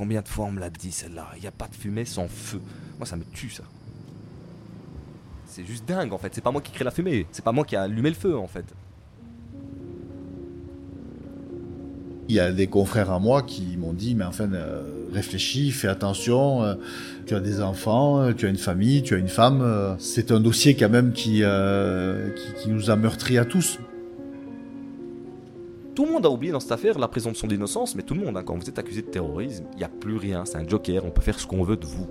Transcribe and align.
combien 0.00 0.22
de 0.22 0.28
fois 0.28 0.46
on 0.46 0.52
me 0.52 0.60
l'a 0.60 0.70
dit 0.70 0.92
celle-là 0.92 1.28
Il 1.36 1.42
n'y 1.42 1.46
a 1.46 1.50
pas 1.50 1.68
de 1.68 1.74
fumée 1.74 2.06
sans 2.06 2.26
feu. 2.26 2.58
Moi, 2.96 3.06
ça 3.06 3.16
me 3.16 3.24
tue, 3.34 3.50
ça. 3.50 3.64
C'est 5.44 5.66
juste 5.66 5.86
dingue, 5.86 6.14
en 6.14 6.16
fait. 6.16 6.34
C'est 6.34 6.40
pas 6.40 6.50
moi 6.50 6.62
qui 6.62 6.72
crée 6.72 6.86
la 6.86 6.90
fumée. 6.90 7.26
C'est 7.32 7.44
pas 7.44 7.52
moi 7.52 7.66
qui 7.66 7.76
a 7.76 7.82
allumé 7.82 8.08
le 8.08 8.14
feu, 8.14 8.34
en 8.34 8.46
fait. 8.46 8.64
Il 12.30 12.34
y 12.34 12.40
a 12.40 12.50
des 12.50 12.66
confrères 12.66 13.10
à 13.10 13.18
moi 13.18 13.42
qui 13.42 13.76
m'ont 13.76 13.92
dit, 13.92 14.14
mais 14.14 14.24
enfin, 14.24 14.50
euh, 14.54 14.82
réfléchis, 15.12 15.70
fais 15.70 15.88
attention, 15.88 16.62
euh, 16.62 16.76
tu 17.26 17.34
as 17.34 17.40
des 17.40 17.60
enfants, 17.60 18.22
euh, 18.22 18.32
tu 18.32 18.46
as 18.46 18.48
une 18.48 18.56
famille, 18.56 19.02
tu 19.02 19.14
as 19.14 19.18
une 19.18 19.28
femme. 19.28 19.96
c'est 19.98 20.32
un 20.32 20.40
dossier 20.40 20.76
quand 20.76 20.88
même 20.88 21.12
qui, 21.12 21.42
qui, 21.42 22.62
qui 22.62 22.70
nous 22.70 22.88
a 22.88 22.96
meurtris 22.96 23.36
à 23.36 23.44
tous. 23.44 23.78
Tout 26.00 26.06
le 26.06 26.12
monde 26.12 26.24
a 26.24 26.30
oublié 26.30 26.50
dans 26.50 26.60
cette 26.60 26.72
affaire 26.72 26.98
la 26.98 27.08
présomption 27.08 27.46
d'innocence, 27.46 27.94
mais 27.94 28.02
tout 28.02 28.14
le 28.14 28.24
monde, 28.24 28.34
hein, 28.34 28.42
quand 28.42 28.56
vous 28.56 28.66
êtes 28.70 28.78
accusé 28.78 29.02
de 29.02 29.08
terrorisme, 29.08 29.66
il 29.74 29.76
n'y 29.76 29.84
a 29.84 29.90
plus 29.90 30.16
rien, 30.16 30.46
c'est 30.46 30.56
un 30.56 30.66
joker, 30.66 31.04
on 31.04 31.10
peut 31.10 31.20
faire 31.20 31.38
ce 31.38 31.46
qu'on 31.46 31.62
veut 31.62 31.76
de 31.76 31.84
vous. 31.84 32.08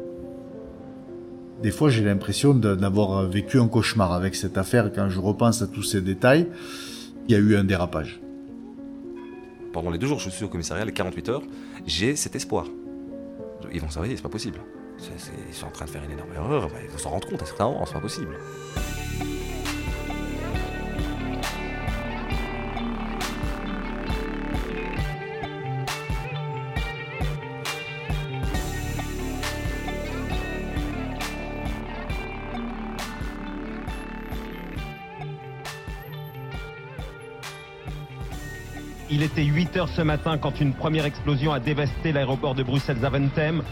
Des 1.64 1.72
fois, 1.72 1.90
j'ai 1.90 2.04
l'impression 2.04 2.54
d'avoir 2.54 3.26
vécu 3.26 3.58
un 3.60 3.68
cauchemar 3.68 4.14
avec 4.14 4.36
cette 4.36 4.60
affaire. 4.60 4.92
Quand 4.94 5.10
je 5.10 5.20
repense 5.20 5.64
à 5.64 5.68
tous 5.68 5.82
ces 5.82 6.02
détails, 6.02 6.48
il 7.28 7.32
y 7.32 7.36
a 7.36 7.40
eu 7.40 7.56
un 7.56 7.64
dérapage 7.64 8.22
pendant 9.74 9.90
les 9.90 9.98
deux 9.98 10.06
jours 10.06 10.18
que 10.20 10.24
je 10.24 10.30
suis 10.30 10.46
au 10.46 10.50
commissariat, 10.50 10.86
les 10.86 10.94
48 10.94 11.30
heures, 11.30 11.44
j'ai 11.88 12.16
cet 12.16 12.36
espoir. 12.36 12.68
Ils 13.74 13.82
vont 13.82 13.90
s'arrêter, 13.90 14.16
c'est 14.16 14.22
pas 14.22 14.30
possible. 14.30 14.60
ils 15.50 15.56
sont 15.56 15.66
en 15.66 15.72
train 15.72 15.86
de 15.86 15.90
faire 15.90 16.04
une 16.04 16.12
énorme 16.12 16.34
erreur, 16.36 16.70
ils 16.84 16.92
vont 16.92 16.98
s'en 17.00 17.10
rendre 17.10 17.28
compte 17.28 17.42
à 17.42 17.46
certains 17.46 17.66
moments, 17.66 17.88
c'est 17.88 17.94
pas 17.94 18.00
possible. 18.00 18.38
Il 39.12 39.24
était 39.24 39.44
8 39.44 39.76
heures 39.78 39.90
ce 39.90 40.04
matin 40.04 40.38
quand 40.38 40.62
une 40.62 40.76
première 40.76 41.06
explosion 41.06 41.52
a 41.52 41.60
dévasté 41.60 42.12
l'aéroport 42.12 42.54
de 42.54 42.62
Bruxelles-Zaventem. 42.62 43.64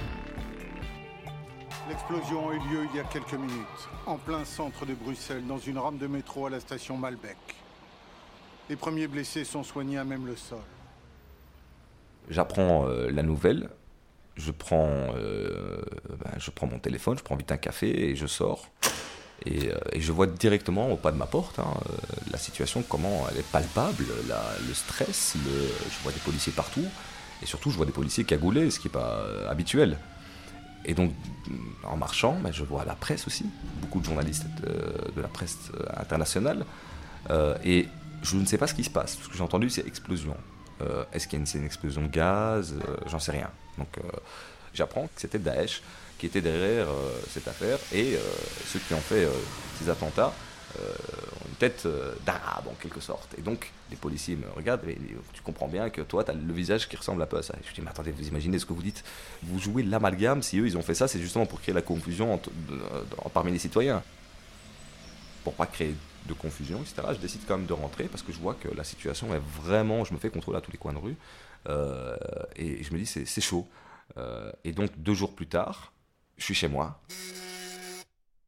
L'explosion 1.88 2.50
a 2.50 2.54
eu 2.56 2.58
lieu 2.58 2.88
il 2.92 2.98
y 2.98 3.00
a 3.00 3.04
quelques 3.04 3.34
minutes, 3.34 3.88
en 4.08 4.18
plein 4.18 4.44
centre 4.46 4.88
de 4.88 4.96
Bruxelles, 4.96 5.46
dans 5.46 5.60
une 5.60 5.78
rame 5.78 6.00
de 6.00 6.08
métro 6.08 6.48
à 6.48 6.50
la 6.50 6.60
station 6.60 6.98
Malbec. 6.98 7.38
Les 8.68 8.76
premiers 8.76 9.08
blessés 9.08 9.44
sont 9.44 9.62
soignés 9.62 10.00
à 10.00 10.04
même 10.04 10.26
le 10.26 10.36
sol. 10.36 10.58
J'apprends 12.30 12.88
euh, 12.88 13.12
la 13.12 13.22
nouvelle, 13.22 13.70
je 14.36 14.52
prends, 14.52 15.14
euh, 15.16 15.84
ben, 16.10 16.32
je 16.40 16.50
prends 16.50 16.68
mon 16.68 16.80
téléphone, 16.80 17.16
je 17.16 17.24
prends 17.24 17.36
vite 17.36 17.52
un 17.52 17.58
café 17.58 18.10
et 18.10 18.16
je 18.16 18.26
sors. 18.26 18.72
Euh, 19.46 19.78
et, 19.92 20.02
je 20.02 20.12
vois 20.12 20.28
directement 20.28 20.92
au 20.92 20.98
pas 20.98 21.12
de 21.12 21.18
ma 21.18 21.26
porte 21.26 21.60
hein, 21.60 21.74
euh, 21.90 21.94
la 22.32 22.38
situation, 22.38 22.84
comment 22.88 23.28
elle 23.32 23.40
est 23.40 23.52
palpable, 23.52 24.06
le 24.68 24.74
stress, 24.74 25.36
je 25.36 26.04
vois 26.04 26.12
des 26.12 26.20
policiers 26.20 26.52
partout, 26.52 26.86
et 27.42 27.46
surtout 27.46 27.70
je 27.70 27.78
vois 27.78 27.86
des 27.86 27.92
policiers 27.92 28.24
cagoulés, 28.24 28.72
ce 28.72 28.80
qui 28.80 28.88
n'est 28.88 28.94
pas 28.94 29.20
euh, 29.20 29.50
habituel. 29.50 29.98
Et 30.86 30.94
donc, 30.94 31.12
en 31.84 31.98
marchant, 31.98 32.38
ben, 32.42 32.52
je 32.52 32.64
vois 32.64 32.86
la 32.86 32.96
presse 32.96 33.28
aussi, 33.28 33.46
beaucoup 33.82 34.00
de 34.00 34.06
journalistes 34.06 34.46
de, 34.64 35.22
la 35.22 35.28
presse 35.28 35.58
internationale, 35.98 36.66
et 37.66 37.88
je 38.22 38.38
ne 38.38 38.46
sais 38.46 38.58
pas 38.58 38.68
ce 38.68 38.74
qui 38.74 38.86
se 38.86 38.90
passe. 38.90 39.18
Ce 39.22 39.28
que 39.28 39.36
j'ai 39.36 39.44
entendu, 39.44 39.70
c'est 39.70 39.86
explosion. 39.86 40.38
Est-ce 41.12 41.28
qu'il 41.28 41.40
y 41.40 41.42
a 41.42 41.46
une 41.58 41.66
explosion 41.66 42.04
de 42.04 42.08
gaz 42.08 42.76
J'en 43.08 43.20
sais 43.20 43.34
rien. 43.34 43.50
Donc, 43.78 43.90
j'apprends 44.74 45.08
que 45.08 45.20
c'était 45.20 45.40
Daesh 45.40 45.82
qui 46.18 46.26
était 46.26 46.42
derrière 46.42 46.90
euh, 46.90 47.20
cette 47.30 47.48
affaire 47.48 47.78
et 47.94 48.16
euh, 48.16 48.20
ceux 48.66 48.80
qui 48.80 48.94
ont 48.94 49.02
fait 49.02 49.26
euh, 49.26 49.32
ces 49.80 49.90
attentats 49.90 50.34
ont 50.78 51.48
une 51.48 51.56
tête 51.56 51.88
d'arabe 52.24 52.68
en 52.68 52.76
quelque 52.76 53.00
sorte. 53.00 53.34
Et 53.36 53.42
donc 53.42 53.72
les 53.90 53.96
policiers 53.96 54.36
me 54.36 54.48
regardent 54.56 54.88
et 54.88 54.98
tu 55.34 55.42
comprends 55.42 55.68
bien 55.68 55.90
que 55.90 56.02
toi 56.02 56.24
tu 56.24 56.30
as 56.30 56.36
le 56.36 56.54
visage 56.54 56.88
qui 56.88 56.96
ressemble 56.96 57.24
un 57.24 57.26
peu 57.26 57.38
à 57.38 57.42
ça. 57.42 57.56
je 57.68 57.74
dis 57.74 57.82
mais 57.82 57.90
attendez, 57.90 58.12
vous 58.12 58.28
imaginez 58.28 58.60
ce 58.60 58.66
que 58.66 58.74
vous 58.74 58.84
dites 58.84 59.04
Vous 59.42 59.58
jouez 59.58 59.82
l'amalgame, 59.82 60.44
si 60.44 60.60
eux 60.60 60.68
ils 60.68 60.78
ont 60.78 60.84
fait 60.84 60.94
ça, 60.94 61.08
c'est 61.08 61.20
justement 61.20 61.48
pour 61.48 61.62
créer 61.62 61.74
la 61.74 61.82
confusion 61.82 62.40
parmi 63.34 63.52
les 63.52 63.58
citoyens. 63.58 64.04
Pour 65.44 65.54
pas 65.54 65.66
créer 65.66 65.96
de 66.28 66.34
confusion, 66.34 66.80
etc. 66.82 67.08
Je 67.14 67.20
décide 67.20 67.42
quand 67.48 67.58
même 67.58 67.66
de 67.66 67.74
rentrer 67.74 68.04
parce 68.04 68.22
que 68.22 68.32
je 68.32 68.38
vois 68.38 68.54
que 68.54 68.68
la 68.68 68.84
situation 68.84 69.34
est 69.34 69.42
vraiment, 69.60 70.04
je 70.04 70.14
me 70.14 70.20
fais 70.20 70.30
contrôler 70.30 70.60
à 70.60 70.62
tous 70.62 70.72
les 70.72 70.78
coins 70.78 70.94
de 70.94 71.00
rue 71.00 71.16
et 72.56 72.84
je 72.84 72.94
me 72.94 73.00
dis 73.00 73.08
c'est 73.08 73.42
chaud. 73.42 73.66
et 74.64 74.74
donc 74.74 74.92
deux 74.98 75.16
jours 75.16 75.34
plus 75.34 75.48
tard, 75.48 75.92
je 76.38 76.44
suis 76.44 76.54
chez 76.54 76.68
moi. 76.68 77.02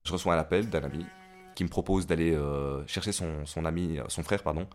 Je 0.06 0.14
reçois 0.14 0.36
un 0.36 0.38
appel 0.40 0.70
d'un 0.70 0.84
ami 0.84 1.06
qui 1.56 1.64
me 1.64 1.70
propose 1.70 2.08
d'aller 2.08 2.34
euh, 2.34 2.88
chercher 2.88 3.12
son, 3.12 3.66
ami, 3.66 4.00
euh, 4.00 4.06
son 4.08 4.24
frère, 4.24 4.44
pardon, 4.44 4.68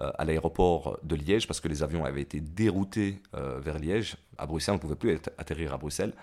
euh, 0.00 0.10
à 0.18 0.24
l'aéroport 0.24 0.98
de 1.02 1.14
Liège 1.14 1.46
parce 1.46 1.60
que 1.60 1.68
les 1.68 1.82
avions 1.82 2.04
avaient 2.04 2.22
été 2.22 2.40
déroutés 2.40 3.20
vers 3.34 3.78
Liège. 3.78 4.16
À 4.38 4.46
Bruxelles, 4.46 4.72
on 4.72 4.76
ne 4.76 4.80
pouvait 4.80 4.96
plus 4.96 5.20
atterrir 5.36 5.74
à 5.74 5.78
Bruxelles. 5.78 6.14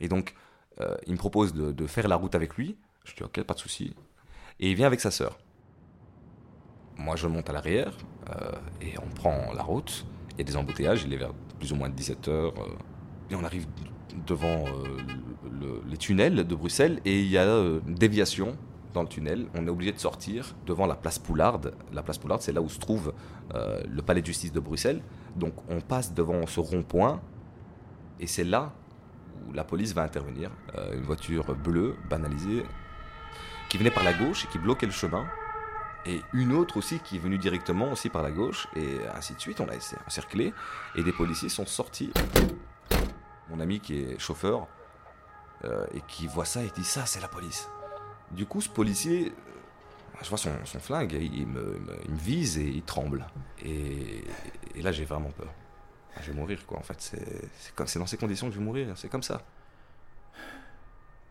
Et 0.00 0.08
donc, 0.08 0.34
il 1.06 1.12
me 1.12 1.18
propose 1.18 1.52
de, 1.52 1.86
faire 1.86 2.08
la 2.08 2.16
route 2.16 2.34
avec 2.34 2.54
lui. 2.56 2.78
Je 3.04 3.14
dis 3.14 3.22
ok, 3.22 3.42
pas 3.42 3.54
de 3.54 3.58
souci. 3.58 3.94
Et 4.58 4.70
il 4.70 4.74
vient 4.74 4.86
avec 4.86 5.00
sa 5.00 5.10
sœur. 5.10 5.38
Moi, 6.96 7.16
je 7.16 7.26
monte 7.26 7.50
à 7.50 7.52
l'arrière 7.52 7.94
et 8.80 8.94
on 8.98 9.08
prend 9.14 9.52
la 9.52 9.62
route. 9.62 10.06
Il 10.30 10.38
y 10.38 10.40
a 10.40 10.44
des 10.44 10.56
embouteillages, 10.56 11.04
il 11.04 11.12
est 11.12 11.18
vers 11.18 11.34
plus 11.58 11.72
ou 11.72 11.76
moins 11.76 11.90
17 11.90 12.28
heures. 12.28 12.54
et 13.30 13.34
on 13.34 13.44
arrive 13.44 13.66
devant 14.26 14.64
euh, 14.66 15.80
les 15.88 15.96
tunnels 15.96 16.46
de 16.46 16.54
Bruxelles 16.54 17.00
et 17.04 17.20
il 17.20 17.28
y 17.28 17.38
a 17.38 17.42
euh, 17.42 17.80
une 17.86 17.94
déviation 17.94 18.56
dans 18.94 19.02
le 19.02 19.08
tunnel. 19.08 19.46
On 19.54 19.66
est 19.66 19.70
obligé 19.70 19.92
de 19.92 19.98
sortir 19.98 20.54
devant 20.66 20.86
la 20.86 20.94
place 20.94 21.18
Poularde. 21.18 21.74
La 21.92 22.02
place 22.02 22.18
Poularde, 22.18 22.42
c'est 22.42 22.52
là 22.52 22.60
où 22.60 22.68
se 22.68 22.78
trouve 22.78 23.14
euh, 23.54 23.80
le 23.88 24.02
palais 24.02 24.20
de 24.20 24.26
justice 24.26 24.52
de 24.52 24.60
Bruxelles. 24.60 25.02
Donc 25.36 25.54
on 25.68 25.80
passe 25.80 26.12
devant 26.12 26.46
ce 26.46 26.60
rond-point 26.60 27.20
et 28.20 28.26
c'est 28.26 28.44
là 28.44 28.72
où 29.48 29.52
la 29.52 29.64
police 29.64 29.94
va 29.94 30.02
intervenir. 30.02 30.50
une 30.94 31.02
voiture 31.02 31.56
bleue, 31.56 31.96
banalisée, 32.08 32.62
qui 33.68 33.78
venait 33.78 33.90
par 33.90 34.04
la 34.04 34.12
gauche 34.12 34.44
et 34.44 34.48
qui 34.48 34.58
bloquait 34.58 34.86
le 34.86 34.92
chemin. 34.92 35.26
Et 36.06 36.20
une 36.32 36.52
autre 36.52 36.76
aussi 36.76 36.98
qui 37.00 37.16
est 37.16 37.18
venue 37.18 37.38
directement 37.38 37.90
aussi 37.92 38.08
par 38.08 38.22
la 38.22 38.30
gauche 38.30 38.68
et 38.76 38.98
ainsi 39.16 39.34
de 39.34 39.40
suite. 39.40 39.60
On 39.60 39.68
a 39.68 39.74
encerclé 40.06 40.52
et 40.94 41.02
des 41.02 41.12
policiers 41.12 41.48
sont 41.48 41.66
sortis 41.66 42.12
mon 43.52 43.60
ami 43.60 43.80
qui 43.80 44.00
est 44.00 44.18
chauffeur, 44.18 44.66
euh, 45.64 45.86
et 45.94 46.00
qui 46.08 46.26
voit 46.26 46.44
ça 46.44 46.62
et 46.64 46.70
dit 46.74 46.84
ça, 46.84 47.06
c'est 47.06 47.20
la 47.20 47.28
police. 47.28 47.68
Du 48.32 48.46
coup, 48.46 48.60
ce 48.60 48.68
policier, 48.68 49.28
euh, 49.28 50.18
je 50.22 50.28
vois 50.28 50.38
son, 50.38 50.50
flingue, 50.80 51.12
il 51.12 51.46
me, 51.46 51.80
vise 52.08 52.58
et 52.58 52.66
il 52.66 52.82
tremble. 52.82 53.26
Et, 53.64 54.24
là, 54.82 54.90
j'ai 54.90 55.04
vraiment 55.04 55.30
peur. 55.30 55.52
Je 56.20 56.32
vais 56.32 56.38
mourir, 56.38 56.66
quoi. 56.66 56.78
En 56.78 56.82
fait, 56.82 57.00
c'est 57.00 57.98
dans 57.98 58.06
ces 58.06 58.16
conditions 58.16 58.48
que 58.48 58.54
je 58.54 58.58
vais 58.58 58.64
mourir. 58.64 58.92
C'est 58.96 59.08
comme 59.08 59.22
ça. 59.22 59.42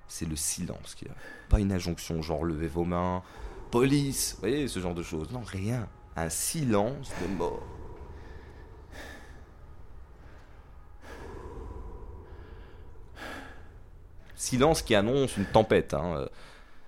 C'est 0.07 0.27
le 0.27 0.35
silence 0.35 0.95
qui 0.95 1.07
a. 1.07 1.13
Pas 1.49 1.59
une 1.59 1.71
injonction, 1.71 2.21
genre 2.21 2.45
levez 2.45 2.67
vos 2.67 2.85
mains, 2.85 3.23
police, 3.69 4.33
vous 4.35 4.39
voyez, 4.41 4.67
ce 4.67 4.79
genre 4.79 4.93
de 4.93 5.03
choses. 5.03 5.29
Non, 5.31 5.41
rien. 5.41 5.87
Un 6.15 6.29
silence 6.29 7.11
de 7.21 7.27
mort. 7.35 7.80
Silence 14.41 14.81
qui 14.81 14.95
annonce 14.95 15.37
une 15.37 15.45
tempête. 15.45 15.93
Hein. 15.93 16.27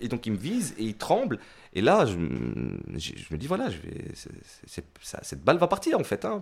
Et 0.02 0.08
donc 0.08 0.26
il 0.26 0.34
me 0.34 0.38
vise 0.38 0.74
et 0.78 0.84
il 0.84 0.96
tremble. 0.96 1.40
Et 1.74 1.82
là, 1.82 2.06
je, 2.06 2.18
me 2.18 3.38
dis, 3.38 3.48
voilà, 3.48 3.70
vais, 3.70 4.12
cette 4.66 5.44
balle 5.44 5.58
va 5.58 5.68
partir 5.68 6.00
en 6.00 6.04
fait. 6.04 6.26
Hein. 6.26 6.42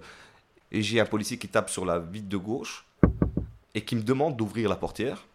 Et 0.71 0.81
j'ai 0.81 0.99
un 0.99 1.05
policier 1.05 1.37
qui 1.37 1.47
tape 1.47 1.69
sur 1.69 1.85
la 1.85 1.99
vitre 1.99 2.27
de 2.27 2.37
gauche 2.37 2.85
et 3.75 3.81
qui 3.81 3.95
me 3.95 4.01
demande 4.01 4.35
d'ouvrir 4.35 4.69
la 4.69 4.75
portière, 4.75 5.25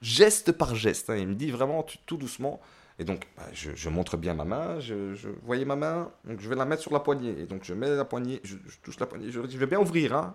geste 0.00 0.52
par 0.52 0.74
geste. 0.74 1.10
Hein. 1.10 1.16
Il 1.16 1.28
me 1.28 1.34
dit 1.34 1.50
vraiment 1.50 1.84
tout 2.06 2.16
doucement. 2.16 2.60
Et 2.98 3.04
donc, 3.04 3.26
bah, 3.36 3.44
je, 3.52 3.88
montre 3.88 4.16
bien 4.18 4.34
ma 4.34 4.44
main, 4.44 4.78
je, 4.78 5.14
je, 5.14 5.28
voyais 5.42 5.64
ma 5.64 5.76
main, 5.76 6.10
donc 6.24 6.40
je 6.40 6.48
vais 6.48 6.54
la 6.54 6.66
mettre 6.66 6.82
sur 6.82 6.92
la 6.92 7.00
poignée. 7.00 7.34
Et 7.40 7.46
donc, 7.46 7.64
je 7.64 7.72
mets 7.72 7.88
la 7.88 8.04
poignée, 8.04 8.40
je, 8.44 8.54
touche 8.82 9.00
la 9.00 9.06
poignée, 9.06 9.30
je, 9.30 9.40
vais 9.40 9.66
bien 9.66 9.80
ouvrir. 9.80 10.34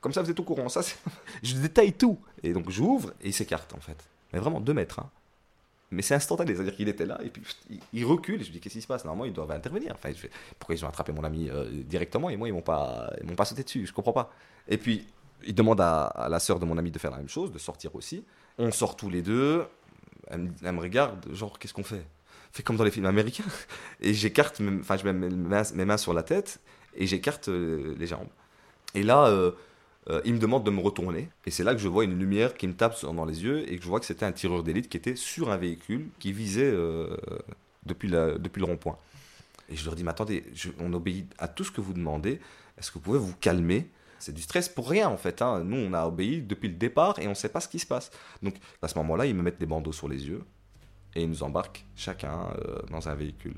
Comme 0.00 0.12
ça, 0.12 0.22
vous 0.22 0.30
êtes 0.30 0.40
au 0.40 0.42
courant. 0.42 0.68
Ça, 0.68 0.80
je 1.42 1.54
détaille 1.54 1.92
tout. 1.92 2.18
Et 2.42 2.52
donc, 2.52 2.70
j'ouvre 2.70 3.12
et 3.20 3.28
il 3.28 3.34
s'écarte, 3.34 3.74
en 3.74 3.80
fait 3.80 4.08
mais 4.32 4.38
vraiment 4.38 4.60
2 4.60 4.74
mètres. 4.74 5.00
Hein. 5.00 5.10
Mais 5.90 6.02
c'est 6.02 6.14
instantané, 6.14 6.54
c'est-à-dire 6.54 6.76
qu'il 6.76 6.88
était 6.88 7.06
là 7.06 7.18
et 7.24 7.30
puis 7.30 7.42
il, 7.94 8.04
recule 8.04 8.42
et 8.42 8.44
je 8.44 8.50
me 8.50 8.54
dis 8.54 8.60
qu'est-ce 8.60 8.74
qui 8.74 8.82
se 8.82 8.86
passe? 8.86 9.04
Normalement 9.04 9.24
ils 9.24 9.32
doivent 9.32 9.50
intervenir. 9.52 9.92
Enfin, 9.94 10.10
pourquoi 10.58 10.74
ils 10.74 10.84
ont 10.84 10.88
attrapé 10.88 11.12
mon 11.12 11.24
ami 11.24 11.48
euh, 11.48 11.82
directement 11.84 12.28
et 12.28 12.36
moi 12.36 12.46
ils 12.46 12.52
m'ont 12.52 12.60
pas, 12.60 13.10
pas 13.36 13.44
sauté 13.46 13.62
dessus, 13.62 13.86
je 13.86 13.92
comprends 13.92 14.12
pas. 14.12 14.30
Et 14.68 14.76
puis 14.76 15.06
il 15.46 15.54
demande 15.54 15.80
à, 15.80 16.28
la 16.30 16.40
sœur 16.40 16.58
de 16.58 16.66
mon 16.66 16.76
ami 16.76 16.90
de 16.90 16.98
faire 16.98 17.10
la 17.10 17.16
même 17.16 17.28
chose, 17.28 17.52
de 17.52 17.58
sortir 17.58 17.94
aussi. 17.94 18.24
On 18.58 18.70
sort 18.70 18.96
tous 18.96 19.08
les 19.08 19.22
deux. 19.22 19.64
Elle 20.30 20.50
me, 20.72 20.80
regarde, 20.80 21.26
genre 21.32 21.58
qu'est-ce 21.58 21.72
qu'on 21.72 21.84
fait? 21.84 22.04
Fait 22.52 22.62
comme 22.62 22.76
dans 22.76 22.84
les 22.84 22.90
films 22.90 23.06
américains. 23.06 23.44
Et 24.02 24.12
j'écarte, 24.12 24.60
enfin 24.80 24.98
je 24.98 25.08
mets 25.08 25.12
mes 25.12 25.84
mains, 25.84 25.96
sur 25.96 26.12
la 26.12 26.22
tête 26.22 26.60
et 26.94 27.06
j'écarte 27.06 27.48
euh, 27.48 27.94
les 27.98 28.06
jambes. 28.06 28.28
Et 28.94 29.02
là, 29.02 29.26
euh, 29.26 29.52
euh, 30.10 30.20
il 30.24 30.34
me 30.34 30.38
demande 30.38 30.64
de 30.64 30.70
me 30.70 30.80
retourner. 30.80 31.28
Et 31.46 31.50
c'est 31.50 31.64
là 31.64 31.74
que 31.74 31.80
je 31.80 31.88
vois 31.88 32.04
une 32.04 32.18
lumière 32.18 32.54
qui 32.54 32.66
me 32.66 32.74
tape 32.74 33.00
dans 33.02 33.24
les 33.24 33.42
yeux 33.42 33.70
et 33.70 33.76
que 33.76 33.82
je 33.82 33.88
vois 33.88 34.00
que 34.00 34.06
c'était 34.06 34.24
un 34.24 34.32
tireur 34.32 34.62
d'élite 34.62 34.88
qui 34.88 34.96
était 34.96 35.16
sur 35.16 35.50
un 35.50 35.56
véhicule 35.56 36.08
qui 36.18 36.32
visait 36.32 36.70
euh, 36.70 37.16
depuis, 37.84 38.08
depuis 38.08 38.60
le 38.60 38.66
rond-point. 38.66 38.96
Et 39.68 39.76
je 39.76 39.84
leur 39.84 39.94
dis, 39.94 40.04
mais 40.04 40.10
attendez, 40.10 40.44
on 40.80 40.92
obéit 40.94 41.30
à 41.38 41.46
tout 41.46 41.64
ce 41.64 41.70
que 41.70 41.80
vous 41.80 41.92
demandez. 41.92 42.40
Est-ce 42.78 42.90
que 42.90 42.94
vous 42.94 43.04
pouvez 43.04 43.18
vous 43.18 43.34
calmer? 43.34 43.90
C'est 44.18 44.34
du 44.34 44.42
stress 44.42 44.68
pour 44.68 44.88
rien 44.88 45.08
en 45.08 45.16
fait. 45.16 45.42
Hein. 45.42 45.62
Nous, 45.64 45.76
on 45.76 45.92
a 45.92 46.06
obéi 46.06 46.40
depuis 46.40 46.68
le 46.68 46.74
départ 46.74 47.18
et 47.18 47.26
on 47.26 47.30
ne 47.30 47.34
sait 47.34 47.50
pas 47.50 47.60
ce 47.60 47.68
qui 47.68 47.78
se 47.78 47.86
passe. 47.86 48.10
Donc 48.42 48.54
à 48.82 48.88
ce 48.88 48.96
moment-là, 48.98 49.26
ils 49.26 49.34
me 49.34 49.42
mettent 49.42 49.60
des 49.60 49.66
bandeaux 49.66 49.92
sur 49.92 50.08
les 50.08 50.26
yeux 50.26 50.42
et 51.14 51.22
ils 51.22 51.28
nous 51.28 51.42
embarquent 51.42 51.84
chacun 51.94 52.48
euh, 52.56 52.80
dans 52.90 53.08
un 53.08 53.14
véhicule. 53.14 53.54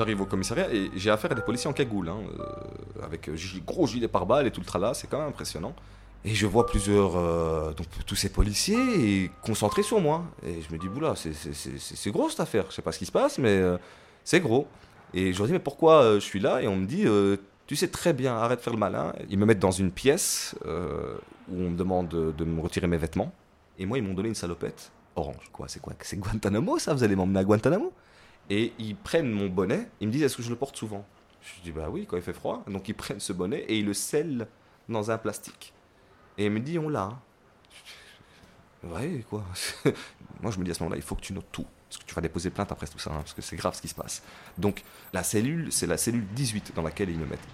J'arrive 0.00 0.22
au 0.22 0.24
commissariat 0.24 0.72
et 0.72 0.90
j'ai 0.96 1.10
affaire 1.10 1.30
à 1.30 1.34
des 1.34 1.42
policiers 1.42 1.68
en 1.68 1.74
cagoule, 1.74 2.08
hein, 2.08 2.16
euh, 2.38 3.04
avec 3.04 3.28
euh, 3.28 3.36
gros 3.66 3.86
gilet 3.86 4.08
pare-balles 4.08 4.46
et 4.46 4.50
tout 4.50 4.62
le 4.62 4.64
tralala, 4.64 4.94
c'est 4.94 5.06
quand 5.06 5.18
même 5.18 5.28
impressionnant. 5.28 5.74
Et 6.24 6.34
je 6.34 6.46
vois 6.46 6.64
plusieurs, 6.64 7.18
euh, 7.18 7.74
donc 7.74 7.86
tous 8.06 8.16
ces 8.16 8.30
policiers 8.30 9.30
concentrés 9.42 9.82
sur 9.82 10.00
moi. 10.00 10.24
Et 10.42 10.62
je 10.62 10.72
me 10.72 10.78
dis, 10.78 10.88
boula, 10.88 11.12
c'est 11.16 12.10
gros 12.10 12.30
cette 12.30 12.40
affaire. 12.40 12.64
Je 12.70 12.76
sais 12.76 12.80
pas 12.80 12.92
ce 12.92 12.98
qui 12.98 13.04
se 13.04 13.12
passe, 13.12 13.36
mais 13.36 13.50
euh, 13.50 13.76
c'est 14.24 14.40
gros. 14.40 14.68
Et 15.12 15.34
je 15.34 15.38
leur 15.38 15.48
dis, 15.48 15.52
mais 15.52 15.58
pourquoi 15.58 16.14
je 16.14 16.24
suis 16.24 16.40
là? 16.40 16.62
Et 16.62 16.66
on 16.66 16.76
me 16.76 16.86
dit, 16.86 17.04
tu 17.66 17.76
sais 17.76 17.88
très 17.88 18.14
bien, 18.14 18.34
arrête 18.34 18.60
de 18.60 18.64
faire 18.64 18.72
le 18.72 18.78
malin. 18.78 19.12
Ils 19.28 19.36
me 19.38 19.44
mettent 19.44 19.58
dans 19.58 19.70
une 19.70 19.92
pièce 19.92 20.56
où 20.64 21.58
on 21.58 21.68
me 21.68 21.76
demande 21.76 22.08
de, 22.08 22.44
me 22.46 22.62
retirer 22.62 22.86
mes 22.86 22.96
vêtements. 22.96 23.34
Et 23.78 23.84
moi, 23.84 23.98
ils 23.98 24.02
m'ont 24.02 24.14
donné 24.14 24.30
une 24.30 24.34
salopette 24.34 24.92
orange. 25.14 25.50
Quoi, 25.52 25.68
c'est 25.68 25.80
quoi 25.80 25.92
C'est 26.00 26.16
Guantanamo, 26.18 26.78
ça? 26.78 26.94
Vous 26.94 27.04
allez 27.04 27.16
m'emmener 27.16 27.40
à 27.40 27.44
Guantanamo? 27.44 27.92
Et 28.50 28.72
ils 28.78 28.96
prennent 28.96 29.30
mon 29.30 29.48
bonnet. 29.48 29.88
Ils 30.00 30.08
me 30.08 30.12
disent, 30.12 30.24
est-ce 30.24 30.36
que 30.36 30.42
je 30.42 30.50
le 30.50 30.56
porte 30.56 30.76
souvent? 30.76 31.06
Je 31.40 31.62
dis, 31.62 31.72
bah 31.72 31.88
oui, 31.90 32.04
quand 32.06 32.16
il 32.16 32.22
fait 32.22 32.32
froid. 32.34 32.62
Donc 32.66 32.88
ils 32.88 32.94
prennent 32.94 33.20
ce 33.20 33.32
bonnet 33.32 33.60
et 33.60 33.78
ils 33.78 33.86
le 33.86 33.94
scellent 33.94 34.48
dans 34.88 35.10
un 35.10 35.16
plastique. 35.16 35.72
Et 36.36 36.46
il 36.46 36.50
me 36.50 36.60
dit, 36.60 36.78
on 36.78 36.88
l'a. 36.88 37.18
Ouais, 38.82 39.24
quoi? 39.28 39.44
Moi, 40.42 40.50
je 40.50 40.58
me 40.58 40.64
dis 40.64 40.70
à 40.70 40.74
ce 40.74 40.82
moment-là, 40.82 40.96
il 40.96 41.02
faut 41.02 41.14
que 41.14 41.20
tu 41.20 41.32
notes 41.32 41.50
tout. 41.52 41.66
Parce 41.88 41.98
que 41.98 42.04
tu 42.06 42.14
vas 42.14 42.20
déposer 42.20 42.50
plainte 42.50 42.70
après 42.72 42.86
tout 42.86 42.98
ça, 42.98 43.10
hein, 43.10 43.18
parce 43.18 43.34
que 43.34 43.42
c'est 43.42 43.56
grave 43.56 43.74
ce 43.74 43.82
qui 43.82 43.88
se 43.88 43.94
passe. 43.94 44.22
Donc, 44.58 44.82
la 45.12 45.22
cellule, 45.22 45.72
c'est 45.72 45.86
la 45.86 45.96
cellule 45.96 46.26
18 46.34 46.72
dans 46.74 46.82
laquelle 46.82 47.10
ils 47.10 47.18
me 47.18 47.26
mettent. 47.26 47.48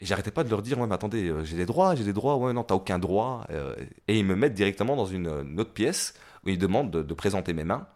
Et 0.00 0.06
j'arrêtais 0.06 0.30
pas 0.30 0.44
de 0.44 0.50
leur 0.50 0.62
dire, 0.62 0.78
ouais, 0.78 0.86
mais 0.86 0.94
attendez, 0.94 1.28
euh, 1.28 1.44
j'ai 1.44 1.56
des 1.56 1.66
droits, 1.66 1.96
j'ai 1.96 2.04
des 2.04 2.12
droits, 2.12 2.36
ouais, 2.36 2.52
non, 2.52 2.62
t'as 2.62 2.76
aucun 2.76 2.98
droit. 2.98 3.44
Euh, 3.50 3.74
et 4.06 4.18
ils 4.18 4.24
me 4.24 4.36
mettent 4.36 4.54
directement 4.54 4.94
dans 4.94 5.06
une, 5.06 5.26
autre 5.58 5.72
pièce 5.72 6.14
où 6.44 6.50
ils 6.50 6.58
demandent 6.58 6.90
de, 6.90 7.14
présenter 7.14 7.52
mes 7.52 7.64
mains. 7.64 7.88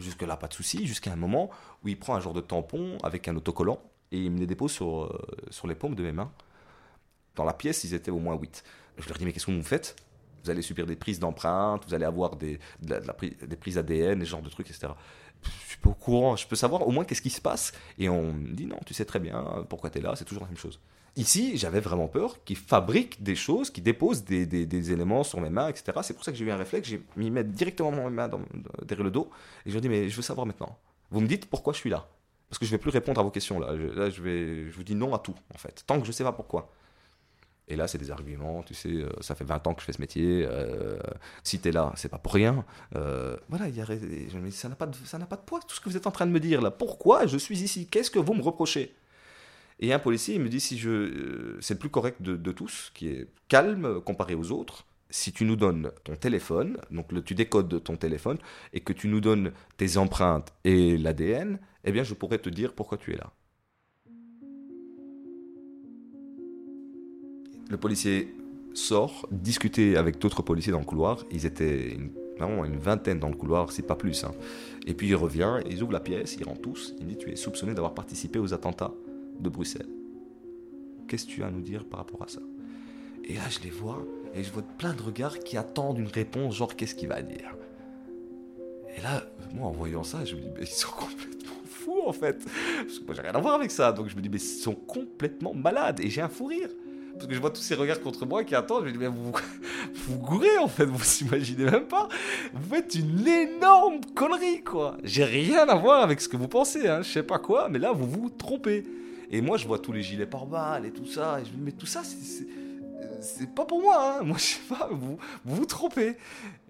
Jusque-là, 0.00 0.36
pas 0.36 0.48
de 0.48 0.54
souci, 0.54 0.86
jusqu'à 0.86 1.12
un 1.12 1.16
moment 1.16 1.50
où 1.84 1.88
il 1.88 1.98
prend 1.98 2.14
un 2.14 2.20
genre 2.20 2.32
de 2.32 2.40
tampon 2.40 2.98
avec 3.02 3.28
un 3.28 3.36
autocollant 3.36 3.80
et 4.12 4.18
il 4.18 4.30
me 4.30 4.38
les 4.38 4.46
dépose 4.46 4.72
sur, 4.72 5.04
euh, 5.04 5.26
sur 5.50 5.66
les 5.66 5.74
paumes 5.74 5.94
de 5.94 6.02
mes 6.02 6.12
mains. 6.12 6.32
Dans 7.36 7.44
la 7.44 7.52
pièce, 7.52 7.84
ils 7.84 7.94
étaient 7.94 8.10
au 8.10 8.18
moins 8.18 8.34
8. 8.34 8.64
Je 8.98 9.08
leur 9.08 9.18
dis, 9.18 9.24
mais 9.24 9.32
qu'est-ce 9.32 9.46
que 9.46 9.52
vous 9.52 9.62
faites? 9.62 9.96
Vous 10.42 10.50
allez 10.50 10.62
subir 10.62 10.86
des 10.86 10.96
prises 10.96 11.20
d'empreintes, 11.20 11.84
vous 11.86 11.94
allez 11.94 12.06
avoir 12.06 12.36
des, 12.36 12.58
des 12.80 13.56
prises 13.56 13.76
ADN, 13.76 14.18
des 14.18 14.24
genres 14.24 14.42
de 14.42 14.48
trucs, 14.48 14.70
etc. 14.70 14.92
Je 15.42 15.50
suis 15.68 15.78
pas 15.78 15.90
au 15.90 15.94
courant, 15.94 16.36
je 16.36 16.46
peux 16.46 16.56
savoir 16.56 16.86
au 16.86 16.90
moins 16.90 17.04
qu'est-ce 17.04 17.22
qui 17.22 17.30
se 17.30 17.40
passe. 17.40 17.72
Et 17.98 18.08
on 18.08 18.32
me 18.32 18.52
dit, 18.52 18.66
non, 18.66 18.78
tu 18.86 18.94
sais 18.94 19.04
très 19.04 19.20
bien 19.20 19.66
pourquoi 19.68 19.90
tu 19.90 19.98
es 19.98 20.00
là, 20.00 20.16
c'est 20.16 20.24
toujours 20.24 20.44
la 20.44 20.48
même 20.48 20.58
chose. 20.58 20.80
Ici, 21.16 21.56
j'avais 21.56 21.80
vraiment 21.80 22.06
peur 22.06 22.42
qu'ils 22.44 22.56
fabriquent 22.56 23.22
des 23.22 23.34
choses, 23.34 23.70
qu'ils 23.70 23.82
déposent 23.82 24.24
des, 24.24 24.92
éléments 24.92 25.24
sur 25.24 25.40
mes 25.40 25.50
mains, 25.50 25.68
etc. 25.68 25.98
C'est 26.02 26.14
pour 26.14 26.24
ça 26.24 26.32
que 26.32 26.38
j'ai 26.38 26.44
eu 26.44 26.50
un 26.50 26.56
réflexe, 26.56 26.88
j'ai 26.88 27.02
mis 27.16 27.30
mettre 27.30 27.50
directement 27.50 27.90
mes 27.90 28.10
mains 28.10 28.30
derrière 28.82 29.04
le 29.04 29.10
dos. 29.10 29.30
Et 29.66 29.70
je 29.70 29.74
leur 29.74 29.82
dis, 29.82 29.88
mais 29.88 30.08
je 30.08 30.16
veux 30.16 30.22
savoir 30.22 30.46
maintenant. 30.46 30.78
Vous 31.10 31.20
me 31.20 31.26
dites 31.26 31.46
pourquoi 31.46 31.72
je 31.72 31.78
suis 31.78 31.90
là. 31.90 32.08
Parce 32.48 32.58
que 32.58 32.66
je 32.66 32.70
vais 32.70 32.78
plus 32.78 32.90
répondre 32.90 33.20
à 33.20 33.24
vos 33.24 33.30
questions 33.30 33.60
là. 33.60 33.72
là, 33.72 34.10
je, 34.10 34.22
vais, 34.22 34.70
je 34.70 34.76
vous 34.76 34.82
dis 34.82 34.94
non 34.94 35.14
à 35.14 35.18
tout, 35.18 35.34
en 35.54 35.58
fait. 35.58 35.84
Tant 35.86 36.00
que 36.00 36.06
je 36.06 36.12
sais 36.12 36.24
pas 36.24 36.32
pourquoi. 36.32 36.70
Et 37.70 37.76
là, 37.76 37.86
c'est 37.86 37.98
des 37.98 38.10
arguments, 38.10 38.64
tu 38.64 38.74
sais, 38.74 38.88
euh, 38.88 39.08
ça 39.20 39.36
fait 39.36 39.44
20 39.44 39.64
ans 39.68 39.74
que 39.74 39.80
je 39.80 39.86
fais 39.86 39.92
ce 39.92 40.00
métier. 40.00 40.44
Euh, 40.44 40.98
si 41.44 41.60
tu 41.60 41.68
es 41.68 41.72
là, 41.72 41.92
c'est 41.94 42.08
pas 42.08 42.18
pour 42.18 42.34
rien. 42.34 42.64
Euh, 42.96 43.36
voilà, 43.48 43.66
ça 44.50 44.68
n'a 44.68 44.74
pas 44.74 44.86
de 45.36 45.42
poids, 45.42 45.60
tout 45.60 45.76
ce 45.76 45.80
que 45.80 45.88
vous 45.88 45.96
êtes 45.96 46.08
en 46.08 46.10
train 46.10 46.26
de 46.26 46.32
me 46.32 46.40
dire 46.40 46.60
là. 46.60 46.72
Pourquoi 46.72 47.26
je 47.26 47.38
suis 47.38 47.62
ici? 47.62 47.86
Qu'est-ce 47.86 48.10
que 48.10 48.18
vous 48.18 48.34
me 48.34 48.42
reprochez? 48.42 48.92
Et 49.82 49.94
un 49.94 49.98
policier, 49.98 50.34
il 50.34 50.42
me 50.42 50.48
dit 50.50 50.60
si 50.60 50.78
je, 50.78 51.56
c'est 51.60 51.74
le 51.74 51.78
plus 51.78 51.88
correct 51.88 52.20
de, 52.20 52.52
tous, 52.52 52.92
qui 52.94 53.08
est 53.08 53.28
calme 53.48 54.00
comparé 54.02 54.34
aux 54.34 54.52
autres. 54.52 54.86
Si 55.08 55.32
tu 55.32 55.44
nous 55.44 55.56
donnes 55.56 55.90
ton 56.04 56.14
téléphone, 56.14 56.78
donc 56.90 57.06
tu 57.24 57.34
décodes 57.34 57.82
ton 57.82 57.96
téléphone, 57.96 58.36
et 58.74 58.80
que 58.80 58.92
tu 58.92 59.08
nous 59.08 59.20
donnes 59.20 59.52
tes 59.78 59.96
empreintes 59.96 60.52
et 60.64 60.98
l'ADN, 60.98 61.58
eh 61.84 61.92
bien, 61.92 62.04
je 62.04 62.14
pourrais 62.14 62.38
te 62.38 62.50
dire 62.50 62.74
pourquoi 62.74 62.98
tu 62.98 63.14
es 63.14 63.16
là. 63.16 63.32
Le 67.70 67.76
policier 67.76 68.34
sort, 68.74 69.26
discuter 69.30 69.96
avec 69.96 70.18
d'autres 70.18 70.42
policiers 70.42 70.72
dans 70.72 70.80
le 70.80 70.84
couloir. 70.84 71.24
Ils 71.30 71.46
étaient 71.46 71.94
une, 71.94 72.12
vraiment 72.36 72.64
une 72.66 72.76
vingtaine 72.76 73.18
dans 73.18 73.28
le 73.28 73.36
couloir, 73.36 73.72
c'est 73.72 73.86
pas 73.86 73.96
plus. 73.96 74.24
Hein. 74.24 74.32
Et 74.86 74.92
puis 74.92 75.08
il 75.08 75.16
revient, 75.16 75.60
ils 75.68 75.82
ouvrent 75.82 75.92
la 75.92 76.00
pièce, 76.00 76.36
ils 76.38 76.44
rentrent 76.44 76.60
tous. 76.60 76.94
Il 77.00 77.06
dit 77.06 77.16
Tu 77.16 77.30
es 77.30 77.36
soupçonné 77.36 77.72
d'avoir 77.72 77.94
participé 77.94 78.38
aux 78.38 78.52
attentats 78.52 78.92
de 79.40 79.48
Bruxelles. 79.48 79.88
Qu'est-ce 81.08 81.26
que 81.26 81.30
tu 81.30 81.42
as 81.42 81.46
à 81.46 81.50
nous 81.50 81.60
dire 81.60 81.84
par 81.84 82.00
rapport 82.00 82.22
à 82.22 82.28
ça? 82.28 82.40
Et 83.24 83.34
là, 83.34 83.42
je 83.48 83.60
les 83.60 83.70
vois, 83.70 84.04
et 84.34 84.42
je 84.42 84.52
vois 84.52 84.62
plein 84.62 84.94
de 84.94 85.02
regards 85.02 85.38
qui 85.38 85.56
attendent 85.56 85.98
une 85.98 86.08
réponse, 86.08 86.56
genre 86.56 86.76
Qu'est-ce 86.76 86.94
qu'il 86.94 87.08
va 87.08 87.22
dire? 87.22 87.56
Et 88.96 89.00
là, 89.02 89.24
moi, 89.54 89.68
en 89.68 89.72
voyant 89.72 90.02
ça, 90.02 90.24
je 90.24 90.34
me 90.36 90.40
dis 90.40 90.48
Mais 90.54 90.62
ils 90.62 90.66
sont 90.66 90.90
complètement 90.98 91.60
fous 91.64 92.02
en 92.06 92.12
fait. 92.12 92.44
Parce 92.84 92.98
que 92.98 93.04
moi, 93.04 93.14
j'ai 93.14 93.22
rien 93.22 93.34
à 93.34 93.40
voir 93.40 93.54
avec 93.54 93.70
ça. 93.70 93.92
Donc 93.92 94.08
je 94.08 94.16
me 94.16 94.20
dis 94.20 94.28
Mais 94.28 94.38
ils 94.38 94.40
sont 94.40 94.74
complètement 94.74 95.54
malades. 95.54 96.00
Et 96.00 96.10
j'ai 96.10 96.20
un 96.20 96.28
fou 96.28 96.46
rire 96.46 96.70
parce 97.20 97.28
que 97.28 97.34
je 97.34 97.40
vois 97.40 97.50
tous 97.50 97.60
ces 97.60 97.74
regards 97.74 98.00
contre 98.00 98.24
moi 98.24 98.44
qui 98.44 98.54
attendent. 98.54 98.84
Je 98.84 98.88
me 98.88 98.92
dis, 98.92 98.98
mais 98.98 99.08
vous 99.08 99.32
vous 100.06 100.18
gourez 100.18 100.56
en 100.58 100.68
fait, 100.68 100.86
vous 100.86 100.96
vous 100.96 101.26
imaginez 101.26 101.64
même 101.64 101.86
pas. 101.86 102.08
Vous 102.54 102.74
faites 102.74 102.94
une 102.94 103.26
énorme 103.26 104.00
connerie 104.14 104.62
quoi. 104.62 104.96
J'ai 105.04 105.24
rien 105.24 105.68
à 105.68 105.74
voir 105.74 106.02
avec 106.02 106.20
ce 106.20 106.28
que 106.28 106.38
vous 106.38 106.48
pensez, 106.48 106.88
hein. 106.88 107.02
je 107.02 107.10
sais 107.10 107.22
pas 107.22 107.38
quoi, 107.38 107.68
mais 107.68 107.78
là 107.78 107.92
vous 107.92 108.06
vous 108.06 108.30
trompez. 108.30 108.84
Et 109.30 109.40
moi 109.40 109.56
je 109.56 109.66
vois 109.66 109.78
tous 109.78 109.92
les 109.92 110.02
gilets 110.02 110.26
pare-balles 110.26 110.86
et 110.86 110.90
tout 110.90 111.06
ça, 111.06 111.40
et 111.40 111.44
je 111.44 111.50
me 111.50 111.56
dis, 111.56 111.62
mais 111.62 111.72
tout 111.72 111.86
ça 111.86 112.02
c'est 113.20 113.54
pas 113.54 113.64
pour 113.64 113.80
moi, 113.80 114.18
hein. 114.18 114.22
moi 114.24 114.36
je 114.38 114.44
sais 114.44 114.60
pas, 114.68 114.88
vous, 114.90 115.18
vous 115.44 115.66
trompez. 115.66 116.16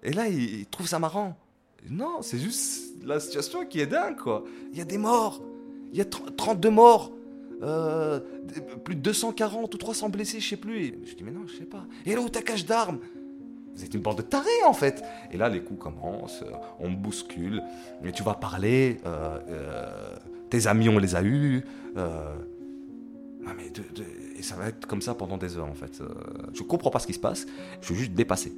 Et 0.03 0.13
là 0.13 0.27
il, 0.27 0.65
trouve 0.67 0.87
ça 0.87 0.99
marrant. 0.99 1.35
Non, 1.89 2.21
c'est 2.21 2.37
juste 2.37 2.93
la 3.03 3.19
situation 3.19 3.65
qui 3.65 3.79
est 3.79 3.87
dingue 3.87 4.17
quoi. 4.17 4.43
Il 4.71 4.77
y 4.77 4.81
a 4.81 4.85
des 4.85 4.97
morts, 4.97 5.41
il 5.91 5.97
y 5.97 6.01
a 6.01 6.05
32 6.05 6.69
morts. 6.69 7.11
Euh, 7.63 8.19
plus 8.83 8.95
de 8.95 9.01
240 9.01 9.73
ou 9.73 9.77
300 9.77 10.09
blessés, 10.09 10.39
je 10.39 10.49
sais 10.49 10.57
plus. 10.57 10.79
Et 10.79 10.99
je 11.05 11.13
dis, 11.13 11.23
mais 11.23 11.29
non, 11.29 11.41
je 11.45 11.57
sais 11.57 11.65
pas. 11.65 11.85
Et 12.07 12.15
là 12.15 12.21
où 12.21 12.29
ta 12.29 12.41
cache 12.41 12.65
d'armes? 12.65 12.99
Vous 13.75 13.85
êtes 13.85 13.93
une 13.93 14.01
bande 14.01 14.17
de 14.17 14.23
tarés, 14.23 14.49
en 14.65 14.73
fait. 14.73 15.03
Et 15.31 15.37
là, 15.37 15.47
les 15.47 15.61
coups 15.61 15.79
commencent, 15.79 16.41
euh, 16.41 16.51
on 16.79 16.89
bouscule, 16.91 17.61
mais 18.01 18.11
tu 18.11 18.23
vas 18.23 18.33
parler, 18.33 18.97
euh, 19.05 20.17
tes 20.49 20.67
amis, 20.67 20.89
on 20.89 20.97
les 20.97 21.15
a 21.15 21.23
eus. 21.23 21.63
Mais 23.45 23.71
et 24.37 24.41
ça 24.41 24.55
va 24.55 24.67
être 24.67 24.87
comme 24.87 25.01
ça 25.01 25.13
pendant 25.13 25.37
des 25.37 25.57
heures, 25.57 25.67
en 25.69 25.73
fait. 25.73 26.01
je 26.53 26.63
comprends 26.63 26.89
pas 26.89 26.99
ce 26.99 27.07
qui 27.07 27.13
se 27.13 27.19
passe, 27.19 27.45
je 27.81 27.85
suis 27.85 27.95
juste 27.95 28.13
dépassé. 28.13 28.53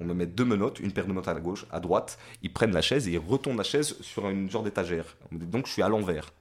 Deux 0.00 0.44
menottes, 0.44 0.80
une 0.80 0.92
paire 0.92 1.04
de 1.04 1.10
menottes 1.10 1.28
à 1.28 1.34
gauche, 1.34 1.66
à 1.70 1.80
droite. 1.80 2.18
Ils 2.42 2.52
prennent 2.52 2.72
la 2.72 2.82
chaise 2.82 3.08
et 3.08 3.12
ils 3.12 3.18
retournent 3.18 3.56
la 3.56 3.64
chaise 3.64 3.96
sur 4.00 4.28
une 4.28 4.50
genre 4.50 4.62
d'étagère. 4.62 5.16
Donc 5.32 5.66
je 5.66 5.72
suis 5.72 5.82
à 5.82 5.88
l'envers. 5.88 6.32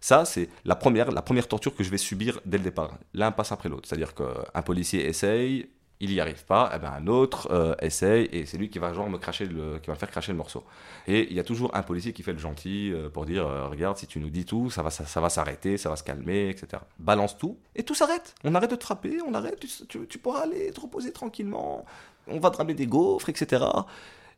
Ça, 0.00 0.26
c'est 0.26 0.50
la 0.66 0.76
première, 0.76 1.10
la 1.12 1.22
première 1.22 1.48
torture 1.48 1.74
que 1.74 1.82
je 1.82 1.88
vais 1.88 1.96
subir 1.96 2.38
dès 2.44 2.58
le 2.58 2.64
départ. 2.64 2.98
L'un 3.14 3.32
passe 3.32 3.52
après 3.52 3.70
l'autre. 3.70 3.88
C'est-à-dire 3.88 4.14
qu'un 4.14 4.60
policier 4.62 5.06
essaye, 5.06 5.70
il 6.00 6.10
n'y 6.10 6.20
arrive 6.20 6.44
pas, 6.44 6.72
eh 6.74 6.78
ben 6.78 6.92
un 6.92 7.06
autre 7.06 7.48
euh, 7.50 7.74
essaye 7.80 8.28
et 8.32 8.46
c'est 8.46 8.58
lui 8.58 8.68
qui 8.68 8.78
va 8.78 8.92
genre 8.92 9.08
me 9.08 9.16
cracher 9.16 9.46
le, 9.46 9.80
faire 9.94 10.10
cracher 10.10 10.32
le 10.32 10.38
morceau. 10.38 10.64
Et 11.06 11.28
il 11.30 11.36
y 11.36 11.40
a 11.40 11.44
toujours 11.44 11.74
un 11.74 11.82
policier 11.82 12.12
qui 12.12 12.22
fait 12.22 12.32
le 12.32 12.38
gentil 12.38 12.92
euh, 12.92 13.08
pour 13.08 13.26
dire 13.26 13.46
euh, 13.46 13.68
regarde 13.68 13.96
si 13.96 14.06
tu 14.06 14.18
nous 14.18 14.30
dis 14.30 14.44
tout, 14.44 14.70
ça 14.70 14.82
va 14.82 14.90
ça, 14.90 15.20
va 15.20 15.28
s'arrêter, 15.28 15.78
ça 15.78 15.88
va 15.88 15.96
se 15.96 16.02
calmer, 16.02 16.48
etc. 16.48 16.82
Balance 16.98 17.38
tout 17.38 17.58
et 17.76 17.84
tout 17.84 17.94
s'arrête. 17.94 18.34
On 18.42 18.54
arrête 18.54 18.70
de 18.70 18.76
te 18.76 18.84
frapper, 18.84 19.18
on 19.26 19.34
arrête, 19.34 19.64
tu, 19.88 20.18
pourras 20.18 20.42
aller 20.42 20.72
te 20.72 20.80
reposer 20.80 21.12
tranquillement. 21.12 21.84
On 22.26 22.40
va 22.40 22.50
te 22.50 22.56
ramener 22.56 22.74
des 22.74 22.86
gaufres, 22.86 23.28
etc. 23.28 23.64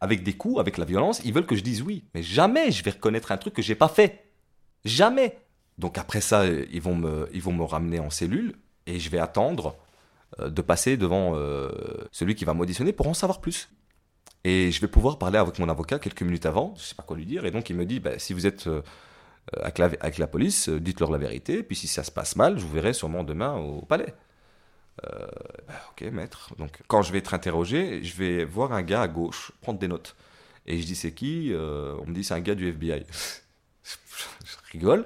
Avec 0.01 0.23
des 0.23 0.35
coups, 0.35 0.61
avec 0.61 0.77
la 0.77 0.85
violence, 0.85 1.23
ils 1.25 1.33
veulent 1.33 1.47
que 1.47 1.57
je 1.57 1.63
dise 1.63 1.81
oui, 1.83 2.05
mais 2.15 2.23
jamais 2.23 2.71
je 2.71 2.85
vais 2.85 2.91
reconnaître 2.91 3.33
un 3.33 3.39
truc 3.39 3.55
que 3.55 3.63
j'ai 3.63 3.75
pas 3.75 3.89
fait. 3.89 4.27
Jamais. 4.85 5.39
Donc 5.79 5.97
après 5.97 6.21
ça, 6.21 6.47
ils 6.47 6.83
vont 6.83 6.95
me, 6.95 7.29
ils 7.33 7.43
vont 7.43 7.53
me 7.53 7.65
ramener 7.65 7.99
en 7.99 8.11
cellule 8.11 8.55
et 8.87 9.01
je 9.01 9.11
vais 9.11 9.19
attendre 9.19 9.75
de 10.39 10.63
passer 10.63 10.97
devant 10.97 11.33
euh, 11.35 11.71
celui 12.13 12.35
qui 12.35 12.45
va 12.45 12.55
m'auditionner 12.55 12.93
pour 12.93 13.09
en 13.09 13.15
savoir 13.15 13.41
plus. 13.41 13.71
Et 14.45 14.71
je 14.71 14.81
vais 14.81 14.89
pouvoir 14.89 15.19
parler 15.19 15.39
avec 15.39 15.59
mon 15.59 15.69
avocat 15.69 15.99
quelques 15.99 16.23
minutes 16.23 16.47
avant, 16.47 16.75
je 16.77 16.83
sais 16.83 16.95
pas 16.95 17.03
quoi 17.03 17.17
lui 17.17 17.27
dire, 17.27 17.47
et 17.47 17.51
donc 17.51 17.71
il 17.71 17.77
me 17.77 17.85
dit, 17.85 18.01
bah, 18.01 18.19
si 18.19 18.33
vous 18.33 18.47
êtes 18.47 18.67
euh, 18.67 18.83
avec, 19.61 19.79
la, 19.79 19.87
avec 20.01 20.19
la 20.19 20.27
police, 20.27 20.69
dites-leur 20.69 21.11
la 21.11 21.19
vérité, 21.19 21.63
puis 21.63 21.75
si 21.75 21.89
ça 21.89 22.05
se 22.05 22.11
passe 22.11 22.37
mal, 22.37 22.59
je 22.59 22.65
vous 22.65 22.73
verrai 22.73 22.93
sûrement 22.93 23.25
demain 23.25 23.57
au 23.57 23.83
palais. 23.83 24.15
Bah, 25.03 25.75
ok, 25.91 26.11
maître. 26.11 26.55
Donc 26.59 26.81
quand 26.89 27.03
je 27.03 27.13
vais 27.13 27.19
être 27.19 27.35
interrogé, 27.35 28.03
je 28.03 28.17
vais 28.17 28.45
voir 28.45 28.73
un 28.73 28.83
gars 28.83 29.03
à 29.03 29.09
gauche 29.09 29.53
prendre 29.61 29.79
des 29.79 29.89
notes. 29.89 30.17
Et 30.67 30.81
je 30.81 30.87
dis, 30.87 30.97
c'est 30.97 31.13
qui? 31.13 31.53
On 31.55 32.07
me 32.07 32.15
dit, 32.15 32.25
c'est 32.25 32.35
un 32.35 32.41
gars 32.41 32.55
du 32.55 32.69
FBI. 32.69 33.05
je 33.85 34.57
rigole. 34.73 35.05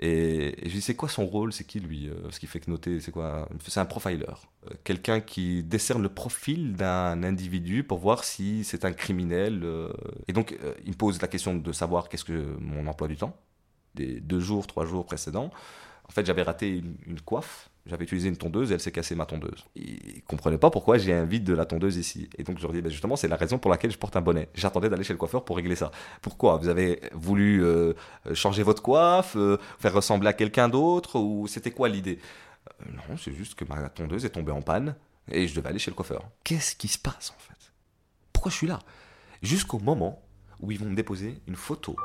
Et, 0.00 0.54
je 0.62 0.70
dis, 0.70 0.80
c'est 0.80 0.94
quoi 0.94 1.08
son 1.08 1.26
rôle? 1.26 1.52
C'est 1.52 1.64
qui 1.64 1.80
lui 1.80 2.08
euh, 2.08 2.30
Ce 2.30 2.38
qui 2.38 2.46
fait 2.46 2.60
que 2.60 2.70
noter, 2.70 3.00
c'est 3.00 3.10
quoi? 3.10 3.48
C'est 3.66 3.80
un 3.80 3.84
profiler. 3.84 4.24
Euh, 4.26 4.74
quelqu'un 4.84 5.20
qui 5.20 5.62
décerne 5.64 6.02
le 6.02 6.08
profil 6.08 6.74
d'un 6.74 7.22
individu 7.24 7.82
pour 7.82 7.98
voir 7.98 8.24
si 8.24 8.64
c'est 8.64 8.84
un 8.84 8.92
criminel. 8.92 9.62
Euh. 9.64 9.92
Et 10.28 10.32
donc, 10.32 10.56
il 10.84 10.90
me 10.90 10.96
pose 10.96 11.20
la 11.20 11.28
question 11.28 11.54
de 11.54 11.72
savoir 11.72 12.08
qu'est-ce 12.08 12.24
que 12.24 12.56
mon 12.60 12.86
emploi 12.86 13.08
du 13.08 13.16
temps, 13.16 13.36
des 13.94 14.20
deux 14.20 14.40
jours, 14.40 14.66
trois 14.66 14.86
jours 14.86 15.04
précédents. 15.04 15.50
En 16.08 16.12
fait, 16.12 16.24
j'avais 16.24 16.42
raté 16.42 16.82
une 17.06 17.20
coiffe 17.20 17.70
j'avais 17.88 18.04
utilisé 18.04 18.28
une 18.28 18.36
tondeuse 18.36 18.70
et 18.70 18.74
elle 18.74 18.80
s'est 18.80 18.92
cassée 18.92 19.14
ma 19.14 19.24
tondeuse. 19.24 19.64
Ils 19.74 20.22
comprenaient 20.26 20.58
pas 20.58 20.70
pourquoi 20.70 20.98
j'ai 20.98 21.14
un 21.14 21.24
vide 21.24 21.44
de 21.44 21.54
la 21.54 21.64
tondeuse 21.64 21.96
ici. 21.96 22.28
Et 22.36 22.44
donc 22.44 22.58
je 22.58 22.62
leur 22.62 22.72
dis, 22.72 22.82
ben 22.82 22.90
justement, 22.90 23.16
c'est 23.16 23.28
la 23.28 23.36
raison 23.36 23.58
pour 23.58 23.70
laquelle 23.70 23.90
je 23.90 23.98
porte 23.98 24.14
un 24.16 24.20
bonnet. 24.20 24.48
J'attendais 24.54 24.90
d'aller 24.90 25.04
chez 25.04 25.14
le 25.14 25.18
coiffeur 25.18 25.44
pour 25.44 25.56
régler 25.56 25.74
ça. 25.74 25.90
Pourquoi? 26.20 26.58
Vous 26.58 26.68
avez 26.68 27.00
voulu 27.14 27.64
euh, 27.64 27.94
changer 28.34 28.62
votre 28.62 28.82
coiffe, 28.82 29.36
euh, 29.36 29.56
faire 29.78 29.94
ressembler 29.94 30.28
à 30.28 30.34
quelqu'un 30.34 30.68
d'autre 30.68 31.18
Ou 31.18 31.46
c'était 31.46 31.70
quoi 31.70 31.88
l'idée? 31.88 32.18
Euh, 32.82 32.92
Non, 32.92 33.16
c'est 33.16 33.32
juste 33.32 33.54
que 33.54 33.64
ma 33.64 33.88
tondeuse 33.88 34.24
est 34.26 34.30
tombée 34.30 34.52
en 34.52 34.62
panne 34.62 34.94
et 35.30 35.48
je 35.48 35.54
devais 35.54 35.70
aller 35.70 35.78
chez 35.78 35.90
le 35.90 35.96
coiffeur. 35.96 36.24
Qu'est-ce 36.44 36.76
qui 36.76 36.88
se 36.88 36.98
passe 36.98 37.32
en 37.34 37.40
fait? 37.40 37.72
Pourquoi 38.32 38.50
je 38.50 38.56
suis 38.56 38.66
là? 38.66 38.80
Jusqu'au 39.42 39.78
moment 39.78 40.22
où 40.60 40.70
ils 40.70 40.78
vont 40.78 40.90
me 40.90 40.96
déposer 40.96 41.40
une 41.46 41.56
photo 41.56 41.96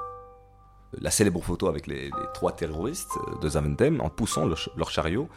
la 1.02 1.12
célèbre 1.12 1.42
photo 1.42 1.68
avec 1.68 1.88
les, 1.88 2.12
trois 2.34 2.56
terroristes 2.56 3.18
de 3.42 3.50
Zaventem 3.50 4.00
en 4.02 4.10
poussant 4.10 4.46
leur 4.46 4.90
chariot 4.92 5.28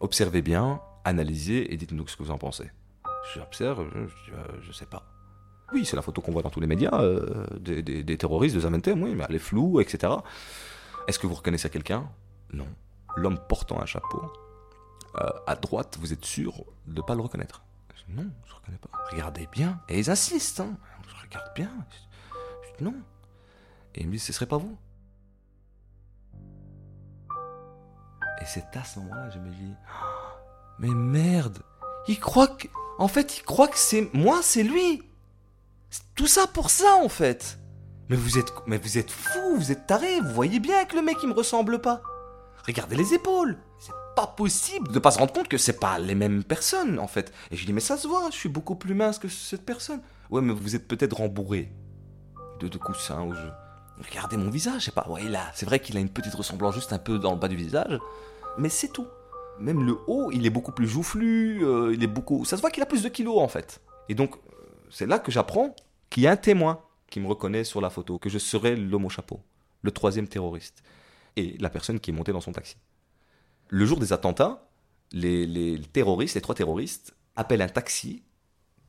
observez 0.00 0.42
bien, 0.42 0.80
analysez 1.04 1.72
et 1.72 1.76
dites-nous 1.76 2.08
ce 2.08 2.16
que 2.16 2.22
vous 2.22 2.30
en 2.30 2.38
pensez. 2.38 2.70
J'observe, 3.34 3.88
je, 3.94 4.62
je, 4.62 4.72
sais 4.72 4.86
pas. 4.86 5.04
Oui, 5.72 5.84
c'est 5.84 5.96
la 5.96 6.02
photo 6.02 6.20
qu'on 6.20 6.32
voit 6.32 6.42
dans 6.42 6.50
tous 6.50 6.60
les 6.60 6.66
médias 6.66 7.00
euh, 7.00 7.46
des, 7.58 8.18
terroristes 8.18 8.56
de 8.56 8.60
Zamentem, 8.60 9.02
oui, 9.02 9.14
mais 9.14 9.24
elle 9.28 9.36
est 9.36 9.38
floue, 9.38 9.80
etc. 9.80 10.12
Est-ce 11.06 11.18
que 11.18 11.26
vous 11.26 11.34
reconnaissez 11.34 11.70
quelqu'un? 11.70 12.08
Non. 12.52 12.66
L'homme 13.16 13.38
portant 13.48 13.80
un 13.80 13.86
chapeau, 13.86 14.22
euh, 15.16 15.28
à 15.46 15.54
droite, 15.56 15.98
vous 16.00 16.12
êtes 16.12 16.24
sûr 16.24 16.64
de 16.86 17.00
ne 17.00 17.02
pas 17.02 17.14
le 17.14 17.20
reconnaître? 17.20 17.62
Non, 18.08 18.28
je 18.44 18.52
ne 18.52 18.56
reconnais 18.56 18.78
pas. 18.78 18.90
Regardez 19.10 19.48
bien. 19.52 19.80
Et 19.88 19.98
ils 19.98 20.10
insistent, 20.10 20.60
hein. 20.60 20.76
Je 21.08 21.22
regarde 21.22 21.52
bien. 21.54 21.70
Je, 22.78 22.84
non. 22.84 22.94
Et 23.94 24.00
ils 24.00 24.06
me 24.06 24.12
disent, 24.12 24.24
ce 24.24 24.32
serait 24.32 24.46
pas 24.46 24.56
vous 24.56 24.76
Et 28.40 28.44
c'est 28.46 28.76
à 28.76 28.84
ce 28.84 28.98
moment-là 29.00 29.30
je 29.30 29.38
me 29.38 29.50
dis, 29.50 29.74
mais 30.78 30.88
merde, 30.88 31.58
il 32.08 32.18
croit 32.18 32.48
que, 32.48 32.68
en 32.98 33.08
fait, 33.08 33.38
il 33.38 33.42
croit 33.42 33.68
que 33.68 33.78
c'est 33.78 34.08
moi, 34.14 34.40
c'est 34.42 34.62
lui. 34.62 35.02
Tout 36.14 36.26
ça 36.26 36.46
pour 36.46 36.70
ça, 36.70 36.96
en 37.02 37.08
fait. 37.08 37.58
Mais 38.08 38.16
vous 38.16 38.38
êtes, 38.38 38.52
mais 38.66 38.78
vous 38.78 38.98
êtes 38.98 39.10
fou, 39.10 39.56
vous 39.56 39.70
êtes 39.72 39.86
taré. 39.86 40.20
Vous 40.20 40.32
voyez 40.32 40.58
bien 40.58 40.84
que 40.84 40.96
le 40.96 41.02
mec 41.02 41.16
il 41.22 41.28
me 41.28 41.34
ressemble 41.34 41.80
pas. 41.80 42.02
Regardez 42.66 42.96
les 42.96 43.14
épaules. 43.14 43.56
C'est 43.78 43.92
pas 44.16 44.26
possible 44.26 44.90
de 44.92 44.98
pas 44.98 45.10
se 45.10 45.18
rendre 45.18 45.32
compte 45.32 45.48
que 45.48 45.58
c'est 45.58 45.78
pas 45.78 45.98
les 45.98 46.14
mêmes 46.14 46.42
personnes, 46.42 46.98
en 46.98 47.06
fait. 47.06 47.32
Et 47.50 47.56
je 47.56 47.64
dis, 47.64 47.72
mais 47.72 47.80
ça 47.80 47.96
se 47.96 48.08
voit, 48.08 48.28
je 48.30 48.36
suis 48.36 48.48
beaucoup 48.48 48.74
plus 48.74 48.94
mince 48.94 49.18
que 49.18 49.28
cette 49.28 49.64
personne. 49.64 50.00
Ouais, 50.30 50.40
mais 50.40 50.52
vous 50.52 50.74
êtes 50.74 50.88
peut-être 50.88 51.16
rembourré 51.16 51.72
de, 52.58 52.68
de 52.68 52.78
coussins 52.78 53.22
ou 53.22 53.34
je... 53.34 53.46
Regardez 54.08 54.36
mon 54.36 54.50
visage, 54.50 54.80
je 54.80 54.84
sais 54.86 54.90
pas. 54.90 55.06
Ouais, 55.08 55.28
là, 55.28 55.50
c'est 55.54 55.66
vrai 55.66 55.80
qu'il 55.80 55.96
a 55.96 56.00
une 56.00 56.08
petite 56.08 56.34
ressemblance 56.34 56.74
juste 56.74 56.92
un 56.92 56.98
peu 56.98 57.18
dans 57.18 57.32
le 57.32 57.38
bas 57.38 57.48
du 57.48 57.56
visage 57.56 57.98
mais 58.58 58.68
c'est 58.68 58.88
tout. 58.88 59.06
Même 59.58 59.84
le 59.84 59.98
haut, 60.06 60.30
il 60.32 60.46
est 60.46 60.50
beaucoup 60.50 60.72
plus 60.72 60.88
joufflu, 60.88 61.64
euh, 61.64 61.92
il 61.92 62.02
est 62.02 62.08
beaucoup. 62.08 62.44
Ça 62.44 62.56
se 62.56 62.60
voit 62.60 62.70
qu'il 62.70 62.82
a 62.82 62.86
plus 62.86 63.02
de 63.02 63.08
kilos 63.08 63.38
en 63.38 63.48
fait. 63.48 63.80
Et 64.08 64.14
donc, 64.14 64.36
euh, 64.36 64.66
c'est 64.90 65.06
là 65.06 65.18
que 65.18 65.30
j'apprends 65.30 65.74
qu'il 66.08 66.22
y 66.22 66.26
a 66.26 66.30
un 66.30 66.36
témoin 66.36 66.80
qui 67.10 67.20
me 67.20 67.26
reconnaît 67.26 67.64
sur 67.64 67.80
la 67.80 67.90
photo, 67.90 68.18
que 68.18 68.30
je 68.30 68.38
serai 68.38 68.76
l'homme 68.76 69.04
au 69.04 69.08
chapeau, 69.08 69.40
le 69.82 69.90
troisième 69.90 70.28
terroriste, 70.28 70.82
et 71.36 71.56
la 71.58 71.68
personne 71.68 72.00
qui 72.00 72.10
est 72.10 72.14
montée 72.14 72.32
dans 72.32 72.40
son 72.40 72.52
taxi. 72.52 72.76
Le 73.68 73.84
jour 73.84 73.98
des 73.98 74.12
attentats, 74.12 74.66
les, 75.12 75.46
les 75.46 75.80
terroristes, 75.80 76.36
les 76.36 76.40
trois 76.40 76.54
terroristes, 76.54 77.14
appellent 77.36 77.62
un 77.62 77.68
taxi 77.68 78.22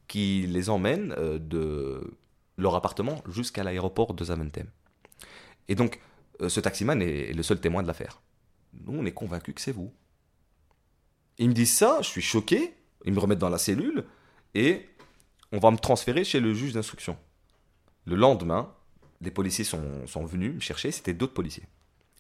qui 0.07 0.45
les 0.47 0.69
emmène 0.69 1.13
euh, 1.17 1.39
de 1.39 2.17
leur 2.57 2.75
appartement 2.75 3.21
jusqu'à 3.27 3.63
l'aéroport 3.63 4.13
de 4.13 4.23
Zaventem. 4.23 4.67
Et 5.71 5.75
donc, 5.75 6.01
ce 6.45 6.59
taximan 6.59 7.01
est 7.01 7.31
le 7.31 7.43
seul 7.43 7.61
témoin 7.61 7.81
de 7.81 7.87
l'affaire. 7.87 8.21
Nous, 8.73 8.99
on 8.99 9.05
est 9.05 9.13
convaincus 9.13 9.55
que 9.55 9.61
c'est 9.61 9.71
vous. 9.71 9.93
Ils 11.37 11.47
me 11.47 11.53
disent 11.53 11.73
ça, 11.73 11.99
je 12.01 12.09
suis 12.09 12.21
choqué, 12.21 12.73
ils 13.05 13.13
me 13.13 13.19
remettent 13.19 13.39
dans 13.39 13.47
la 13.47 13.57
cellule, 13.57 14.03
et 14.53 14.89
on 15.53 15.59
va 15.59 15.71
me 15.71 15.77
transférer 15.77 16.25
chez 16.25 16.41
le 16.41 16.53
juge 16.53 16.73
d'instruction. 16.73 17.17
Le 18.03 18.17
lendemain, 18.17 18.75
des 19.21 19.31
policiers 19.31 19.63
sont, 19.63 20.05
sont 20.07 20.25
venus 20.25 20.55
me 20.55 20.59
chercher, 20.59 20.91
c'était 20.91 21.13
d'autres 21.13 21.33
policiers. 21.33 21.63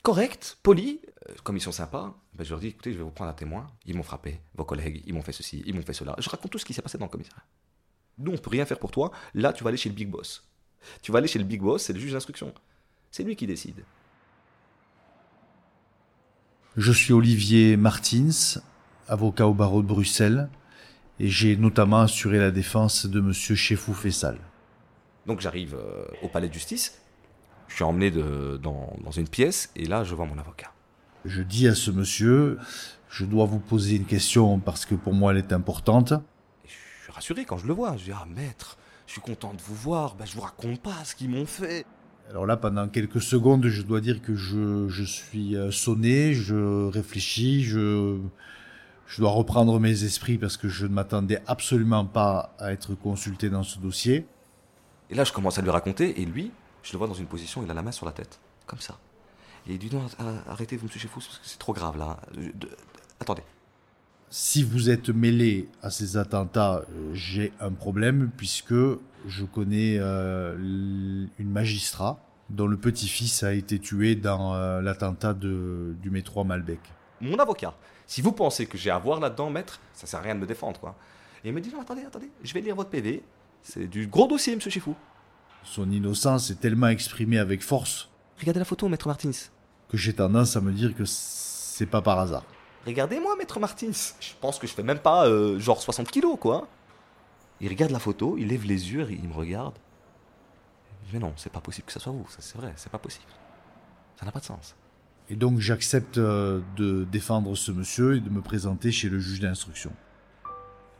Correct, 0.01 0.57
poli, 0.63 1.01
euh, 1.27 1.33
comme 1.43 1.57
ils 1.57 1.61
sont 1.61 1.73
sympas, 1.73 2.17
ben 2.33 2.45
je 2.45 2.51
leur 2.51 2.61
dis 2.61 2.67
écoutez, 2.67 2.93
je 2.93 2.99
vais 2.99 3.03
vous 3.03 3.11
prendre 3.11 3.31
un 3.31 3.35
témoin. 3.35 3.67
Ils 3.85 3.97
m'ont 3.97 4.01
frappé, 4.01 4.39
vos 4.55 4.63
collègues, 4.63 5.03
ils 5.05 5.13
m'ont 5.13 5.23
fait 5.23 5.33
ceci, 5.33 5.61
ils 5.65 5.75
m'ont 5.75 5.81
fait 5.81 5.91
cela. 5.91 6.15
Je 6.19 6.29
raconte 6.29 6.51
tout 6.51 6.57
ce 6.57 6.63
qui 6.63 6.73
s'est 6.73 6.81
passé 6.81 6.97
dans 6.97 7.05
le 7.07 7.11
commissariat. 7.11 7.43
Nous, 8.17 8.31
on 8.31 8.37
peut 8.37 8.49
rien 8.49 8.65
faire 8.65 8.79
pour 8.79 8.91
toi. 8.91 9.11
Là, 9.33 9.51
tu 9.51 9.65
vas 9.65 9.67
aller 9.67 9.77
chez 9.77 9.89
le 9.89 9.95
big 9.95 10.07
boss. 10.07 10.47
Tu 11.01 11.11
vas 11.11 11.17
aller 11.17 11.27
chez 11.27 11.39
le 11.39 11.45
big 11.45 11.59
boss, 11.59 11.83
c'est 11.83 11.93
le 11.93 11.99
juge 11.99 12.13
d'instruction. 12.13 12.53
C'est 13.11 13.23
lui 13.23 13.35
qui 13.35 13.45
décide. 13.45 13.83
Je 16.77 16.93
suis 16.93 17.11
Olivier 17.11 17.75
Martins, 17.75 18.61
avocat 19.09 19.47
au 19.47 19.53
barreau 19.53 19.81
de 19.81 19.87
Bruxelles, 19.87 20.49
et 21.19 21.27
j'ai 21.27 21.57
notamment 21.57 21.99
assuré 21.99 22.39
la 22.39 22.51
défense 22.51 23.05
de 23.05 23.19
Monsieur 23.19 23.55
Chefou 23.55 23.93
Fessal. 23.93 24.39
Donc 25.25 25.41
j'arrive 25.41 25.75
euh, 25.75 26.05
au 26.23 26.29
palais 26.29 26.47
de 26.47 26.53
justice, 26.53 27.01
je 27.67 27.75
suis 27.75 27.83
emmené 27.83 28.11
dans, 28.11 29.11
une 29.17 29.27
pièce, 29.27 29.71
et 29.75 29.85
là 29.85 30.05
je 30.05 30.15
vois 30.15 30.25
mon 30.25 30.37
avocat. 30.37 30.71
Je 31.25 31.41
dis 31.41 31.67
à 31.67 31.75
ce 31.75 31.91
monsieur, 31.91 32.57
je 33.09 33.25
dois 33.25 33.45
vous 33.45 33.59
poser 33.59 33.97
une 33.97 34.05
question 34.05 34.57
parce 34.59 34.85
que 34.85 34.95
pour 34.95 35.13
moi 35.13 35.33
elle 35.33 35.39
est 35.39 35.51
importante. 35.51 36.13
je 36.65 37.03
suis 37.03 37.11
rassuré 37.11 37.43
quand 37.43 37.57
je 37.57 37.67
le 37.67 37.73
vois, 37.73 37.97
je 37.97 38.05
dis, 38.05 38.11
ah 38.13 38.25
maître, 38.33 38.77
je 39.05 39.11
suis 39.11 39.21
content 39.21 39.53
de 39.53 39.61
vous 39.61 39.75
voir, 39.75 40.15
ben, 40.15 40.25
je 40.25 40.33
vous 40.33 40.41
raconte 40.41 40.81
pas 40.81 41.03
ce 41.03 41.13
qu'ils 41.13 41.29
m'ont 41.29 41.45
fait. 41.45 41.85
Alors 42.29 42.45
là, 42.45 42.55
pendant 42.57 42.87
quelques 42.87 43.21
secondes, 43.21 43.67
je 43.67 43.81
dois 43.81 43.99
dire 43.99 44.21
que 44.21 44.35
je, 44.35 45.03
suis 45.03 45.55
euh, 45.55 45.71
sonné, 45.71 46.33
je 46.33 46.87
réfléchis, 46.89 47.63
je, 47.63 48.17
je 49.07 49.21
dois 49.21 49.31
reprendre 49.31 49.79
mes 49.79 50.03
esprits 50.05 50.37
parce 50.37 50.55
que 50.55 50.69
je 50.69 50.85
ne 50.85 50.93
m'attendais 50.93 51.41
absolument 51.47 52.05
pas 52.05 52.55
à 52.57 52.71
être 52.71 52.95
consulté 52.95 53.49
dans 53.49 53.63
ce 53.63 53.79
dossier. 53.79 54.25
Et 55.09 55.15
là, 55.15 55.25
je 55.25 55.33
commence 55.33 55.59
à 55.59 55.61
lui 55.61 55.69
raconter, 55.69 56.21
et 56.21 56.25
lui, 56.25 56.51
je 56.83 56.93
le 56.93 56.97
vois 56.97 57.07
dans 57.07 57.13
une 57.13 57.25
position, 57.25 57.63
il 57.63 57.69
a 57.69 57.73
la 57.73 57.81
main 57.81 57.91
sur 57.91 58.05
la 58.05 58.13
tête, 58.13 58.39
comme 58.65 58.79
ça. 58.79 58.97
Et 59.67 59.73
il 59.73 59.77
dit 59.77 59.89
non, 59.93 60.05
arrêtez, 60.47 60.77
vous 60.77 60.85
me 60.85 60.89
touchez 60.89 61.09
fou, 61.09 61.19
parce 61.19 61.37
que 61.37 61.43
c'est 61.43 61.59
trop 61.59 61.73
grave 61.73 61.97
là. 61.97 62.17
Attendez. 63.19 63.43
Si 64.33 64.63
vous 64.63 64.89
êtes 64.89 65.09
mêlé 65.09 65.67
à 65.83 65.91
ces 65.91 66.15
attentats, 66.15 66.85
euh, 66.89 67.13
j'ai 67.13 67.51
un 67.59 67.71
problème 67.71 68.31
puisque 68.37 68.73
je 69.27 69.43
connais 69.43 69.97
euh, 69.99 70.55
une 70.57 71.49
magistrat 71.51 72.17
dont 72.49 72.65
le 72.65 72.77
petit-fils 72.77 73.43
a 73.43 73.51
été 73.51 73.77
tué 73.77 74.15
dans 74.15 74.55
euh, 74.55 74.81
l'attentat 74.81 75.33
du 75.33 76.09
métro 76.09 76.39
à 76.39 76.43
Malbec. 76.45 76.79
Mon 77.19 77.37
avocat, 77.39 77.73
si 78.07 78.21
vous 78.21 78.31
pensez 78.31 78.67
que 78.67 78.77
j'ai 78.77 78.89
à 78.89 78.97
voir 78.97 79.19
là-dedans, 79.19 79.49
maître, 79.49 79.81
ça 79.93 80.07
sert 80.07 80.21
à 80.21 80.23
rien 80.23 80.35
de 80.35 80.39
me 80.39 80.47
défendre, 80.47 80.79
quoi. 80.79 80.95
Et 81.43 81.49
il 81.49 81.53
me 81.53 81.59
dit, 81.59 81.69
non, 81.69 81.81
attendez, 81.81 82.03
attendez, 82.03 82.31
je 82.41 82.53
vais 82.53 82.61
lire 82.61 82.77
votre 82.77 82.89
PV. 82.89 83.23
C'est 83.61 83.87
du 83.87 84.07
gros 84.07 84.29
dossier, 84.29 84.55
monsieur 84.55 84.71
Chifou. 84.71 84.95
Son 85.63 85.91
innocence 85.91 86.49
est 86.51 86.61
tellement 86.61 86.87
exprimée 86.87 87.37
avec 87.37 87.61
force. 87.61 88.07
Regardez 88.39 88.59
la 88.59 88.65
photo, 88.65 88.87
maître 88.87 89.09
Martins. 89.09 89.31
Que 89.89 89.97
j'ai 89.97 90.13
tendance 90.13 90.55
à 90.55 90.61
me 90.61 90.71
dire 90.71 90.95
que 90.95 91.03
c'est 91.05 91.85
pas 91.85 92.01
par 92.01 92.17
hasard. 92.17 92.45
Regardez-moi, 92.85 93.35
maître 93.35 93.59
Martins. 93.59 93.91
Je 94.19 94.33
pense 94.39 94.57
que 94.57 94.67
je 94.67 94.73
fais 94.73 94.83
même 94.83 94.99
pas 94.99 95.27
euh, 95.27 95.59
genre 95.59 95.81
60 95.81 96.09
kilos, 96.09 96.37
quoi. 96.39 96.67
Il 97.59 97.69
regarde 97.69 97.91
la 97.91 97.99
photo, 97.99 98.37
il 98.37 98.47
lève 98.47 98.65
les 98.65 98.91
yeux, 98.91 99.07
il 99.11 99.27
me 99.27 99.33
regarde. 99.33 99.75
Mais 101.13 101.19
non, 101.19 101.33
c'est 101.35 101.51
pas 101.51 101.61
possible 101.61 101.85
que 101.85 101.93
ça 101.93 101.99
soit 101.99 102.11
vous, 102.11 102.25
c'est 102.39 102.57
vrai, 102.57 102.73
c'est 102.75 102.91
pas 102.91 102.97
possible. 102.97 103.25
Ça 104.19 104.25
n'a 104.25 104.31
pas 104.31 104.39
de 104.39 104.45
sens. 104.45 104.75
Et 105.29 105.35
donc 105.35 105.59
j'accepte 105.59 106.17
euh, 106.17 106.61
de 106.75 107.03
défendre 107.03 107.55
ce 107.55 107.71
monsieur 107.71 108.15
et 108.15 108.19
de 108.19 108.29
me 108.29 108.41
présenter 108.41 108.91
chez 108.91 109.09
le 109.09 109.19
juge 109.19 109.39
d'instruction. 109.39 109.91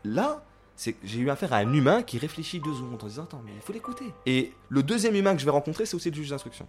Là, 0.04 0.44
c'est 0.76 0.96
j'ai 1.04 1.20
eu 1.20 1.30
affaire 1.30 1.54
à 1.54 1.58
un 1.58 1.74
humain 1.74 2.04
qui 2.04 2.18
réfléchit 2.18 2.60
deux 2.60 2.74
secondes 2.74 3.04
en 3.04 3.08
disant 3.08 3.24
attends 3.24 3.42
mais 3.44 3.52
il 3.56 3.62
faut 3.62 3.74
l'écouter. 3.74 4.06
Et 4.26 4.54
le 4.70 4.84
deuxième 4.84 5.16
humain 5.16 5.34
que 5.34 5.40
je 5.40 5.46
vais 5.46 5.52
rencontrer 5.52 5.86
c'est 5.86 5.96
aussi 5.96 6.10
le 6.10 6.16
juge 6.16 6.30
d'instruction. 6.30 6.68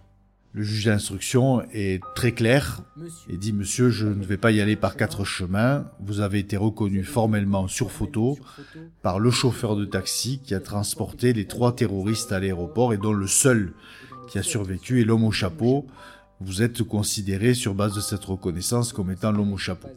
Le 0.55 0.61
juge 0.61 0.85
d'instruction 0.85 1.63
est 1.71 1.99
très 2.13 2.31
clair 2.31 2.81
et 3.27 3.37
dit 3.37 3.53
Monsieur, 3.53 3.89
je 3.89 4.05
ne 4.05 4.23
vais 4.23 4.37
pas 4.37 4.51
y 4.51 4.61
aller 4.61 4.75
par 4.75 4.95
quatre 4.95 5.25
chemins. 5.25 5.89
Vous 5.99 6.19
avez 6.19 6.37
été 6.37 6.57
reconnu 6.57 7.03
formellement 7.03 7.67
sur 7.67 7.91
photo 7.91 8.37
par 9.01 9.17
le 9.17 9.31
chauffeur 9.31 9.75
de 9.75 9.85
taxi 9.85 10.39
qui 10.43 10.53
a 10.53 10.59
transporté 10.59 11.33
les 11.33 11.47
trois 11.47 11.75
terroristes 11.75 12.31
à 12.31 12.39
l'aéroport 12.39 12.93
et 12.93 12.97
dont 12.97 13.13
le 13.13 13.25
seul 13.25 13.73
qui 14.29 14.37
a 14.37 14.43
survécu 14.43 15.01
est 15.01 15.05
l'homme 15.05 15.23
au 15.23 15.31
chapeau. 15.31 15.87
Vous 16.39 16.61
êtes 16.61 16.83
considéré 16.83 17.55
sur 17.55 17.73
base 17.73 17.95
de 17.95 18.01
cette 18.01 18.23
reconnaissance 18.23 18.93
comme 18.93 19.09
étant 19.09 19.31
l'homme 19.31 19.53
au 19.53 19.57
chapeau 19.57 19.89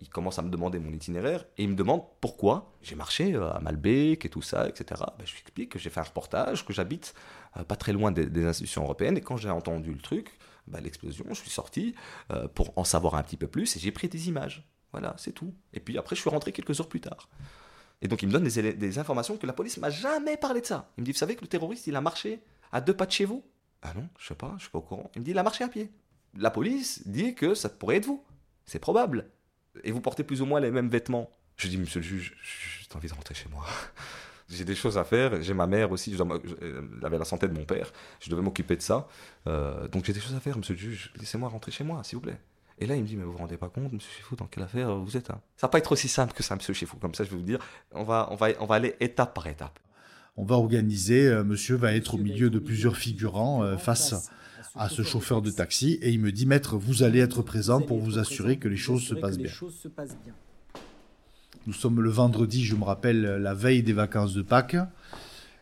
il 0.00 0.08
commence 0.08 0.38
à 0.38 0.42
me 0.42 0.50
demander 0.50 0.78
mon 0.78 0.92
itinéraire 0.92 1.44
et 1.56 1.64
il 1.64 1.70
me 1.70 1.74
demande 1.74 2.02
pourquoi 2.20 2.72
j'ai 2.82 2.94
marché 2.94 3.34
euh, 3.34 3.50
à 3.52 3.60
Malbec 3.60 4.24
et 4.24 4.28
tout 4.28 4.42
ça, 4.42 4.68
etc. 4.68 5.02
Ben, 5.18 5.24
je 5.24 5.32
lui 5.32 5.40
explique 5.40 5.72
que 5.72 5.78
j'ai 5.78 5.90
fait 5.90 6.00
un 6.00 6.04
reportage, 6.04 6.64
que 6.64 6.72
j'habite 6.72 7.14
euh, 7.56 7.64
pas 7.64 7.76
très 7.76 7.92
loin 7.92 8.12
des, 8.12 8.44
institutions 8.44 8.82
européennes 8.82 9.16
et 9.16 9.20
quand 9.20 9.36
j'ai 9.36 9.50
entendu 9.50 9.92
le 9.92 10.00
truc, 10.00 10.38
ben, 10.66 10.80
l'explosion, 10.80 11.24
je 11.30 11.40
suis 11.40 11.50
sorti 11.50 11.94
euh, 12.30 12.48
pour 12.48 12.76
en 12.76 12.84
savoir 12.84 13.14
un 13.14 13.22
petit 13.22 13.36
peu 13.36 13.46
plus 13.46 13.76
et 13.76 13.80
j'ai 13.80 13.92
pris 13.92 14.08
des 14.08 14.28
images. 14.28 14.68
Voilà, 14.92 15.14
c'est 15.18 15.32
tout. 15.32 15.54
Et 15.72 15.80
puis 15.80 15.98
après, 15.98 16.16
je 16.16 16.20
suis 16.20 16.30
rentré 16.30 16.52
quelques 16.52 16.78
heures 16.80 16.88
plus 16.88 17.00
tard. 17.00 17.28
Et 18.02 18.08
donc 18.08 18.22
il 18.22 18.28
me 18.28 18.32
donne 18.32 18.44
des, 18.44 18.98
informations 18.98 19.36
que 19.36 19.46
la 19.46 19.52
police 19.52 19.78
m'a 19.78 19.90
jamais 19.90 20.36
parlé 20.36 20.60
de 20.60 20.66
ça. 20.66 20.90
Il 20.96 21.00
me 21.00 21.06
dit, 21.06 21.12
vous 21.12 21.18
savez 21.18 21.34
que 21.34 21.40
le 21.40 21.48
terroriste, 21.48 21.86
il 21.86 21.96
a 21.96 22.00
marché 22.00 22.42
à 22.72 22.80
deux 22.80 22.94
pas 22.94 23.06
de 23.06 23.12
chez 23.12 23.24
vous? 23.24 23.42
Ah 23.82 23.94
non, 23.94 24.08
je 24.18 24.26
sais 24.26 24.34
pas, 24.34 24.54
je 24.58 24.62
suis 24.62 24.70
pas 24.70 24.78
au 24.78 24.82
courant. 24.82 25.10
Il 25.14 25.20
me 25.20 25.24
dit, 25.24 25.30
il 25.30 25.38
a 25.38 25.42
marché 25.42 25.64
à 25.64 25.68
pied. 25.68 25.90
La 26.36 26.50
police 26.50 27.06
dit 27.06 27.34
que 27.34 27.54
ça 27.54 27.68
pourrait 27.68 27.96
être 27.96 28.06
vous. 28.06 28.22
C'est 28.66 28.78
probable 28.78 29.30
et 29.84 29.92
vous 29.92 30.00
portez 30.00 30.24
plus 30.24 30.42
ou 30.42 30.46
moins 30.46 30.60
les 30.60 30.70
mêmes 30.70 30.88
vêtements. 30.88 31.30
Je 31.56 31.68
dis, 31.68 31.78
monsieur 31.78 32.00
le 32.00 32.06
juge, 32.06 32.36
j'ai 32.42 32.96
envie 32.96 33.08
de 33.08 33.14
rentrer 33.14 33.34
chez 33.34 33.48
moi. 33.48 33.64
j'ai 34.48 34.64
des 34.64 34.74
choses 34.74 34.98
à 34.98 35.04
faire, 35.04 35.42
j'ai 35.42 35.54
ma 35.54 35.66
mère 35.66 35.90
aussi, 35.90 36.14
je 36.14 36.22
elle 36.22 37.04
avait 37.04 37.18
la 37.18 37.24
santé 37.24 37.48
de 37.48 37.54
mon 37.54 37.64
père, 37.64 37.92
je 38.20 38.30
devais 38.30 38.42
m'occuper 38.42 38.76
de 38.76 38.82
ça. 38.82 39.08
Euh, 39.46 39.88
donc 39.88 40.04
j'ai 40.04 40.12
des 40.12 40.20
choses 40.20 40.34
à 40.34 40.40
faire, 40.40 40.56
monsieur 40.56 40.74
le 40.74 40.80
juge, 40.80 41.12
laissez-moi 41.18 41.48
rentrer 41.48 41.72
chez 41.72 41.84
moi, 41.84 42.02
s'il 42.04 42.16
vous 42.16 42.22
plaît. 42.22 42.38
Et 42.78 42.86
là, 42.86 42.94
il 42.94 43.02
me 43.02 43.06
dit, 43.06 43.16
mais 43.16 43.24
vous 43.24 43.32
vous 43.32 43.38
rendez 43.38 43.56
pas 43.56 43.70
compte, 43.70 43.92
monsieur 43.92 44.10
Chifou, 44.14 44.36
dans 44.36 44.46
quelle 44.46 44.62
affaire 44.62 44.94
vous 44.94 45.16
êtes 45.16 45.30
hein? 45.30 45.40
Ça 45.56 45.66
va 45.66 45.70
pas 45.70 45.78
être 45.78 45.92
aussi 45.92 46.08
simple 46.08 46.34
que 46.34 46.42
ça, 46.42 46.54
monsieur 46.54 46.74
Chifou. 46.74 46.98
Comme 46.98 47.14
ça, 47.14 47.24
je 47.24 47.30
vais 47.30 47.36
vous 47.36 47.42
dire, 47.42 47.58
on 47.92 48.04
va, 48.04 48.28
on 48.30 48.36
va, 48.36 48.48
on 48.60 48.66
va 48.66 48.74
aller 48.74 48.94
étape 49.00 49.34
par 49.34 49.46
étape. 49.46 49.78
On 50.36 50.44
va 50.44 50.56
organiser, 50.56 51.26
euh, 51.26 51.42
monsieur 51.42 51.76
va 51.76 51.94
être 51.94 52.14
au 52.14 52.18
milieu 52.18 52.50
de 52.50 52.58
plusieurs 52.58 52.98
figurants 52.98 53.62
euh, 53.62 53.78
face 53.78 54.30
à 54.76 54.88
ce 54.88 55.02
chauffeur 55.02 55.42
de 55.42 55.50
taxi 55.50 55.98
et 56.02 56.10
il 56.10 56.20
me 56.20 56.32
dit 56.32 56.46
Maître, 56.46 56.76
vous 56.76 57.02
allez 57.02 57.20
être 57.20 57.42
présent 57.42 57.80
pour 57.80 57.98
vous 57.98 58.18
assurer 58.18 58.58
que 58.58 58.68
les 58.68 58.76
choses 58.76 59.02
se 59.02 59.14
passent 59.14 59.38
bien. 59.38 59.50
Nous 61.66 61.72
sommes 61.72 62.00
le 62.00 62.10
vendredi, 62.10 62.64
je 62.64 62.76
me 62.76 62.84
rappelle, 62.84 63.22
la 63.22 63.54
veille 63.54 63.82
des 63.82 63.92
vacances 63.92 64.34
de 64.34 64.42
Pâques. 64.42 64.76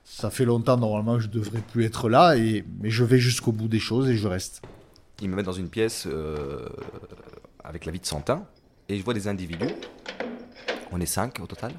Ça 0.05 0.31
fait 0.31 0.45
longtemps, 0.45 0.77
normalement, 0.77 1.19
je 1.19 1.29
devrais 1.29 1.61
plus 1.61 1.85
être 1.85 2.11
là, 2.11 2.37
et, 2.37 2.65
mais 2.81 2.91
je 2.91 3.05
vais 3.05 3.19
jusqu'au 3.19 3.53
bout 3.53 3.69
des 3.69 3.79
choses 3.79 4.11
et 4.11 4.17
je 4.17 4.29
reste. 4.29 4.61
Il 5.23 5.31
me 5.31 5.37
met 5.37 5.43
dans 5.43 5.53
une 5.53 5.71
pièce 5.71 6.07
euh, 6.07 6.69
avec 7.63 7.87
la 7.87 7.93
vie 7.93 8.01
de 8.01 8.07
Santin, 8.07 8.47
et 8.91 8.99
je 8.99 9.03
vois 9.03 9.15
des 9.15 9.29
individus. 9.29 9.71
On 10.93 11.01
est 11.01 11.07
cinq 11.07 11.41
au 11.41 11.47
total. 11.47 11.73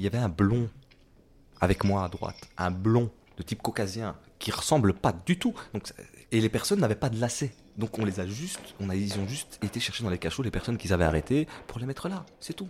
Il 0.00 0.04
y 0.04 0.08
avait 0.08 0.18
un 0.18 0.28
blond 0.28 0.68
avec 1.60 1.84
moi 1.84 2.04
à 2.04 2.08
droite, 2.08 2.48
un 2.58 2.72
blond 2.72 3.10
de 3.36 3.44
type 3.44 3.62
caucasien 3.62 4.16
qui 4.40 4.50
ressemble 4.50 4.92
pas 4.92 5.14
du 5.24 5.38
tout. 5.38 5.54
Et 6.34 6.40
les 6.40 6.48
personnes 6.48 6.80
n'avaient 6.80 6.96
pas 6.96 7.10
de 7.10 7.20
lacets. 7.20 7.54
Donc 7.78 7.96
on 7.98 8.04
les 8.04 8.18
a 8.18 8.26
juste, 8.26 8.74
on 8.80 8.90
a, 8.90 8.96
ils 8.96 9.18
ont 9.20 9.28
juste 9.28 9.60
été 9.62 9.78
chercher 9.78 10.02
dans 10.02 10.10
les 10.10 10.18
cachots 10.18 10.42
les 10.42 10.50
personnes 10.50 10.76
qu'ils 10.76 10.92
avaient 10.92 11.04
arrêtées 11.04 11.46
pour 11.68 11.78
les 11.78 11.86
mettre 11.86 12.08
là. 12.08 12.26
C'est 12.40 12.54
tout. 12.54 12.68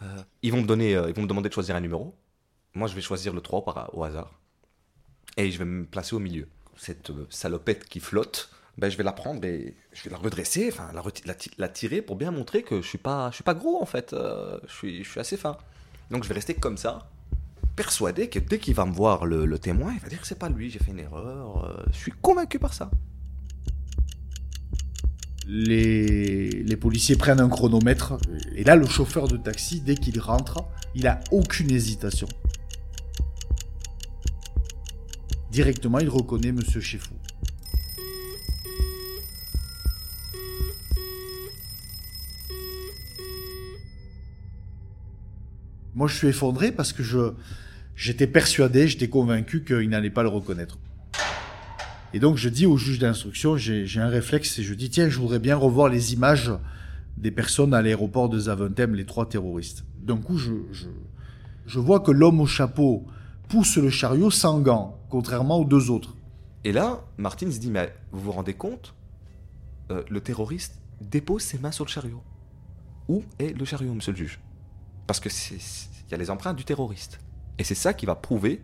Euh, 0.00 0.22
ils 0.42 0.50
vont 0.50 0.62
me 0.62 0.66
donner, 0.66 0.96
euh, 0.96 1.10
ils 1.10 1.14
vont 1.14 1.22
me 1.22 1.26
demander 1.26 1.50
de 1.50 1.54
choisir 1.54 1.76
un 1.76 1.82
numéro. 1.82 2.14
Moi, 2.72 2.88
je 2.88 2.94
vais 2.94 3.02
choisir 3.02 3.34
le 3.34 3.42
3 3.42 3.62
par, 3.62 3.90
au 3.96 4.04
hasard. 4.04 4.32
Et 5.36 5.50
je 5.50 5.58
vais 5.58 5.66
me 5.66 5.84
placer 5.84 6.16
au 6.16 6.18
milieu. 6.18 6.48
Cette 6.76 7.10
euh, 7.10 7.26
salopette 7.28 7.84
qui 7.84 8.00
flotte, 8.00 8.48
ben, 8.78 8.88
je 8.88 8.96
vais 8.96 9.04
la 9.04 9.12
prendre 9.12 9.44
et 9.44 9.76
je 9.92 10.04
vais 10.04 10.10
la 10.10 10.16
redresser, 10.16 10.70
enfin 10.72 10.90
la, 11.58 11.68
tirer 11.68 12.00
pour 12.00 12.16
bien 12.16 12.30
montrer 12.30 12.62
que 12.62 12.80
je 12.80 12.88
suis 12.88 12.98
pas, 12.98 13.28
je 13.30 13.34
suis 13.36 13.44
pas 13.44 13.54
gros 13.54 13.80
en 13.80 13.86
fait. 13.86 14.16
je 14.66 14.74
suis, 14.74 15.04
je 15.04 15.10
suis 15.10 15.20
assez 15.20 15.36
fin. 15.36 15.58
Donc 16.10 16.24
je 16.24 16.28
vais 16.28 16.34
rester 16.34 16.54
comme 16.54 16.76
ça 16.76 17.08
persuadé 17.76 18.28
que 18.28 18.38
dès 18.38 18.58
qu'il 18.58 18.74
va 18.74 18.84
me 18.86 18.92
voir 18.92 19.26
le, 19.26 19.58
témoin, 19.58 19.92
il 19.94 20.00
va 20.00 20.08
dire 20.08 20.20
que 20.20 20.26
c'est 20.26 20.38
pas 20.38 20.48
lui, 20.48 20.70
j'ai 20.70 20.78
fait 20.78 20.90
une 20.90 21.00
erreur. 21.00 21.64
Euh, 21.64 21.84
je 21.92 21.98
suis 21.98 22.12
convaincu 22.22 22.58
par 22.58 22.74
ça. 22.74 22.90
Les, 25.46 26.76
policiers 26.80 27.16
prennent 27.16 27.40
un 27.40 27.48
chronomètre 27.48 28.14
et 28.54 28.64
là 28.64 28.76
le 28.76 28.86
chauffeur 28.86 29.28
de 29.28 29.36
taxi, 29.36 29.80
dès 29.80 29.94
qu'il 29.94 30.18
rentre, 30.20 30.64
il 30.94 31.06
a 31.06 31.20
aucune 31.30 31.70
hésitation. 31.70 32.28
Directement, 35.50 35.98
il 36.00 36.08
reconnaît 36.08 36.52
Monsieur 36.52 36.80
Chefou. 36.80 37.14
Moi, 45.94 46.08
je 46.08 46.16
suis 46.16 46.28
effondré 46.28 46.72
parce 46.72 46.92
que 46.92 47.02
je, 47.02 47.32
j'étais 47.94 48.26
persuadé, 48.26 48.88
j'étais 48.88 49.08
convaincu 49.08 49.64
qu'il 49.64 49.88
n'allait 49.88 50.10
pas 50.10 50.22
le 50.22 50.28
reconnaître. 50.28 50.78
Et 52.12 52.20
donc, 52.20 52.36
je 52.36 52.48
dis 52.48 52.66
au 52.66 52.76
juge 52.76 52.98
d'instruction, 52.98 53.56
j'ai, 53.56 53.88
un 53.96 54.08
réflexe 54.08 54.58
et 54.58 54.62
je 54.62 54.74
dis, 54.74 54.90
tiens, 54.90 55.08
je 55.08 55.18
voudrais 55.18 55.38
bien 55.38 55.56
revoir 55.56 55.88
les 55.88 56.12
images 56.12 56.52
des 57.16 57.30
personnes 57.30 57.74
à 57.74 57.82
l'aéroport 57.82 58.28
de 58.28 58.38
Zaventem, 58.38 58.94
les 58.94 59.04
trois 59.04 59.28
terroristes. 59.28 59.84
D'un 60.00 60.18
coup, 60.18 60.36
je, 60.36 60.52
je, 61.66 61.78
vois 61.78 62.00
que 62.00 62.10
l'homme 62.10 62.40
au 62.40 62.46
chapeau 62.46 63.06
pousse 63.48 63.76
le 63.76 63.90
chariot 63.90 64.30
sans 64.30 64.60
gants, 64.60 65.00
contrairement 65.10 65.58
aux 65.58 65.64
deux 65.64 65.90
autres. 65.90 66.16
Et 66.64 66.72
là, 66.72 67.04
Martin 67.18 67.50
se 67.50 67.58
dit, 67.58 67.70
mais 67.70 67.94
vous 68.12 68.20
vous 68.20 68.32
rendez 68.32 68.54
compte 68.54 68.94
euh, 69.90 70.02
Le 70.08 70.20
terroriste 70.20 70.80
dépose 71.00 71.42
ses 71.42 71.58
mains 71.58 71.72
sur 71.72 71.84
le 71.84 71.90
chariot. 71.90 72.22
Où 73.08 73.22
est 73.38 73.56
le 73.56 73.64
chariot, 73.64 73.92
monsieur 73.92 74.12
le 74.12 74.18
juge? 74.18 74.40
Parce 75.06 75.20
que 75.20 75.28
il 75.28 76.10
y 76.10 76.14
a 76.14 76.16
les 76.16 76.30
empreintes 76.30 76.56
du 76.56 76.64
terroriste. 76.64 77.20
Et 77.58 77.64
c'est 77.64 77.74
ça 77.74 77.94
qui 77.94 78.06
va 78.06 78.14
prouver 78.14 78.62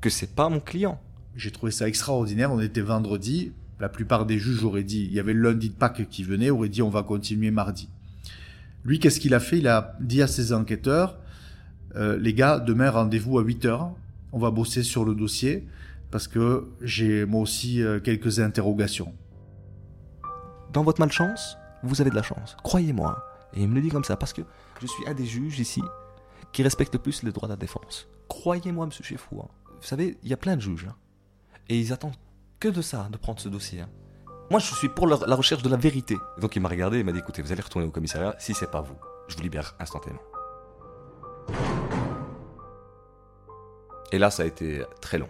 que 0.00 0.10
c'est 0.10 0.34
pas 0.34 0.48
mon 0.48 0.60
client. 0.60 1.00
J'ai 1.36 1.50
trouvé 1.50 1.72
ça 1.72 1.88
extraordinaire. 1.88 2.52
On 2.52 2.60
était 2.60 2.80
vendredi. 2.80 3.52
La 3.80 3.88
plupart 3.88 4.26
des 4.26 4.38
juges 4.38 4.64
auraient 4.64 4.84
dit, 4.84 5.04
il 5.04 5.12
y 5.12 5.20
avait 5.20 5.32
le 5.32 5.42
lundi 5.42 5.70
de 5.70 5.74
Pâques 5.74 6.08
qui 6.08 6.22
venait, 6.22 6.50
auraient 6.50 6.68
dit 6.68 6.82
on 6.82 6.90
va 6.90 7.02
continuer 7.02 7.50
mardi. 7.50 7.88
Lui, 8.84 8.98
qu'est-ce 8.98 9.18
qu'il 9.18 9.34
a 9.34 9.40
fait? 9.40 9.58
Il 9.58 9.68
a 9.68 9.96
dit 10.00 10.22
à 10.22 10.26
ses 10.26 10.52
enquêteurs, 10.52 11.18
euh, 11.96 12.16
les 12.18 12.34
gars, 12.34 12.58
demain 12.58 12.90
rendez-vous 12.90 13.38
à 13.38 13.42
8 13.42 13.64
heures. 13.64 13.92
On 14.32 14.38
va 14.38 14.50
bosser 14.50 14.82
sur 14.82 15.04
le 15.04 15.14
dossier 15.14 15.66
parce 16.10 16.28
que 16.28 16.68
j'ai 16.80 17.24
moi 17.24 17.40
aussi 17.40 17.82
euh, 17.82 18.00
quelques 18.00 18.40
interrogations. 18.40 19.12
Dans 20.72 20.84
votre 20.84 21.00
malchance, 21.00 21.56
vous 21.82 22.00
avez 22.00 22.10
de 22.10 22.14
la 22.14 22.22
chance. 22.22 22.56
Croyez-moi. 22.62 23.24
Et 23.54 23.62
il 23.62 23.68
me 23.68 23.74
le 23.74 23.82
dit 23.82 23.88
comme 23.88 24.04
ça 24.04 24.16
parce 24.16 24.32
que 24.32 24.42
je 24.82 24.88
suis 24.88 25.06
un 25.06 25.14
des 25.14 25.24
juges 25.24 25.60
ici 25.60 25.82
qui 26.52 26.62
respecte 26.62 26.98
plus 26.98 27.22
les 27.22 27.30
droits 27.30 27.48
de 27.48 27.52
la 27.52 27.56
défense. 27.56 28.08
Croyez-moi, 28.28 28.86
monsieur 28.86 29.04
Chefou. 29.04 29.40
Hein. 29.40 29.48
Vous 29.80 29.86
savez, 29.86 30.18
il 30.22 30.28
y 30.28 30.32
a 30.32 30.36
plein 30.36 30.56
de 30.56 30.60
juges. 30.60 30.86
Hein. 30.88 30.96
et 31.68 31.78
ils 31.78 31.92
attendent 31.92 32.16
que 32.58 32.68
de 32.68 32.82
ça, 32.82 33.08
de 33.10 33.16
prendre 33.16 33.40
ce 33.40 33.48
dossier. 33.48 33.80
Hein. 33.80 33.88
Moi, 34.50 34.58
je 34.58 34.74
suis 34.74 34.88
pour 34.88 35.06
la, 35.06 35.16
recherche 35.34 35.62
de 35.62 35.68
la 35.68 35.76
vérité. 35.76 36.16
donc, 36.38 36.56
il 36.56 36.60
m'a 36.60 36.68
regardé 36.68 36.98
et 36.98 37.04
m'a 37.04 37.12
dit 37.12 37.20
écoutez, 37.20 37.40
vous 37.42 37.52
allez 37.52 37.62
retourner 37.62 37.86
au 37.86 37.90
commissariat. 37.90 38.34
Si 38.38 38.54
c'est 38.54 38.70
pas 38.70 38.80
vous, 38.80 38.96
je 39.28 39.36
vous 39.36 39.42
libère 39.42 39.74
instantanément. 39.78 40.20
Et 44.10 44.18
là, 44.18 44.30
ça 44.30 44.42
a 44.42 44.46
été 44.46 44.84
très 45.00 45.18
long. 45.18 45.28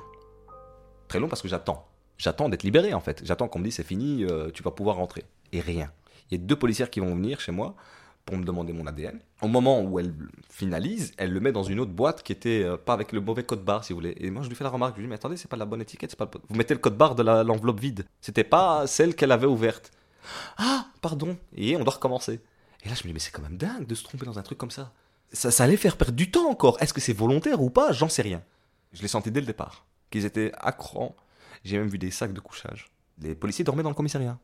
Très 1.08 1.20
long 1.20 1.28
parce 1.28 1.42
que 1.42 1.48
j'attends. 1.48 1.86
J'attends 2.16 2.48
d'être 2.48 2.62
libéré, 2.62 2.94
en 2.94 3.00
fait. 3.00 3.20
J'attends 3.24 3.48
qu'on 3.48 3.58
me 3.58 3.64
dise 3.64 3.74
c'est 3.74 3.84
fini, 3.84 4.24
euh, 4.24 4.50
tu 4.50 4.62
vas 4.62 4.72
pouvoir 4.72 4.96
rentrer. 4.96 5.24
Et 5.52 5.60
rien. 5.60 5.92
Il 6.30 6.40
y 6.40 6.42
a 6.42 6.44
deux 6.44 6.56
policières 6.56 6.90
qui 6.90 7.00
vont 7.00 7.14
venir 7.14 7.38
chez 7.38 7.52
moi 7.52 7.76
pour 8.24 8.36
me 8.36 8.44
demander 8.44 8.72
mon 8.72 8.86
ADN. 8.86 9.20
Au 9.40 9.48
moment 9.48 9.82
où 9.82 9.98
elle 9.98 10.14
finalise, 10.48 11.12
elle 11.16 11.32
le 11.32 11.40
met 11.40 11.52
dans 11.52 11.62
une 11.62 11.80
autre 11.80 11.92
boîte 11.92 12.22
qui 12.22 12.32
était 12.32 12.62
euh, 12.62 12.76
pas 12.76 12.92
avec 12.92 13.12
le 13.12 13.20
mauvais 13.20 13.42
code 13.42 13.64
barre, 13.64 13.84
si 13.84 13.92
vous 13.92 13.98
voulez. 13.98 14.14
Et 14.18 14.30
moi, 14.30 14.42
je 14.42 14.48
lui 14.48 14.54
fais 14.54 14.64
la 14.64 14.70
remarque, 14.70 14.94
je 14.94 15.00
lui 15.00 15.06
dis, 15.06 15.08
mais 15.08 15.16
attendez, 15.16 15.36
c'est 15.36 15.48
pas 15.48 15.56
la 15.56 15.64
bonne 15.64 15.80
étiquette, 15.80 16.14
pas 16.16 16.30
vous 16.48 16.56
mettez 16.56 16.74
le 16.74 16.80
code 16.80 16.96
barre 16.96 17.14
de 17.14 17.22
l'enveloppe 17.22 17.80
vide. 17.80 18.04
C'était 18.20 18.44
pas 18.44 18.86
celle 18.86 19.14
qu'elle 19.14 19.32
avait 19.32 19.46
ouverte. 19.46 19.90
Ah, 20.56 20.86
pardon. 21.00 21.36
Et 21.56 21.76
on 21.76 21.84
doit 21.84 21.94
recommencer. 21.94 22.40
Et 22.84 22.88
là, 22.88 22.94
je 22.94 23.02
me 23.02 23.08
dis, 23.08 23.12
mais 23.12 23.18
c'est 23.18 23.30
quand 23.30 23.42
même 23.42 23.56
dingue 23.56 23.86
de 23.86 23.94
se 23.94 24.04
tromper 24.04 24.26
dans 24.26 24.38
un 24.38 24.42
truc 24.42 24.58
comme 24.58 24.70
ça. 24.70 24.92
Ça, 25.32 25.50
ça 25.50 25.64
allait 25.64 25.76
faire 25.76 25.96
perdre 25.96 26.14
du 26.14 26.30
temps 26.30 26.48
encore. 26.48 26.80
Est-ce 26.80 26.92
que 26.92 27.00
c'est 27.00 27.12
volontaire 27.12 27.60
ou 27.60 27.70
pas? 27.70 27.92
J'en 27.92 28.08
sais 28.08 28.22
rien. 28.22 28.42
Je 28.92 29.02
l'ai 29.02 29.08
senti 29.08 29.30
dès 29.30 29.40
le 29.40 29.46
départ, 29.46 29.86
qu'ils 30.10 30.26
étaient 30.26 30.52
à 30.58 30.76
J'ai 31.64 31.78
même 31.78 31.88
vu 31.88 31.98
des 31.98 32.10
sacs 32.10 32.34
de 32.34 32.40
couchage. 32.40 32.90
Les 33.20 33.34
policiers 33.34 33.64
dormaient 33.64 33.82
dans 33.82 33.88
le 33.88 33.94
commissariat. 33.94 34.38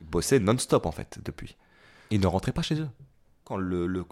Ils 0.00 0.06
bossaient 0.06 0.40
non-stop, 0.40 0.86
en 0.86 0.92
fait, 0.92 1.20
depuis. 1.24 1.56
Ils 2.12 2.20
ne 2.20 2.26
rentraient 2.26 2.52
pas 2.52 2.60
chez 2.60 2.78
eux. 2.78 2.90
Quand 3.44 3.56
le, 3.56 4.04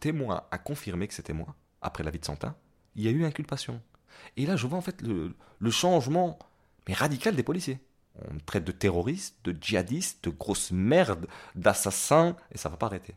témoin 0.00 0.42
a 0.50 0.58
confirmé 0.58 1.06
que 1.06 1.14
c'était 1.14 1.32
moi, 1.32 1.54
après 1.80 2.02
la 2.02 2.10
vie 2.10 2.18
de 2.18 2.24
Santin, 2.24 2.56
il 2.96 3.04
y 3.04 3.08
a 3.08 3.12
eu 3.12 3.24
inculpation. 3.24 3.80
Et 4.36 4.44
là, 4.44 4.56
je 4.56 4.66
vois 4.66 4.76
en 4.76 4.82
fait 4.82 5.00
le, 5.02 5.70
changement 5.70 6.36
mais 6.88 6.94
radical 6.94 7.36
des 7.36 7.44
policiers. 7.44 7.78
On 8.28 8.34
me 8.34 8.40
traite 8.40 8.64
de 8.64 8.72
terroriste, 8.72 9.36
de 9.44 9.56
djihadiste, 9.58 10.24
de 10.24 10.30
grosse 10.30 10.72
merde, 10.72 11.28
d'assassin, 11.54 12.36
et 12.50 12.58
ça 12.58 12.68
va 12.68 12.76
pas 12.76 12.86
arrêter. 12.86 13.14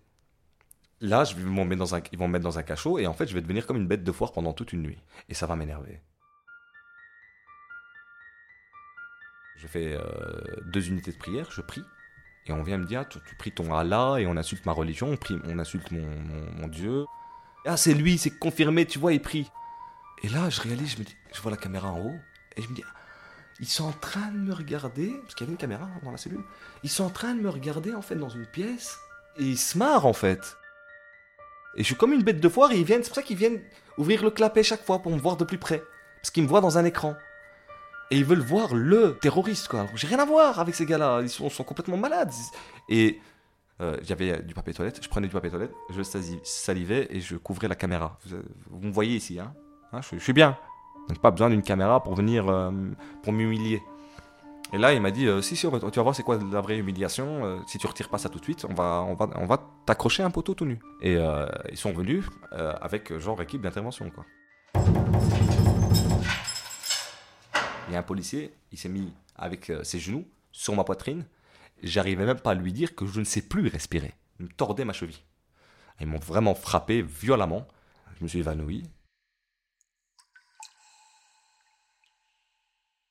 Là, 0.99 1.23
je 1.23 1.35
ils 1.35 1.43
vont 1.43 1.65
me 1.65 1.75
mettre 2.27 2.43
dans 2.43 2.59
un 2.59 2.63
cachot, 2.63 2.99
et 2.99 3.07
en 3.07 3.13
fait, 3.13 3.25
je 3.25 3.33
vais 3.33 3.41
devenir 3.41 3.65
comme 3.65 3.77
une 3.77 3.87
bête 3.87 4.03
de 4.03 4.11
foire 4.11 4.33
pendant 4.33 4.53
toute 4.53 4.71
une 4.71 4.83
nuit. 4.83 4.99
Et 5.29 5.33
ça 5.33 5.47
va 5.47 5.55
m'énerver. 5.55 5.99
Je 9.55 9.65
fais 9.65 9.95
euh, 9.95 10.61
deux 10.67 10.89
unités 10.89 11.11
de 11.11 11.17
prière, 11.17 11.49
je 11.49 11.61
prie. 11.61 11.81
Et 12.47 12.51
on 12.51 12.63
vient 12.63 12.77
me 12.77 12.85
dire, 12.85 13.07
tu, 13.07 13.19
tu 13.27 13.35
pries 13.35 13.51
ton 13.51 13.73
Allah 13.73 14.15
et 14.19 14.25
on 14.25 14.35
insulte 14.35 14.65
ma 14.65 14.71
religion, 14.71 15.09
on, 15.09 15.17
prie, 15.17 15.39
on 15.45 15.59
insulte 15.59 15.91
mon, 15.91 16.01
mon- 16.59 16.67
Dieu. 16.67 17.05
Ah, 17.65 17.77
c'est 17.77 17.93
lui, 17.93 18.17
c'est 18.17 18.31
confirmé, 18.31 18.85
tu 18.85 18.97
vois, 18.97 19.13
il 19.13 19.21
prie. 19.21 19.51
Et 20.23 20.29
là, 20.29 20.49
je 20.49 20.61
réalise, 20.61 20.95
je 21.33 21.41
vois 21.41 21.51
la 21.51 21.57
caméra 21.57 21.91
en 21.91 21.99
haut, 21.99 22.15
et 22.57 22.61
je 22.61 22.67
me 22.69 22.73
dis, 22.73 22.83
ils 23.59 23.67
sont 23.67 23.85
en 23.85 23.91
train 23.91 24.31
de 24.31 24.37
me 24.37 24.53
regarder, 24.53 25.13
parce 25.21 25.35
qu'il 25.35 25.45
y 25.45 25.47
avait 25.47 25.53
une 25.53 25.57
caméra 25.57 25.87
dans 26.03 26.11
la 26.11 26.17
cellule, 26.17 26.43
ils 26.83 26.89
sont 26.89 27.03
en 27.03 27.09
train 27.09 27.35
de 27.35 27.41
me 27.41 27.49
regarder, 27.49 27.93
en 27.93 28.01
fait, 28.01 28.15
dans 28.15 28.29
une 28.29 28.47
pièce, 28.47 28.97
et 29.37 29.43
ils 29.43 29.57
se 29.57 29.77
marrent, 29.77 30.07
en 30.07 30.13
fait. 30.13 30.57
Et 31.75 31.83
je 31.83 31.83
suis 31.83 31.95
comme 31.95 32.13
une 32.13 32.23
bête 32.23 32.39
de 32.39 32.49
foire, 32.49 32.71
et 32.71 32.77
ils 32.79 32.85
viennent, 32.85 33.03
c'est 33.03 33.09
pour 33.09 33.15
ça 33.15 33.21
qu'ils 33.23 33.37
viennent 33.37 33.61
ouvrir 33.97 34.23
le 34.23 34.31
clapet 34.31 34.63
chaque 34.63 34.83
fois 34.83 34.99
pour 34.99 35.11
me 35.11 35.19
voir 35.19 35.37
de 35.37 35.43
plus 35.45 35.57
près. 35.59 35.83
Parce 36.21 36.31
qu'ils 36.31 36.43
me 36.43 36.47
voient 36.47 36.61
dans 36.61 36.77
un 36.77 36.85
écran. 36.85 37.15
Et 38.11 38.17
ils 38.17 38.25
veulent 38.25 38.39
voir 38.39 38.75
le 38.75 39.17
terroriste, 39.21 39.69
quoi. 39.69 39.87
J'ai 39.95 40.07
rien 40.07 40.19
à 40.19 40.25
voir 40.25 40.59
avec 40.59 40.75
ces 40.75 40.85
gars-là, 40.85 41.21
ils 41.21 41.29
sont, 41.29 41.49
complètement 41.63 41.97
malades. 41.97 42.31
Et 42.89 43.19
euh, 43.79 43.97
j'avais 44.03 44.41
du 44.43 44.53
papier 44.53 44.73
toilette, 44.73 44.99
je 45.01 45.09
prenais 45.09 45.27
du 45.27 45.33
papier 45.33 45.49
toilette, 45.49 45.73
je 45.89 46.01
sali- 46.01 46.39
salivais 46.43 47.07
et 47.09 47.21
je 47.21 47.37
couvrais 47.37 47.67
la 47.67 47.75
caméra. 47.75 48.19
Vous, 48.69 48.87
me 48.87 48.91
voyez 48.91 49.15
ici, 49.15 49.39
hein, 49.39 49.53
Hein, 49.93 49.99
je, 50.01 50.17
suis 50.19 50.33
bien. 50.33 50.57
Donc 51.09 51.19
pas 51.19 51.31
besoin 51.31 51.49
d'une 51.49 51.63
caméra 51.63 52.01
pour 52.01 52.15
venir, 52.15 52.47
euh, 52.47 52.71
pour 53.23 53.33
m'humilier. 53.33 53.81
Et 54.73 54.77
là, 54.77 54.93
il 54.93 55.01
m'a 55.01 55.11
dit, 55.11 55.27
euh, 55.27 55.41
si, 55.41 55.57
si, 55.57 55.67
tu 55.67 55.69
vas 55.69 56.03
voir 56.03 56.15
c'est 56.15 56.23
quoi 56.23 56.39
la 56.51 56.61
vraie 56.61 56.77
humiliation. 56.77 57.45
euh, 57.45 57.57
si 57.67 57.77
tu 57.77 57.87
retires 57.87 58.07
pas 58.07 58.17
ça 58.17 58.29
tout 58.29 58.39
de 58.39 58.43
suite, 58.43 58.65
on 58.69 58.73
va, 58.73 59.03
on 59.05 59.15
va, 59.15 59.29
on 59.35 59.45
va 59.45 59.61
t'accrocher 59.85 60.23
un 60.23 60.31
poteau 60.31 60.53
tout 60.53 60.65
nu. 60.65 60.79
Et 61.01 61.17
euh, 61.17 61.45
ils 61.69 61.77
sont 61.77 61.91
venus 61.91 62.25
euh, 62.53 62.73
avec 62.81 63.11
euh, 63.11 63.19
genre 63.19 63.41
équipe 63.41 63.61
d'intervention, 63.61 64.09
quoi. 64.09 64.25
Il 67.91 67.95
y 67.95 67.97
a 67.97 67.99
un 67.99 68.03
policier, 68.03 68.53
il 68.71 68.77
s'est 68.77 68.87
mis 68.87 69.11
avec 69.35 69.69
euh, 69.69 69.83
ses 69.83 69.99
genoux 69.99 70.25
sur 70.53 70.73
ma 70.73 70.85
poitrine. 70.85 71.25
J'arrivais 71.83 72.25
même 72.25 72.39
pas 72.39 72.51
à 72.51 72.53
lui 72.53 72.71
dire 72.71 72.95
que 72.95 73.05
je 73.05 73.19
ne 73.19 73.25
sais 73.25 73.41
plus 73.41 73.67
respirer. 73.67 74.13
Il 74.39 74.45
me 74.45 74.49
tordait 74.49 74.85
ma 74.85 74.93
cheville. 74.93 75.19
Ils 75.99 76.07
m'ont 76.07 76.17
vraiment 76.17 76.55
frappé 76.55 77.01
violemment. 77.01 77.67
Je 78.17 78.23
me 78.23 78.29
suis 78.29 78.39
évanoui. 78.39 78.89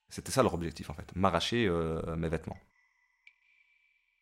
C'était 0.09 0.33
ça 0.33 0.43
leur 0.43 0.55
objectif 0.55 0.89
en 0.89 0.95
fait, 0.95 1.15
m'arracher 1.15 1.67
euh, 1.67 2.17
mes 2.17 2.31
vêtements. 2.31 2.59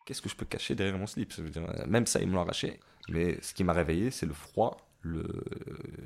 Qu'est-ce 0.07 0.21
que 0.21 0.29
je 0.29 0.35
peux 0.35 0.45
cacher 0.45 0.75
derrière 0.75 0.99
mon 0.99 1.07
slip? 1.07 1.33
Euh, 1.39 1.87
Même 1.87 2.07
ça, 2.07 2.21
ils 2.21 2.27
me 2.27 2.35
l'ont 2.35 2.41
arraché. 2.41 2.81
Mais 3.09 3.41
ce 3.43 3.55
qui 3.55 3.63
m'a 3.63 3.75
réveillé, 3.75 4.11
c'est 4.11 4.27
le 4.27 4.35
froid. 4.35 4.91
Il 5.05 5.23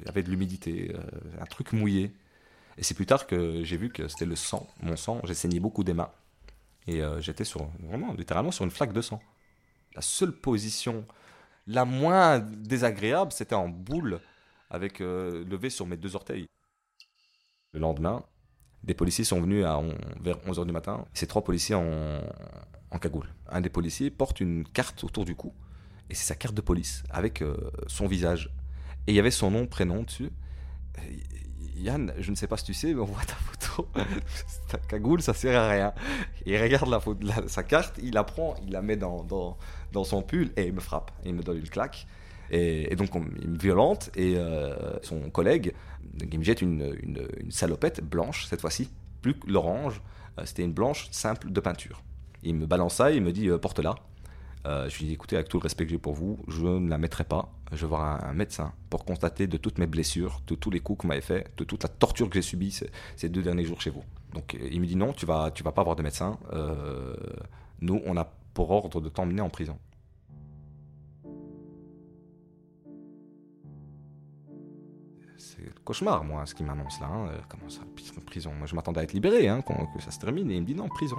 y 0.04 0.08
avait 0.10 0.22
de 0.22 0.28
l'humidité, 0.28 0.94
un 1.40 1.46
truc 1.46 1.72
mouillé. 1.72 2.12
Et 2.82 2.84
c'est 2.84 2.94
plus 2.94 3.06
tard 3.06 3.28
que 3.28 3.62
j'ai 3.62 3.76
vu 3.76 3.90
que 3.90 4.08
c'était 4.08 4.26
le 4.26 4.34
sang, 4.34 4.66
mon 4.82 4.96
sang. 4.96 5.20
J'ai 5.22 5.34
saigné 5.34 5.60
beaucoup 5.60 5.84
des 5.84 5.94
mains. 5.94 6.10
Et 6.88 7.00
euh, 7.00 7.20
j'étais 7.20 7.44
sur, 7.44 7.70
vraiment, 7.78 8.12
littéralement 8.12 8.50
sur 8.50 8.64
une 8.64 8.72
flaque 8.72 8.92
de 8.92 9.00
sang. 9.00 9.22
La 9.94 10.02
seule 10.02 10.32
position 10.32 11.06
la 11.68 11.84
moins 11.84 12.40
désagréable, 12.40 13.30
c'était 13.30 13.54
en 13.54 13.68
boule, 13.68 14.18
avec 14.68 15.00
euh, 15.00 15.44
levé 15.44 15.70
sur 15.70 15.86
mes 15.86 15.96
deux 15.96 16.16
orteils. 16.16 16.48
Le 17.70 17.78
lendemain, 17.78 18.24
des 18.82 18.94
policiers 18.94 19.22
sont 19.22 19.40
venus 19.40 19.64
à 19.64 19.80
vers 20.20 20.38
11h 20.38 20.66
du 20.66 20.72
matin. 20.72 21.06
Ces 21.14 21.28
trois 21.28 21.44
policiers 21.44 21.76
en, 21.76 22.20
en 22.90 22.98
cagoule. 22.98 23.28
Un 23.48 23.60
des 23.60 23.70
policiers 23.70 24.10
porte 24.10 24.40
une 24.40 24.66
carte 24.66 25.04
autour 25.04 25.24
du 25.24 25.36
cou. 25.36 25.54
Et 26.10 26.16
c'est 26.16 26.24
sa 26.24 26.34
carte 26.34 26.56
de 26.56 26.60
police, 26.60 27.04
avec 27.10 27.42
euh, 27.42 27.70
son 27.86 28.08
visage. 28.08 28.50
Et 29.06 29.12
il 29.12 29.14
y 29.14 29.20
avait 29.20 29.30
son 29.30 29.52
nom, 29.52 29.68
prénom 29.68 30.02
dessus. 30.02 30.32
Yann, 31.76 32.12
je 32.18 32.30
ne 32.30 32.36
sais 32.36 32.46
pas 32.46 32.56
si 32.56 32.64
tu 32.64 32.74
sais, 32.74 32.92
mais 32.94 33.00
on 33.00 33.06
voit 33.06 33.24
ta 33.24 33.34
photo. 33.34 33.88
ta 34.68 34.78
cagoule, 34.78 35.22
ça 35.22 35.34
sert 35.34 35.58
à 35.60 35.68
rien. 35.68 35.92
Il 36.46 36.60
regarde 36.60 36.88
la 36.88 37.00
photo, 37.00 37.26
sa 37.46 37.62
carte, 37.62 37.98
il 38.02 38.12
la 38.14 38.24
prend, 38.24 38.54
il 38.66 38.72
la 38.72 38.82
met 38.82 38.96
dans, 38.96 39.24
dans, 39.24 39.56
dans 39.92 40.04
son 40.04 40.22
pull 40.22 40.50
et 40.56 40.64
il 40.66 40.72
me 40.72 40.80
frappe. 40.80 41.10
Il 41.24 41.34
me 41.34 41.42
donne 41.42 41.58
une 41.58 41.68
claque. 41.68 42.06
Et, 42.50 42.94
donc, 42.96 43.14
on- 43.16 43.24
il 43.40 43.48
me 43.48 43.58
violente. 43.58 44.10
Et 44.14 44.34
euh, 44.36 44.74
son 45.02 45.30
collègue, 45.30 45.72
il 46.30 46.38
me 46.38 46.44
jette 46.44 46.60
une, 46.60 46.94
une, 47.02 47.26
une 47.40 47.50
salopette 47.50 48.02
blanche, 48.04 48.46
cette 48.46 48.60
fois-ci. 48.60 48.90
Plus 49.22 49.34
que 49.38 49.48
l'orange, 49.50 50.02
euh, 50.38 50.42
c'était 50.44 50.62
une 50.64 50.72
blanche 50.74 51.08
simple 51.10 51.50
de 51.50 51.60
peinture. 51.60 52.02
Il 52.42 52.56
me 52.56 52.66
balance 52.66 52.94
ça, 52.96 53.10
il 53.10 53.22
me 53.22 53.32
dit 53.32 53.48
euh, 53.48 53.56
porte-la. 53.58 53.94
Euh, 54.66 54.88
je 54.88 54.98
lui 54.98 55.06
dis 55.06 55.12
écoutez, 55.14 55.36
avec 55.36 55.48
tout 55.48 55.58
le 55.58 55.62
respect 55.62 55.84
que 55.84 55.90
j'ai 55.90 55.98
pour 55.98 56.14
vous, 56.14 56.38
je 56.48 56.64
ne 56.64 56.88
la 56.88 56.98
mettrai 56.98 57.24
pas. 57.24 57.52
Je 57.72 57.78
vais 57.78 57.88
voir 57.88 58.24
un, 58.24 58.32
médecin 58.32 58.72
pour 58.90 59.04
constater 59.04 59.46
de 59.46 59.56
toutes 59.56 59.78
mes 59.78 59.86
blessures, 59.86 60.40
de 60.46 60.54
tous 60.54 60.70
les 60.70 60.80
coups 60.80 60.98
que 60.98 61.02
vous 61.02 61.08
m'avez 61.08 61.20
fait, 61.22 61.50
de 61.56 61.64
toute 61.64 61.82
la 61.82 61.88
torture 61.88 62.28
que 62.28 62.34
j'ai 62.34 62.42
subie 62.42 62.70
ces, 63.16 63.28
deux 63.28 63.42
derniers 63.42 63.64
jours 63.64 63.80
chez 63.80 63.90
vous. 63.90 64.04
Donc 64.34 64.54
euh, 64.54 64.68
il 64.70 64.80
me 64.80 64.86
dit 64.86 64.96
non, 64.96 65.12
tu 65.12 65.26
vas, 65.26 65.50
tu 65.50 65.62
vas 65.62 65.72
pas 65.72 65.80
avoir 65.80 65.96
de 65.96 66.02
médecin. 66.02 66.38
Euh, 66.52 67.16
nous, 67.80 68.00
on 68.06 68.16
a 68.16 68.24
pour 68.54 68.70
ordre 68.70 69.00
de 69.00 69.08
t'emmener 69.08 69.40
en 69.40 69.48
prison. 69.50 69.78
C'est 75.38 75.64
le 75.64 75.72
cauchemar, 75.84 76.22
moi, 76.22 76.46
ce 76.46 76.54
qui 76.54 76.62
m'annonce 76.62 77.00
là. 77.00 77.08
hein. 77.08 77.30
Comment 77.48 77.68
ça, 77.68 77.80
prison? 78.26 78.52
Moi, 78.52 78.66
je 78.66 78.76
m'attendais 78.76 79.00
à 79.00 79.02
être 79.02 79.12
libéré, 79.12 79.48
hein, 79.48 79.62
que 79.62 80.00
ça 80.02 80.12
se 80.12 80.20
termine, 80.20 80.50
et 80.50 80.54
il 80.54 80.60
me 80.60 80.66
dit 80.66 80.74
non, 80.74 80.88
prison. 80.88 81.18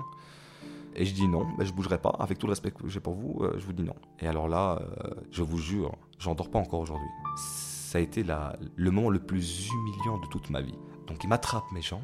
Et 0.95 1.05
je 1.05 1.13
dis 1.13 1.27
non, 1.27 1.47
ben, 1.57 1.65
je 1.65 1.73
bougerai 1.73 1.97
pas. 1.99 2.15
Avec 2.19 2.37
tout 2.37 2.45
le 2.47 2.51
respect 2.51 2.71
que 2.71 2.87
j'ai 2.87 2.99
pour 2.99 3.13
vous, 3.15 3.39
euh, 3.41 3.55
je 3.57 3.65
vous 3.65 3.73
dis 3.73 3.83
non. 3.83 3.95
Et 4.19 4.27
alors 4.27 4.47
là, 4.47 4.79
euh, 4.81 5.09
je 5.31 5.41
vous 5.41 5.57
jure, 5.57 5.95
j'en 6.19 6.35
dors 6.35 6.49
pas 6.51 6.59
encore 6.59 6.81
aujourd'hui. 6.81 7.07
Ça 7.37 7.97
a 7.97 8.01
été 8.01 8.23
la- 8.23 8.55
le 8.75 8.91
moment 8.91 9.09
le 9.09 9.19
plus 9.19 9.67
humiliant 9.69 10.17
de 10.19 10.27
toute 10.27 10.49
ma 10.49 10.61
vie. 10.61 10.75
Donc 11.07 11.23
il 11.23 11.27
m'attrape 11.27 11.63
mes 11.73 11.81
jambes. 11.81 12.01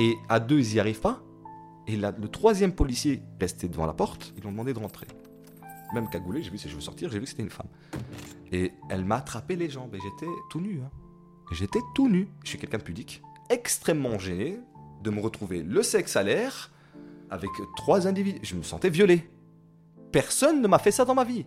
Et 0.00 0.16
à 0.28 0.40
deux, 0.40 0.58
ils 0.60 0.74
y 0.74 0.80
arrivent 0.80 1.00
pas. 1.00 1.20
Et 1.86 1.96
là, 1.96 2.12
le 2.16 2.28
troisième 2.28 2.72
policier 2.72 3.22
resté 3.40 3.68
devant 3.68 3.86
la 3.86 3.92
porte, 3.92 4.32
ils 4.36 4.42
l'ont 4.44 4.52
demandé 4.52 4.72
de 4.72 4.78
rentrer. 4.78 5.06
Même 5.92 6.08
cagoulé, 6.08 6.42
j'ai 6.42 6.50
vu 6.50 6.56
si 6.58 6.68
je 6.68 6.74
veux 6.74 6.80
sortir, 6.80 7.10
j'ai 7.10 7.18
vu 7.18 7.24
que 7.24 7.30
c'était 7.30 7.42
une 7.42 7.50
femme. 7.50 7.66
Et 8.52 8.72
elle 8.88 9.04
m'a 9.04 9.16
attrapé 9.16 9.56
les 9.56 9.68
jambes 9.68 9.94
et 9.94 9.98
j'étais 10.00 10.30
tout 10.50 10.60
nu. 10.60 10.80
hein. 10.82 10.90
J'étais 11.50 11.80
tout 11.94 12.08
nu. 12.08 12.28
Je 12.44 12.50
suis 12.50 12.58
quelqu'un 12.58 12.78
de 12.78 12.82
pudique, 12.82 13.20
extrêmement 13.50 14.18
gêné 14.18 14.58
de 15.02 15.10
me 15.10 15.20
retrouver 15.20 15.62
le 15.62 15.82
sexe 15.82 16.16
à 16.16 16.22
l'air 16.22 16.70
avec 17.32 17.50
trois 17.76 18.06
individus. 18.06 18.40
Je 18.42 18.54
me 18.54 18.62
sentais 18.62 18.90
violé. 18.90 19.28
Personne 20.12 20.60
ne 20.60 20.68
m'a 20.68 20.78
fait 20.78 20.90
ça 20.90 21.06
dans 21.06 21.14
ma 21.14 21.24
vie. 21.24 21.46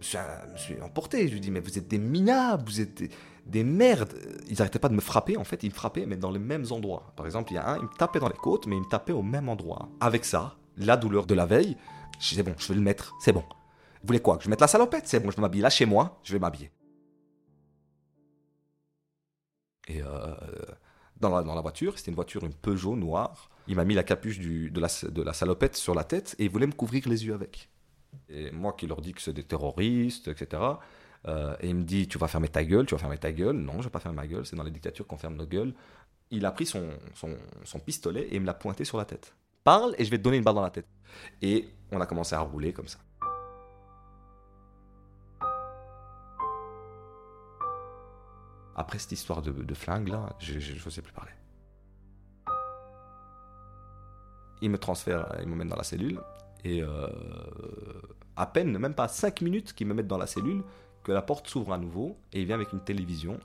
Je 0.00 0.18
me 0.52 0.56
suis 0.56 0.80
emporté. 0.80 1.26
Je 1.26 1.32
lui 1.32 1.40
dis, 1.40 1.50
mais 1.50 1.60
vous 1.60 1.76
êtes 1.76 1.88
des 1.88 1.98
minables, 1.98 2.62
vous 2.64 2.80
êtes 2.80 2.96
des, 2.96 3.10
des 3.46 3.64
merdes. 3.64 4.14
Ils 4.48 4.58
n'arrêtaient 4.58 4.78
pas 4.78 4.88
de 4.88 4.94
me 4.94 5.00
frapper. 5.00 5.36
En 5.36 5.42
fait, 5.42 5.64
ils 5.64 5.70
me 5.70 5.74
frappaient, 5.74 6.06
mais 6.06 6.16
dans 6.16 6.30
les 6.30 6.38
mêmes 6.38 6.66
endroits. 6.70 7.12
Par 7.16 7.26
exemple, 7.26 7.50
il 7.52 7.56
y 7.56 7.58
a 7.58 7.68
un, 7.68 7.78
il 7.78 7.82
me 7.82 7.96
tapait 7.98 8.20
dans 8.20 8.28
les 8.28 8.36
côtes, 8.36 8.68
mais 8.68 8.76
il 8.76 8.82
me 8.82 8.88
tapait 8.88 9.12
au 9.12 9.22
même 9.22 9.48
endroit. 9.48 9.88
Avec 10.00 10.24
ça, 10.24 10.56
la 10.76 10.96
douleur 10.96 11.26
de 11.26 11.34
la 11.34 11.46
veille, 11.46 11.76
je 12.20 12.28
disais, 12.28 12.44
bon, 12.44 12.54
je 12.56 12.68
vais 12.68 12.74
le 12.76 12.80
mettre, 12.80 13.16
c'est 13.18 13.32
bon. 13.32 13.42
Vous 13.42 14.06
voulez 14.06 14.20
quoi? 14.20 14.36
Que 14.38 14.44
je 14.44 14.50
mette 14.50 14.60
la 14.60 14.68
salopette? 14.68 15.08
C'est 15.08 15.18
bon, 15.18 15.30
je 15.32 15.36
vais 15.36 15.42
m'habiller 15.42 15.62
là 15.62 15.70
chez 15.70 15.86
moi, 15.86 16.20
je 16.22 16.32
vais 16.34 16.38
m'habiller. 16.38 16.70
Et 19.88 20.02
euh, 20.02 20.34
dans, 21.18 21.30
la, 21.30 21.42
dans 21.42 21.54
la 21.56 21.60
voiture, 21.62 21.98
c'était 21.98 22.10
une 22.10 22.14
voiture, 22.14 22.44
une 22.44 22.54
Peugeot 22.54 22.94
noire. 22.94 23.50
Il 23.66 23.76
m'a 23.76 23.84
mis 23.84 23.94
la 23.94 24.02
capuche 24.02 24.38
de, 24.38 24.80
la, 24.80 25.32
salopette 25.32 25.76
sur 25.76 25.94
la 25.94 26.04
tête 26.04 26.36
et 26.38 26.44
il 26.44 26.50
voulait 26.50 26.66
me 26.66 26.72
couvrir 26.72 27.08
les 27.08 27.24
yeux 27.24 27.34
avec. 27.34 27.70
Et 28.28 28.50
moi 28.50 28.74
qui 28.74 28.86
leur 28.86 29.00
dis 29.00 29.12
que 29.12 29.22
c'est 29.22 29.32
des 29.32 29.42
terroristes, 29.42 30.28
etc. 30.28 30.62
euh, 31.26 31.56
et 31.60 31.68
il 31.68 31.74
me 31.74 31.82
dit 31.82 32.06
Tu 32.06 32.18
vas 32.18 32.28
fermer 32.28 32.48
ta 32.48 32.64
gueule, 32.64 32.86
tu 32.86 32.94
vas 32.94 32.98
fermer 32.98 33.18
ta 33.18 33.32
gueule. 33.32 33.56
Non, 33.56 33.78
je 33.78 33.84
vais 33.84 33.90
pas 33.90 34.00
fermer 34.00 34.16
ma 34.16 34.26
gueule, 34.26 34.44
c'est 34.44 34.56
dans 34.56 34.62
les 34.62 34.70
dictatures 34.70 35.06
qu'on 35.06 35.16
ferme 35.16 35.36
nos 35.36 35.46
gueules. 35.46 35.74
Il 36.30 36.44
a 36.46 36.52
pris 36.52 36.66
son, 36.66 36.88
pistolet 37.84 38.22
et 38.22 38.36
il 38.36 38.40
me 38.40 38.46
l'a 38.46 38.54
pointé 38.54 38.84
sur 38.84 38.98
la 38.98 39.04
tête. 39.04 39.34
Parle 39.62 39.94
et 39.98 40.04
je 40.04 40.10
vais 40.10 40.18
te 40.18 40.22
donner 40.22 40.36
une 40.36 40.44
balle 40.44 40.54
dans 40.54 40.62
la 40.62 40.70
tête. 40.70 40.88
Et 41.40 41.68
on 41.90 42.00
a 42.00 42.06
commencé 42.06 42.34
à 42.34 42.40
rouler 42.40 42.72
comme 42.72 42.88
ça. 42.88 42.98
Après 48.76 48.98
cette 48.98 49.12
histoire 49.12 49.40
de, 49.40 49.74
flingue 49.74 50.08
là, 50.08 50.36
je 50.40 50.54
n'osais 50.54 51.00
plus 51.00 51.12
parler. 51.12 51.30
Il 54.64 54.70
me 54.70 54.78
transfère, 54.78 55.26
il 55.42 55.46
me 55.46 55.56
met 55.56 55.66
dans 55.66 55.76
la 55.76 55.82
cellule, 55.82 56.18
et 56.64 56.82
euh, 56.82 57.06
à 58.34 58.46
peine, 58.46 58.78
même 58.78 58.94
pas 58.94 59.08
5 59.08 59.42
minutes 59.42 59.74
qu'il 59.74 59.86
me 59.86 59.92
mettent 59.92 60.06
dans 60.06 60.16
la 60.16 60.26
cellule, 60.26 60.62
que 61.02 61.12
la 61.12 61.20
porte 61.20 61.46
s'ouvre 61.48 61.74
à 61.74 61.76
nouveau, 61.76 62.16
et 62.32 62.40
il 62.40 62.46
vient 62.46 62.54
avec 62.54 62.72
une 62.72 62.80
télévision. 62.80 63.38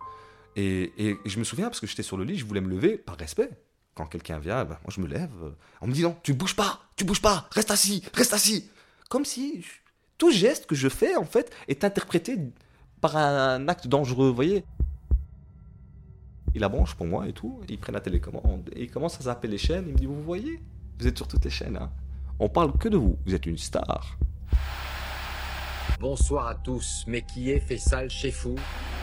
Et, 0.55 0.93
et 0.97 1.17
je 1.25 1.37
me 1.37 1.43
souviens, 1.43 1.65
parce 1.65 1.81
que 1.81 1.87
j'étais 1.87 2.03
sur 2.03 2.15
le 2.15 2.23
lit, 2.23 2.37
je 2.37 2.45
voulais 2.45 2.61
me 2.61 2.69
lever 2.69 2.97
par 2.97 3.17
respect. 3.17 3.49
Quand 3.95 4.05
quelqu'un 4.05 4.39
vient, 4.39 4.63
ben, 4.63 4.77
moi 4.81 4.93
je 4.95 5.01
me 5.01 5.07
lève, 5.07 5.29
euh, 5.43 5.51
en 5.81 5.87
me 5.87 5.91
disant 5.91 6.17
Tu 6.23 6.33
bouges 6.33 6.55
pas, 6.55 6.79
tu 6.95 7.03
bouges 7.03 7.21
pas, 7.21 7.49
reste 7.51 7.69
assis, 7.69 8.01
reste 8.13 8.31
assis. 8.31 8.69
Comme 9.09 9.25
si 9.25 9.65
tout 10.17 10.31
geste 10.31 10.67
que 10.67 10.75
je 10.75 10.87
fais, 10.87 11.17
en 11.17 11.25
fait, 11.25 11.53
est 11.67 11.83
interprété 11.83 12.37
par 13.01 13.17
un 13.17 13.67
acte 13.67 13.87
dangereux, 13.87 14.29
vous 14.29 14.35
voyez 14.35 14.63
il 16.55 16.61
la 16.61 16.69
branche 16.69 16.95
pour 16.95 17.05
moi 17.05 17.27
et 17.27 17.33
tout. 17.33 17.61
Il 17.69 17.77
prend 17.77 17.93
la 17.93 18.01
télécommande 18.01 18.69
et 18.73 18.83
il 18.83 18.91
commence 18.91 19.19
à 19.19 19.23
zapper 19.23 19.47
les 19.47 19.57
chaînes. 19.57 19.85
Il 19.87 19.93
me 19.93 19.97
dit 19.97 20.05
Vous 20.05 20.23
voyez? 20.23 20.59
Vous 20.99 21.07
êtes 21.07 21.17
sur 21.17 21.27
toutes 21.27 21.45
les 21.45 21.49
chaînes. 21.51 21.77
hein. 21.77 21.89
On 22.39 22.49
parle 22.49 22.77
que 22.77 22.89
de 22.89 22.97
vous. 22.97 23.17
Vous 23.25 23.33
êtes 23.33 23.45
une 23.45 23.57
star. 23.57 24.17
Bonsoir 25.99 26.47
à 26.47 26.55
tous, 26.55 27.03
mais 27.07 27.21
qui 27.21 27.51
est 27.51 27.59
Faisal 27.59 28.09
Chefou? 28.09 28.55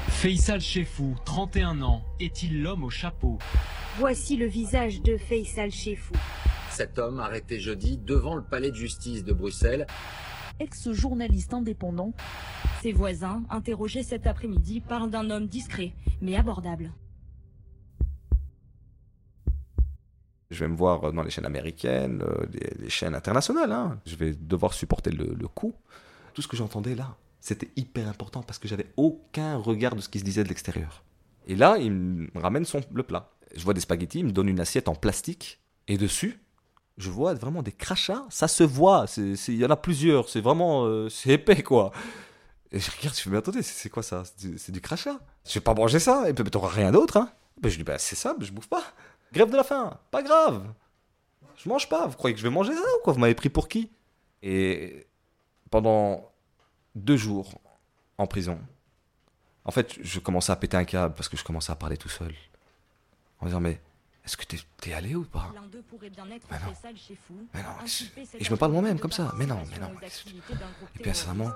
Faisal 0.09 0.61
Chefou, 0.61 1.15
31 1.25 1.83
ans, 1.83 2.03
est-il 2.21 2.63
l'homme 2.63 2.85
au 2.85 2.91
chapeau? 2.91 3.39
Voici 3.99 4.37
le 4.37 4.47
visage 4.47 5.03
de 5.03 5.17
Faisal 5.17 5.71
Chefou. 5.71 6.15
Cet 6.71 6.99
homme 6.99 7.21
arrêté 7.21 7.59
jeudi 7.61 7.99
devant 7.99 8.35
le 8.35 8.43
palais 8.43 8.71
de 8.71 8.77
justice 8.77 9.25
de 9.25 9.33
Bruxelles. 9.33 9.87
Ex-journaliste 10.59 11.53
indépendant. 11.53 12.13
Ses 12.83 12.93
voisins, 12.93 13.43
interrogés 13.51 14.03
cet 14.03 14.27
après-midi, 14.27 14.81
parlent 14.81 15.11
d'un 15.11 15.29
homme 15.31 15.47
discret, 15.49 15.93
mais 16.23 16.37
abordable. 16.37 16.93
Je 20.51 20.61
vais 20.61 20.69
me 20.69 20.77
voir 20.77 21.13
dans 21.13 21.23
les 21.23 21.31
chaînes 21.31 21.47
américaines, 21.47 22.23
euh, 22.23 22.47
les, 22.53 22.85
les 22.85 22.91
chaînes 22.91 23.15
internationales. 23.15 23.73
hein. 23.73 23.99
Je 24.07 24.17
vais 24.17 24.33
devoir 24.33 24.73
supporter 24.75 25.11
le, 25.11 25.35
le 25.35 25.49
coup. 25.49 25.75
Tout 26.35 26.43
ce 26.43 26.49
que 26.49 26.57
j'entendais 26.57 26.95
là, 26.95 27.17
c'était 27.41 27.71
hyper 27.77 28.09
important 28.09 28.43
parce 28.43 28.59
que 28.59 28.69
j'avais 28.69 28.87
aucun 28.97 29.57
regard 29.57 29.97
de 29.97 30.01
ce 30.01 30.09
qui 30.09 30.19
se 30.19 30.25
disait 30.25 30.45
de 30.45 30.49
l'extérieur. 30.49 31.03
Et 31.49 31.55
là, 31.55 31.79
il 31.79 31.93
me 31.93 32.29
ramène 32.35 32.65
le 32.93 33.03
plat. 33.03 33.31
Je 33.55 33.63
vois 33.65 33.75
des 33.75 33.81
spaghettis, 33.81 34.19
il 34.21 34.27
me 34.27 34.33
donne 34.33 34.49
une 34.49 34.61
assiette 34.61 34.89
en 34.89 34.95
plastique. 34.95 35.61
Et 35.89 35.97
dessus, 35.97 36.41
je 36.99 37.11
vois 37.11 37.35
vraiment 37.35 37.63
des 37.63 37.73
crachats. 37.73 38.25
Ça 38.31 38.49
se 38.49 38.65
voit. 38.65 39.07
Il 39.17 39.55
y 39.57 39.65
en 39.65 39.71
a 39.71 39.77
plusieurs. 39.77 40.29
C'est 40.29 40.41
vraiment. 40.41 40.85
euh, 40.87 41.09
c'est 41.09 41.31
épais, 41.31 41.63
quoi. 41.63 41.93
Et 42.73 42.81
je 42.81 42.91
regarde, 42.91 43.15
je 43.17 43.23
fais, 43.23 43.31
mais 43.31 43.37
attendez, 43.37 43.63
c'est 43.63 43.89
quoi 43.89 44.03
ça? 44.03 44.25
C'est 44.57 44.73
du, 44.73 44.81
crachat. 44.81 45.21
Je 45.47 45.55
vais 45.55 45.61
pas 45.61 45.75
manger 45.75 46.01
ça. 46.01 46.29
Et 46.29 46.35
puis, 46.35 46.43
t'auras 46.51 46.69
rien 46.69 46.91
d'autre, 46.91 47.17
hein 47.17 47.31
ben, 47.63 47.69
Je 47.69 47.77
dis, 47.77 47.85
bah, 47.85 47.99
c'est 47.99 48.17
ça, 48.17 48.35
ben, 48.39 48.45
je 48.45 48.51
bouffe 48.53 48.69
pas. 48.69 48.83
Grève 49.33 49.51
de 49.51 49.57
la 49.57 49.65
faim, 49.65 49.99
pas 50.11 50.23
grave. 50.23 50.67
Je 51.57 51.69
mange 51.69 51.89
pas. 51.89 52.07
Vous 52.07 52.17
croyez 52.17 52.35
que 52.35 52.41
je 52.41 52.47
vais 52.47 52.53
manger 52.53 52.75
ça 52.75 52.97
ou 52.99 53.03
quoi? 53.03 53.13
Vous 53.13 53.19
m'avez 53.19 53.35
pris 53.35 53.49
pour 53.49 53.69
qui? 53.69 53.91
Et 54.43 55.07
pendant 55.71 56.31
deux 56.95 57.17
jours 57.17 57.61
en 58.19 58.27
prison, 58.27 58.59
en 59.65 59.71
fait, 59.73 59.97
je 60.01 60.21
commençais 60.21 60.53
à 60.53 60.57
péter 60.57 60.77
un 60.77 60.85
câble 60.85 61.15
parce 61.15 61.29
que 61.29 61.37
je 61.37 61.45
commençais 61.45 61.73
à 61.73 61.77
parler 61.77 61.97
tout 61.97 62.09
seul. 62.09 62.35
En 63.41 63.47
disant, 63.47 63.61
mais 63.61 63.81
est-ce 64.27 64.37
que 64.37 64.43
t'es 64.45 64.93
allé 64.93 65.15
ou 65.15 65.23
pas? 65.23 65.53
L'un 65.55 65.69
d'eux 65.69 65.83
pourrait 65.89 66.11
bien 66.11 66.29
être 66.33 66.49
Mais 66.51 66.59
non. 66.59 66.73
Mais 67.55 67.63
non, 67.63 67.69
et 68.41 68.45
je 68.45 68.51
me 68.51 68.57
parle 68.57 68.73
moi-même 68.73 68.99
comme 68.99 69.13
ça. 69.13 69.33
Mais 69.37 69.47
non, 69.47 69.61
mais 69.71 69.79
non. 69.79 69.93
Et 70.03 70.99
puis, 70.99 71.15
sincèrement, 71.15 71.53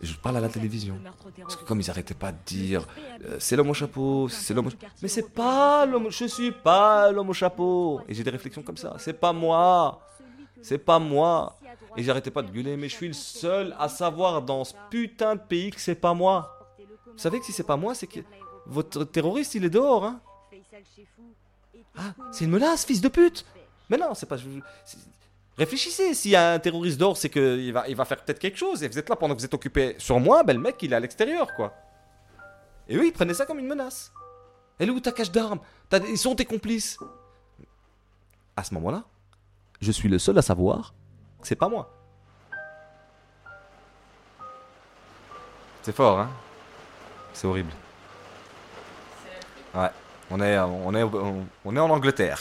je 0.00 0.14
parle 0.14 0.36
à 0.36 0.40
la 0.40 0.48
télévision. 0.48 1.00
Parce 1.40 1.56
que 1.56 1.64
comme 1.64 1.80
ils 1.80 1.90
arrêtaient 1.90 2.14
pas 2.14 2.30
de 2.30 2.38
dire, 2.46 2.86
euh, 3.24 3.38
c'est 3.40 3.56
l'homme 3.56 3.70
au 3.70 3.74
chapeau, 3.74 4.28
c'est 4.28 4.54
l'homme 4.54 4.68
au 4.68 4.70
Mais 5.02 5.08
c'est 5.08 5.34
pas 5.34 5.84
l'homme, 5.84 6.08
je 6.10 6.26
suis 6.26 6.52
pas 6.52 7.10
l'homme 7.10 7.30
au 7.30 7.32
chapeau. 7.32 8.00
Et 8.08 8.14
j'ai 8.14 8.22
des 8.22 8.30
réflexions 8.30 8.62
comme 8.62 8.76
ça. 8.76 8.94
C'est 8.98 9.18
pas 9.18 9.32
moi. 9.32 10.00
C'est 10.62 10.78
pas 10.78 11.00
moi. 11.00 11.58
Et 11.96 12.04
j'arrêtais 12.04 12.30
pas 12.30 12.42
de 12.42 12.52
gueuler, 12.52 12.76
mais 12.76 12.88
je 12.88 12.94
suis 12.94 13.08
le 13.08 13.14
seul 13.14 13.74
à 13.80 13.88
savoir 13.88 14.42
dans 14.42 14.62
ce 14.62 14.74
putain 14.90 15.34
de 15.34 15.40
pays 15.40 15.72
que 15.72 15.80
c'est 15.80 15.96
pas 15.96 16.14
moi. 16.14 16.56
Vous 17.06 17.18
savez 17.18 17.40
que 17.40 17.46
si 17.46 17.52
c'est 17.52 17.66
pas 17.66 17.76
moi, 17.76 17.96
c'est 17.96 18.06
que 18.06 18.20
votre 18.66 19.02
terroriste, 19.02 19.56
il 19.56 19.64
est 19.64 19.70
dehors, 19.70 20.04
hein. 20.04 20.20
Ah, 21.96 22.12
c'est 22.32 22.44
une 22.44 22.50
menace, 22.50 22.84
fils 22.84 23.00
de 23.00 23.08
pute. 23.08 23.44
Mais 23.88 23.96
non, 23.96 24.14
c'est 24.14 24.26
pas. 24.26 24.36
Réfléchissez, 25.56 26.12
s'il 26.14 26.32
y 26.32 26.36
a 26.36 26.52
un 26.52 26.58
terroriste 26.58 26.98
dehors, 26.98 27.16
c'est 27.16 27.30
qu'il 27.30 27.72
va, 27.72 27.88
il 27.88 27.96
va 27.96 28.04
faire 28.04 28.22
peut-être 28.22 28.38
quelque 28.38 28.58
chose. 28.58 28.82
Et 28.82 28.88
vous 28.88 28.98
êtes 28.98 29.08
là 29.08 29.16
pendant 29.16 29.34
que 29.34 29.40
vous 29.40 29.46
êtes 29.46 29.54
occupé 29.54 29.94
sur 29.98 30.20
moi, 30.20 30.42
ben 30.42 30.54
le 30.54 30.62
mec, 30.62 30.76
il 30.82 30.92
est 30.92 30.96
à 30.96 31.00
l'extérieur, 31.00 31.54
quoi. 31.54 31.74
Et 32.88 32.98
oui, 32.98 33.10
prenez 33.12 33.32
ça 33.32 33.46
comme 33.46 33.58
une 33.58 33.66
menace. 33.66 34.12
Elle 34.78 34.88
est 34.88 34.92
où 34.92 35.00
ta 35.00 35.12
cache 35.12 35.30
d'armes 35.30 35.60
Ils 36.08 36.18
sont 36.18 36.34
tes 36.34 36.44
complices. 36.44 36.98
À 38.54 38.64
ce 38.64 38.74
moment-là, 38.74 39.04
je 39.80 39.90
suis 39.90 40.08
le 40.08 40.18
seul 40.18 40.36
à 40.38 40.42
savoir 40.42 40.94
que 41.40 41.48
c'est 41.48 41.56
pas 41.56 41.68
moi. 41.68 41.92
C'est 45.82 45.94
fort, 45.94 46.18
hein 46.18 46.30
C'est 47.32 47.46
horrible. 47.46 47.72
Ouais, 49.74 49.90
on 50.30 50.40
est, 50.40 50.56
en 50.58 51.90
Angleterre. 51.90 52.40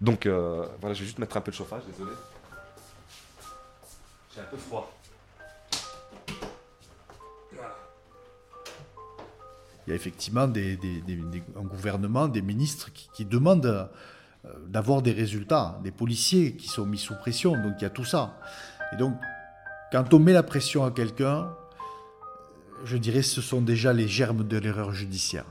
Donc 0.00 0.26
euh, 0.26 0.66
voilà, 0.80 0.94
je 0.94 1.00
vais 1.00 1.06
juste 1.06 1.18
mettre 1.18 1.36
un 1.36 1.40
peu 1.40 1.50
de 1.50 1.56
chauffage, 1.56 1.82
désolé. 1.90 2.12
J'ai 4.34 4.40
un 4.40 4.44
peu 4.44 4.56
froid. 4.56 4.92
Il 9.86 9.90
y 9.90 9.92
a 9.92 9.96
effectivement 9.96 10.46
des- 10.46 10.76
des- 10.76 11.02
un 11.58 11.62
gouvernement, 11.62 12.28
des 12.28 12.42
ministres 12.42 12.92
qui, 12.92 13.08
qui 13.12 13.24
demandent 13.24 13.66
euh, 14.46 14.48
d'avoir 14.66 15.02
des 15.02 15.12
résultats, 15.12 15.78
des 15.82 15.90
policiers 15.90 16.54
qui 16.56 16.68
sont 16.68 16.86
mis 16.86 16.98
sous 16.98 17.14
pression, 17.16 17.52
donc 17.60 17.74
il 17.78 17.82
y 17.82 17.86
a 17.86 17.90
tout 17.90 18.04
ça. 18.04 18.38
Et 18.92 18.96
donc, 18.96 19.14
quand 19.90 20.14
on 20.14 20.18
met 20.18 20.32
la 20.32 20.42
pression 20.44 20.84
à 20.84 20.90
quelqu'un, 20.90 21.50
je 22.84 22.96
dirais 22.96 23.22
ce 23.22 23.42
sont 23.42 23.60
déjà 23.60 23.92
les 23.92 24.06
germes 24.08 24.44
de 24.46 24.56
l'erreur 24.58 24.92
judiciaire. 24.92 25.44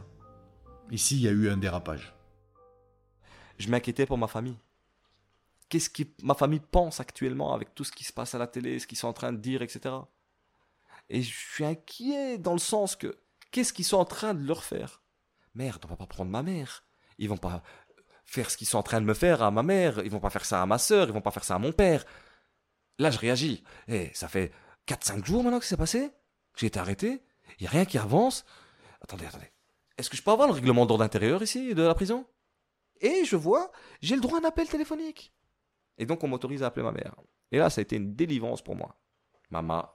Ici, 0.91 1.17
il 1.17 1.21
y 1.21 1.28
a 1.28 1.32
eu 1.32 1.49
un 1.49 1.58
dérapage. 1.58 2.13
Je 3.58 3.69
m'inquiétais 3.69 4.06
pour 4.06 4.17
ma 4.17 4.28
famille. 4.28 4.58
Qu'est-ce 5.67 5.89
que 5.89 6.04
ma 6.23 6.34
famille 6.34 6.62
pense 6.71 6.99
actuellement 6.99 7.54
avec 7.54 7.75
tout 7.75 7.84
ce 7.84 7.91
qui 7.91 8.04
se 8.04 8.13
passe 8.13 8.34
à 8.34 8.39
la 8.39 8.47
télé, 8.47 8.80
ce 8.80 8.88
qu'ils 8.88 8.97
sont 8.97 9.08
en 9.08 9.13
train 9.13 9.32
de 9.32 9.38
dire, 9.38 9.62
etc. 9.62 9.95
Et 11.10 11.21
je 11.21 11.36
suis 11.36 11.65
inquiet 11.65 12.38
dans 12.39 12.54
le 12.54 12.60
sens 12.60 12.95
que 12.95 13.15
qu'est-ce 13.52 13.73
qu'ils 13.73 13.86
sont 13.86 13.97
en 13.97 14.06
train 14.06 14.34
de 14.34 14.45
leur 14.45 14.63
faire? 14.63 15.04
Merde, 15.54 15.84
on 15.86 15.89
va 15.89 15.95
pas 15.95 16.08
prendre 16.08 16.32
ma 16.32 16.41
mère. 16.41 16.84
Ils 17.19 17.30
vont 17.30 17.38
pas 17.38 17.62
faire 18.25 18.49
ce 18.49 18.58
qu'ils 18.58 18.67
sont 18.67 18.78
en 18.78 18.84
train 18.84 19.02
de 19.02 19.06
me 19.06 19.13
faire 19.13 19.43
à 19.43 19.52
ma 19.52 19.62
mère. 19.62 19.99
Ils 20.04 20.12
vont 20.12 20.19
pas 20.19 20.30
faire 20.30 20.45
ça 20.45 20.62
à 20.62 20.65
ma 20.65 20.78
sœur. 20.78 21.08
Ils 21.08 21.13
vont 21.13 21.21
pas 21.21 21.32
faire 21.32 21.43
ça 21.43 21.56
à 21.56 21.60
mon 21.60 21.71
père. 21.71 22.06
Là, 22.97 23.12
je 23.12 23.19
réagis. 23.19 23.63
Eh, 23.88 24.12
ça 24.13 24.28
fait 24.28 24.52
4-5 24.88 25.25
jours 25.25 25.43
maintenant 25.43 25.60
que 25.60 25.65
c'est 25.65 25.78
passé. 25.78 26.12
J'ai 26.56 26.67
été 26.67 26.80
arrêté. 26.80 27.23
Il 27.60 27.65
y 27.65 27.67
a 27.67 27.71
rien 27.71 27.86
qui 27.86 27.97
avance. 27.97 28.45
Attendez, 29.02 29.25
attendez. 29.25 29.52
Est-ce 30.00 30.10
que 30.10 30.16
je 30.16 30.24
peux 30.24 30.32
avoir 30.32 30.48
le 30.48 30.54
règlement 30.54 30.86
d'ordre 30.86 31.04
intérieur 31.04 31.44
ici, 31.44 31.76
de 31.76 31.84
la 31.84 31.94
prison? 31.94 32.26
Et 33.02 33.26
je 33.26 33.36
vois, 33.36 33.70
j'ai 34.02 34.16
le 34.16 34.22
droit 34.22 34.40
à 34.40 34.42
un 34.42 34.48
appel 34.48 34.66
téléphonique. 34.66 35.34
Et 35.98 36.06
donc, 36.06 36.24
on 36.24 36.30
m'autorise 36.30 36.64
à 36.64 36.68
appeler 36.68 36.86
ma 36.86 36.94
mère. 36.94 37.16
Et 37.52 37.58
là, 37.58 37.70
ça 37.70 37.80
a 37.80 37.82
été 37.82 37.98
une 37.98 38.16
délivrance 38.16 38.62
pour 38.62 38.78
moi. 38.78 38.98
Maman, 39.50 39.90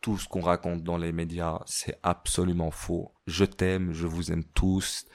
tout 0.00 0.16
ce 0.16 0.28
qu'on 0.28 0.42
raconte 0.42 0.84
dans 0.84 0.96
les 0.96 1.10
médias, 1.10 1.58
c'est 1.66 1.98
absolument 2.04 2.70
faux. 2.70 3.12
Je 3.26 3.44
t'aime, 3.44 3.92
je 3.92 4.06
vous 4.06 4.30
aime 4.30 4.44
tous. 4.44 5.06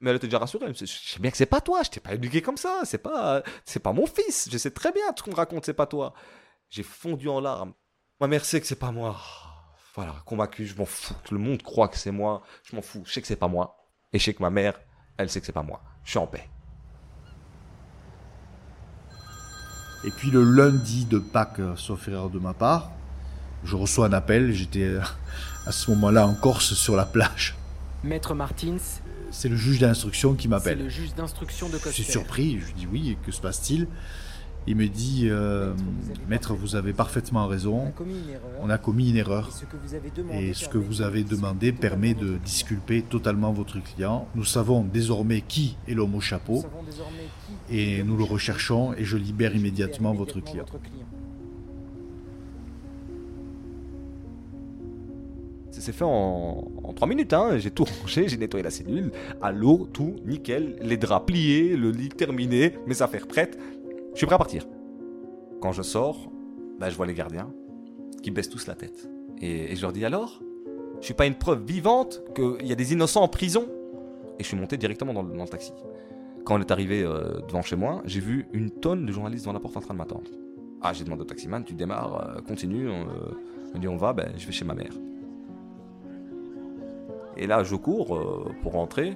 Mais 0.00 0.10
elle 0.10 0.16
était 0.16 0.26
déjà 0.26 0.40
rassurée. 0.40 0.74
Je 0.74 0.84
sais 0.84 1.18
bien 1.18 1.30
que 1.30 1.38
c'est 1.38 1.46
pas 1.46 1.62
toi, 1.62 1.82
je 1.82 1.88
t'ai 1.88 2.00
pas 2.00 2.12
éduqué 2.12 2.42
comme 2.42 2.58
ça. 2.58 2.82
C'est 2.84 2.98
pas, 2.98 3.42
c'est 3.64 3.80
pas 3.80 3.94
mon 3.94 4.06
fils. 4.06 4.50
Je 4.52 4.58
sais 4.58 4.70
très 4.70 4.92
bien 4.92 5.10
tout 5.14 5.24
ce 5.24 5.30
qu'on 5.30 5.34
raconte, 5.34 5.64
c'est 5.64 5.72
pas 5.72 5.86
toi. 5.86 6.12
J'ai 6.68 6.82
fondu 6.82 7.30
en 7.30 7.40
larmes. 7.40 7.72
Ma 8.20 8.26
mère 8.26 8.44
sait 8.44 8.60
que 8.60 8.66
c'est 8.66 8.78
pas 8.78 8.92
moi. 8.92 9.16
Voilà, 9.96 10.14
m'accuse, 10.32 10.68
je 10.70 10.76
m'en 10.76 10.84
fous. 10.84 11.14
Que 11.24 11.34
le 11.34 11.40
monde 11.40 11.62
croit 11.62 11.88
que 11.88 11.96
c'est 11.96 12.10
moi. 12.12 12.42
Je 12.64 12.76
m'en 12.76 12.82
fous. 12.82 13.02
Je 13.06 13.12
sais 13.12 13.20
que 13.22 13.26
c'est 13.26 13.36
pas 13.36 13.48
moi. 13.48 13.76
Et 14.12 14.18
je 14.18 14.24
sais 14.24 14.34
que 14.34 14.42
ma 14.42 14.50
mère, 14.50 14.78
elle 15.16 15.30
sait 15.30 15.40
que 15.40 15.46
c'est 15.46 15.52
pas 15.52 15.62
moi. 15.62 15.82
Je 16.04 16.10
suis 16.10 16.18
en 16.18 16.26
paix. 16.26 16.48
Et 20.04 20.10
puis 20.10 20.30
le 20.30 20.44
lundi 20.44 21.04
de 21.06 21.18
Pâques, 21.18 21.58
euh, 21.60 21.74
sauf 21.76 22.06
erreur 22.08 22.30
de 22.30 22.38
ma 22.38 22.52
part, 22.54 22.90
je 23.64 23.74
reçois 23.74 24.06
un 24.06 24.12
appel. 24.12 24.52
J'étais 24.52 24.82
euh, 24.84 25.00
à 25.66 25.72
ce 25.72 25.90
moment-là 25.92 26.26
en 26.26 26.34
Corse 26.34 26.74
sur 26.74 26.94
la 26.94 27.06
plage. 27.06 27.56
Maître 28.04 28.34
Martins, 28.34 28.76
C'est 29.30 29.48
le 29.48 29.56
juge 29.56 29.80
d'instruction 29.80 30.34
qui 30.34 30.42
c'est 30.44 30.48
m'appelle. 30.48 30.78
le 30.78 30.88
juge 30.88 31.14
d'instruction 31.14 31.68
de 31.68 31.78
Je 31.78 31.88
suis 31.88 32.04
Coster. 32.04 32.12
surpris, 32.12 32.60
je 32.60 32.66
lui 32.66 32.72
dis 32.74 32.86
oui, 32.86 33.10
et 33.10 33.14
que 33.16 33.32
se 33.32 33.40
passe-t-il? 33.40 33.88
Il 34.68 34.74
me 34.76 34.88
dit, 34.88 35.28
euh, 35.30 35.72
maître, 36.28 36.54
vous 36.54 36.74
avez 36.74 36.92
parfaitement 36.92 37.46
raison, 37.46 37.92
on 38.60 38.68
a 38.68 38.78
commis 38.78 39.10
une 39.10 39.16
erreur. 39.16 39.50
Et 40.32 40.54
ce 40.54 40.68
que 40.68 40.78
vous 40.78 41.02
avez 41.02 41.22
demandé, 41.22 41.72
permet 41.72 42.14
de 42.14 42.38
disculper 42.44 43.02
totalement 43.02 43.52
votre 43.52 43.80
client. 43.80 44.26
Nous 44.34 44.44
savons 44.44 44.82
désormais 44.82 45.42
qui 45.42 45.76
est 45.86 45.94
l'homme 45.94 46.16
au 46.16 46.20
chapeau 46.20 46.64
et 47.70 48.02
nous 48.02 48.16
le 48.16 48.24
recherchons 48.24 48.92
et 48.94 49.04
je 49.04 49.16
libère 49.16 49.54
immédiatement 49.54 50.12
votre 50.14 50.40
client. 50.40 50.64
votre 50.64 50.80
client. 50.80 51.06
Ça 55.70 55.82
s'est 55.82 55.92
fait 55.92 56.04
en, 56.04 56.64
en 56.84 56.92
3 56.94 57.06
minutes, 57.06 57.34
hein. 57.34 57.58
J'ai 57.58 57.70
tout 57.70 57.84
rangé, 57.84 58.28
j'ai 58.28 58.38
nettoyé 58.38 58.64
la 58.64 58.70
cellule, 58.70 59.12
à 59.42 59.52
l'eau, 59.52 59.86
tout, 59.92 60.16
nickel, 60.24 60.76
les 60.80 60.96
draps 60.96 61.26
pliés, 61.26 61.76
le 61.76 61.90
lit 61.90 62.08
terminé, 62.08 62.72
mes 62.86 63.02
affaires 63.02 63.26
prêtes. 63.26 63.58
Je 64.16 64.20
suis 64.20 64.26
prêt 64.26 64.36
à 64.36 64.38
partir. 64.38 64.66
Quand 65.60 65.72
je 65.72 65.82
sors, 65.82 66.32
bah, 66.80 66.88
je 66.88 66.96
vois 66.96 67.04
les 67.04 67.12
gardiens 67.12 67.52
qui 68.22 68.30
baissent 68.30 68.48
tous 68.48 68.66
la 68.66 68.74
tête. 68.74 69.10
Et, 69.42 69.76
je 69.76 69.82
leur 69.82 69.92
dis 69.92 70.06
alors 70.06 70.42
Je 71.02 71.04
suis 71.04 71.12
pas 71.12 71.26
une 71.26 71.34
preuve 71.34 71.62
vivante 71.66 72.22
qu'il 72.34 72.66
y 72.66 72.72
a 72.72 72.74
des 72.76 72.94
innocents 72.94 73.24
en 73.24 73.28
prison? 73.28 73.68
Et 74.38 74.42
je 74.42 74.48
suis 74.48 74.56
monté 74.56 74.78
directement 74.78 75.12
dans 75.12 75.22
le, 75.22 75.48
taxi. 75.48 75.70
Quand 76.46 76.56
on 76.56 76.60
est 76.62 76.70
arrivé 76.70 77.02
euh, 77.02 77.42
devant 77.46 77.60
chez 77.60 77.76
moi, 77.76 78.00
j'ai 78.06 78.20
vu 78.20 78.46
une 78.54 78.70
tonne 78.70 79.04
de 79.04 79.12
journalistes 79.12 79.44
devant 79.44 79.52
la 79.52 79.60
porte 79.60 79.76
en 79.76 79.80
train 79.80 79.92
de 79.92 79.98
m'attendre. 79.98 80.30
Ah, 80.80 80.94
j'ai 80.94 81.04
demandé 81.04 81.20
au 81.20 81.26
taximan 81.26 81.62
Tu 81.62 81.74
démarres, 81.74 82.38
euh, 82.38 82.40
continue. 82.40 82.88
on, 82.88 83.02
euh, 83.02 83.74
me 83.74 83.78
dit 83.78 83.88
On 83.88 83.98
va, 83.98 84.14
ben, 84.14 84.32
je 84.38 84.46
vais 84.46 84.52
chez 84.52 84.64
ma 84.64 84.72
mère. 84.72 84.92
Et 87.36 87.46
là, 87.46 87.62
je 87.64 87.76
cours 87.76 88.16
euh, 88.16 88.50
pour 88.62 88.72
rentrer, 88.72 89.08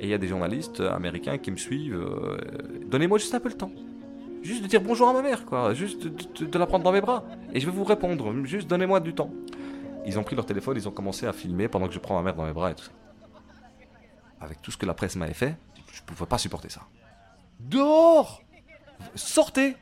et 0.00 0.04
il 0.04 0.08
y 0.08 0.14
a 0.14 0.18
des 0.18 0.28
journalistes 0.28 0.80
américains 0.80 1.36
qui 1.36 1.50
me 1.50 1.58
suivent. 1.58 2.00
euh, 2.00 2.38
Donnez-moi 2.86 3.18
juste 3.18 3.34
un 3.34 3.40
peu 3.40 3.50
le 3.50 3.56
temps. 3.56 3.72
Juste 4.42 4.62
de 4.62 4.68
dire 4.68 4.80
bonjour 4.80 5.08
à 5.08 5.12
ma 5.12 5.22
mère, 5.22 5.44
quoi. 5.44 5.74
Juste 5.74 6.06
de, 6.06 6.58
la 6.58 6.66
prendre 6.66 6.84
dans 6.84 6.92
mes 6.92 7.00
bras. 7.00 7.24
Et 7.52 7.60
je 7.60 7.66
vais 7.66 7.72
vous 7.72 7.84
répondre. 7.84 8.32
Juste 8.44 8.68
donnez-moi 8.68 9.00
du 9.00 9.14
temps. 9.14 9.30
Ils 10.06 10.18
ont 10.18 10.22
pris 10.22 10.36
leur 10.36 10.46
téléphone, 10.46 10.76
ils 10.76 10.88
ont 10.88 10.92
commencé 10.92 11.26
à 11.26 11.32
filmer 11.32 11.68
pendant 11.68 11.86
que 11.86 11.94
je 11.94 11.98
prends 11.98 12.16
ma 12.16 12.22
mère 12.22 12.34
dans 12.34 12.46
mes 12.46 12.52
bras 12.52 12.70
et 12.70 12.74
tout 12.74 12.84
ça. 12.84 12.92
Avec 14.40 14.62
tout 14.62 14.70
ce 14.70 14.76
que 14.76 14.86
la 14.86 14.94
presse 14.94 15.16
m'avait 15.16 15.34
fait, 15.34 15.56
Je 15.92 16.02
pouvais 16.02 16.26
pas 16.26 16.38
supporter 16.38 16.68
ça. 16.68 16.82
Dehors 17.58 18.42
Sortez 19.14 19.76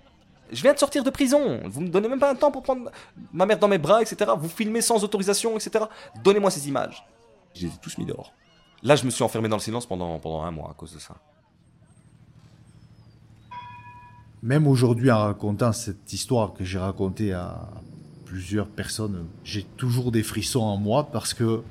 Je 0.51 0.63
viens 0.63 0.73
de 0.73 0.79
sortir 0.79 1.05
de 1.05 1.11
prison. 1.11 1.61
Vous 1.65 1.81
me 1.81 1.89
donnez 1.89 2.09
même 2.09 2.19
pas 2.19 2.31
un 2.31 2.35
temps 2.35 2.51
pour 2.51 2.63
prendre 2.63 2.91
ma 3.33 3.47
mère 3.47 3.59
dans 3.59 3.69
mes 3.69 3.79
bras, 3.79 4.03
etc. 4.03 4.33
Vous 4.39 4.49
filmez 4.49 4.81
sans 4.81 5.05
autorisation, 5.05 5.57
etc. 5.57 5.85
Donnez-moi 6.23 6.51
ces 6.51 6.69
images. 6.69 7.07
Je 7.55 7.67
les 7.67 7.75
ai 7.75 7.79
tous 7.81 7.99
mis 7.99 8.07
dehors. 8.07 8.33
Là, 8.83 8.97
je 8.97 9.05
me 9.05 9.11
suis 9.11 9.23
enfermé 9.23 9.49
dans 9.49 9.57
le 9.57 9.63
silence 9.63 9.87
pendant, 9.87 10.19
pendant 10.19 10.43
un 10.43 10.51
mois 10.51 10.71
à 10.71 10.75
cause 10.75 10.93
de 10.95 10.99
ça. 10.99 11.15
Même 14.47 14.69
aujourd'hui, 14.69 15.11
en 15.11 15.19
racontant 15.25 15.73
cette 15.73 16.13
histoire 16.13 16.55
que 16.55 16.63
j'ai 16.63 16.79
racontée 16.79 17.33
à 17.33 17.69
plusieurs 18.27 18.69
personnes, 18.69 19.25
j'ai 19.43 19.65
toujours 19.77 20.13
des 20.13 20.23
frissons 20.23 20.61
en 20.61 20.77
moi 20.77 21.11
parce 21.11 21.35
que 21.35 21.63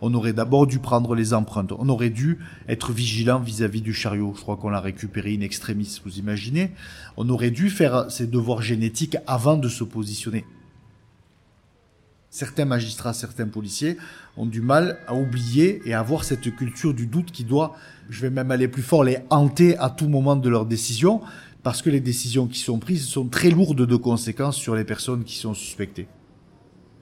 on 0.00 0.14
aurait 0.14 0.32
d'abord 0.32 0.66
dû 0.66 0.78
prendre 0.78 1.14
les 1.14 1.34
empreintes. 1.34 1.72
On 1.78 1.86
aurait 1.90 2.08
dû 2.08 2.38
être 2.66 2.92
vigilant 2.92 3.40
vis-à-vis 3.40 3.82
du 3.82 3.92
chariot. 3.92 4.32
Je 4.34 4.40
crois 4.40 4.56
qu'on 4.56 4.70
l'a 4.70 4.80
récupéré 4.80 5.34
in 5.34 5.42
extremis, 5.42 6.00
vous 6.02 6.18
imaginez. 6.18 6.72
On 7.18 7.28
aurait 7.28 7.50
dû 7.50 7.68
faire 7.68 8.10
ses 8.10 8.26
devoirs 8.26 8.62
génétiques 8.62 9.18
avant 9.26 9.58
de 9.58 9.68
se 9.68 9.84
positionner. 9.84 10.46
Certains 12.30 12.64
magistrats, 12.64 13.12
certains 13.12 13.46
policiers 13.46 13.98
ont 14.38 14.46
du 14.46 14.62
mal 14.62 14.98
à 15.06 15.14
oublier 15.14 15.82
et 15.84 15.92
à 15.92 16.00
avoir 16.00 16.24
cette 16.24 16.56
culture 16.56 16.94
du 16.94 17.06
doute 17.06 17.30
qui 17.30 17.44
doit, 17.44 17.76
je 18.08 18.22
vais 18.22 18.30
même 18.30 18.50
aller 18.50 18.66
plus 18.66 18.82
fort, 18.82 19.04
les 19.04 19.18
hanter 19.28 19.76
à 19.78 19.90
tout 19.90 20.08
moment 20.08 20.36
de 20.36 20.48
leur 20.48 20.66
décision, 20.66 21.20
parce 21.64 21.80
que 21.80 21.88
les 21.88 22.00
décisions 22.00 22.46
qui 22.46 22.58
sont 22.58 22.78
prises 22.78 23.06
sont 23.06 23.26
très 23.26 23.48
lourdes 23.48 23.86
de 23.86 23.96
conséquences 23.96 24.56
sur 24.56 24.76
les 24.76 24.84
personnes 24.84 25.24
qui 25.24 25.36
sont 25.36 25.54
suspectées 25.54 26.06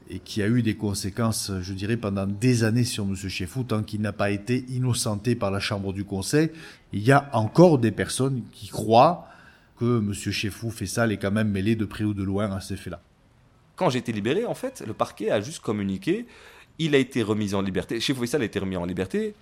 et 0.09 0.20
qui 0.20 0.40
a 0.40 0.46
eu 0.46 0.62
des 0.62 0.77
conséquences, 0.77 1.51
je 1.61 1.72
dirais, 1.75 1.96
pendant 1.96 2.27
des 2.27 2.62
années 2.62 2.85
sur 2.85 3.05
M. 3.05 3.16
Chefou, 3.16 3.64
tant 3.64 3.83
qu'il 3.83 4.01
n'a 4.03 4.12
pas 4.12 4.31
été 4.31 4.64
innocenté 4.68 5.35
par 5.35 5.51
la 5.51 5.59
Chambre 5.59 5.92
du 5.92 6.05
Conseil. 6.05 6.51
Il 6.92 7.03
y 7.03 7.11
a 7.11 7.29
encore 7.33 7.79
des 7.79 7.90
personnes 7.90 8.42
qui 8.53 8.68
croient 8.68 9.27
que 9.79 9.98
M. 9.98 10.12
Chefou 10.14 10.70
fait 10.70 10.87
ça, 10.87 11.09
est 11.09 11.16
quand 11.16 11.33
même 11.33 11.48
mêlé 11.48 11.75
de 11.75 11.85
près 11.85 12.05
ou 12.05 12.14
de 12.14 12.22
loin 12.22 12.53
à 12.53 12.61
ces 12.61 12.77
faits-là. 12.77 13.01
Quand 13.75 13.90
j'ai 13.90 13.98
été 13.98 14.12
libéré, 14.12 14.44
en 14.44 14.55
fait, 14.55 14.85
le 14.87 14.92
parquet 14.92 15.31
a 15.31 15.40
juste 15.40 15.61
communiqué, 15.61 16.27
il 16.79 16.94
a 16.94 16.98
été 16.98 17.22
remis 17.22 17.53
en 17.55 17.62
liberté, 17.62 17.98
Chefou 17.98 18.20
Faisal 18.20 18.42
a 18.42 18.44
été 18.44 18.61
remis 18.61 18.77
en 18.77 18.85
liberté, 18.85 19.35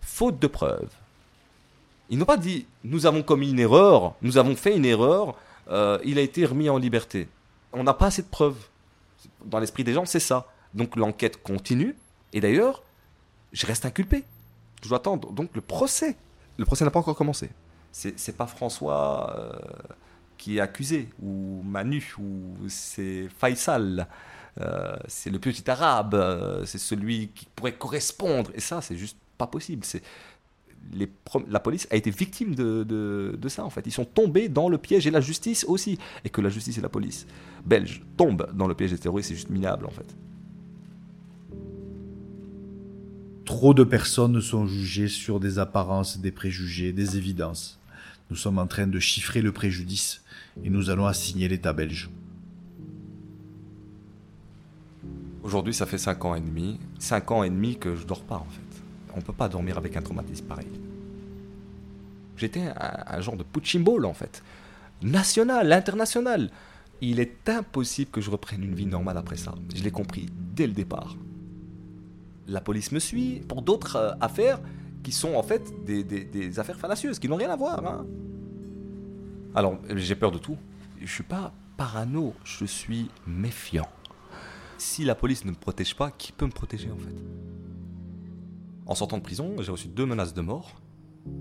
faute 0.00 0.38
de 0.38 0.46
preuves. 0.46 0.90
Ils 2.10 2.18
n'ont 2.18 2.24
pas 2.24 2.36
dit, 2.36 2.66
nous 2.82 3.06
avons 3.06 3.22
commis 3.22 3.50
une 3.50 3.60
erreur, 3.60 4.14
nous 4.20 4.36
avons 4.36 4.56
fait 4.56 4.76
une 4.76 4.84
erreur, 4.84 5.36
euh, 5.70 5.98
il 6.04 6.18
a 6.18 6.22
été 6.22 6.44
remis 6.44 6.68
en 6.68 6.76
liberté. 6.76 7.28
On 7.72 7.84
n'a 7.84 7.94
pas 7.94 8.06
assez 8.06 8.22
de 8.22 8.26
preuves 8.26 8.58
dans 9.44 9.60
l'esprit 9.60 9.84
des 9.84 9.92
gens, 9.92 10.04
c'est 10.04 10.20
ça. 10.20 10.48
Donc 10.74 10.96
l'enquête 10.96 11.40
continue. 11.40 11.96
Et 12.32 12.40
d'ailleurs, 12.40 12.82
je 13.52 13.64
reste 13.64 13.86
inculpé. 13.86 14.24
Je 14.82 14.88
dois 14.88 14.98
attendre 14.98 15.30
donc 15.30 15.50
le 15.54 15.60
procès. 15.60 16.16
Le 16.56 16.64
procès 16.64 16.84
n'a 16.84 16.90
pas 16.90 16.98
encore 16.98 17.14
commencé. 17.14 17.50
C'est 17.92 18.36
pas 18.36 18.46
François 18.46 19.34
euh, 19.36 19.52
qui 20.36 20.58
est 20.58 20.60
accusé, 20.60 21.08
ou 21.22 21.62
Manu, 21.64 22.14
ou 22.18 22.68
c'est 22.68 23.28
Faisal. 23.38 24.08
Euh, 24.60 24.96
c'est 25.06 25.30
le 25.30 25.38
petit 25.38 25.68
arabe, 25.70 26.64
c'est 26.64 26.78
celui 26.78 27.28
qui 27.28 27.46
pourrait 27.54 27.74
correspondre. 27.74 28.50
Et 28.54 28.60
ça, 28.60 28.80
c'est 28.80 28.96
juste 28.96 29.16
pas 29.38 29.46
possible. 29.46 29.84
C'est 29.84 30.02
la 31.48 31.60
police 31.60 31.86
a 31.90 31.96
été 31.96 32.10
victime 32.10 32.54
de, 32.54 32.82
de, 32.84 33.48
ça, 33.48 33.64
en 33.64 33.70
fait. 33.70 33.86
Ils 33.86 33.92
sont 33.92 34.04
tombés 34.04 34.48
dans 34.48 34.68
le 34.68 34.78
piège, 34.78 35.06
et 35.06 35.10
la 35.10 35.20
justice 35.20 35.64
aussi. 35.68 35.98
Et 36.24 36.30
que 36.30 36.40
la 36.40 36.48
justice 36.48 36.78
et 36.78 36.80
la 36.80 36.88
police 36.88 37.26
belge 37.64 38.02
tombent 38.16 38.48
dans 38.54 38.66
le 38.66 38.74
piège 38.74 38.90
des 38.90 38.98
terroristes, 38.98 39.28
c'est 39.28 39.34
juste 39.34 39.50
minable, 39.50 39.86
en 39.86 39.90
fait. 39.90 40.16
Trop 43.44 43.74
de 43.74 43.84
personnes 43.84 44.40
sont 44.40 44.66
jugées 44.66 45.08
sur 45.08 45.40
des 45.40 45.58
apparences, 45.58 46.18
des 46.18 46.30
préjugés, 46.30 46.92
des 46.92 47.16
évidences. 47.16 47.80
Nous 48.30 48.36
sommes 48.36 48.58
en 48.58 48.66
train 48.66 48.86
de 48.86 48.98
chiffrer 49.00 49.42
le 49.42 49.50
préjudice 49.50 50.22
et 50.62 50.70
nous 50.70 50.88
allons 50.88 51.06
assigner 51.06 51.48
l'État 51.48 51.72
belge. 51.72 52.10
Aujourd'hui, 55.42 55.74
ça 55.74 55.86
fait 55.86 55.98
5 55.98 56.24
ans 56.24 56.34
et 56.36 56.40
demi. 56.40 56.78
5 57.00 57.30
ans 57.32 57.42
et 57.42 57.50
demi 57.50 57.76
que 57.76 57.96
je 57.96 58.06
dors 58.06 58.22
pas, 58.22 58.36
en 58.36 58.46
fait 58.50 58.69
on 59.16 59.20
peut 59.20 59.32
pas 59.32 59.48
dormir 59.48 59.78
avec 59.78 59.96
un 59.96 60.02
traumatisme 60.02 60.46
pareil. 60.46 60.68
J'étais 62.36 62.72
un, 62.76 63.20
genre 63.20 63.36
de 63.36 63.42
punching 63.42 63.84
ball 63.84 64.06
en 64.06 64.14
fait. 64.14 64.42
National, 65.02 65.72
international. 65.72 66.50
Il 67.02 67.20
est 67.20 67.48
impossible 67.48 68.10
que 68.10 68.20
je 68.20 68.30
reprenne 68.30 68.62
une 68.62 68.74
vie 68.74 68.86
normale 68.86 69.18
après 69.18 69.36
ça. 69.36 69.54
Je 69.74 69.82
l'ai 69.82 69.90
compris 69.90 70.26
dès 70.54 70.66
le 70.66 70.72
départ. 70.72 71.16
La 72.46 72.60
police 72.60 72.92
me 72.92 72.98
suit 72.98 73.42
pour 73.46 73.62
d'autres 73.62 73.96
euh, 73.96 74.12
affaires 74.20 74.60
qui 75.02 75.12
sont 75.12 75.34
en 75.34 75.42
fait 75.42 75.62
des, 75.84 76.58
affaires 76.58 76.78
fallacieuses, 76.78 77.18
qui 77.18 77.28
n'ont 77.28 77.36
rien 77.36 77.50
à 77.50 77.56
voir. 77.56 77.86
Hein. 77.86 78.06
Alors, 79.54 79.78
j'ai 79.94 80.14
peur 80.14 80.30
de 80.30 80.38
tout. 80.38 80.56
Je 81.00 81.10
suis 81.10 81.22
pas 81.22 81.52
parano, 81.76 82.34
je 82.44 82.64
suis 82.64 83.10
méfiant. 83.26 83.88
Si 84.78 85.04
la 85.04 85.14
police 85.14 85.44
ne 85.44 85.50
me 85.50 85.56
protège 85.56 85.94
pas, 85.94 86.10
qui 86.10 86.32
peut 86.32 86.46
me 86.46 86.50
protéger 86.50 86.90
en 86.90 86.96
fait? 86.98 87.14
En 88.86 88.94
sortant 88.94 89.18
de 89.18 89.22
prison, 89.22 89.56
j'ai 89.60 89.70
reçu 89.70 89.88
deux 89.88 90.06
menaces 90.06 90.34
de 90.34 90.40
mort. 90.40 90.80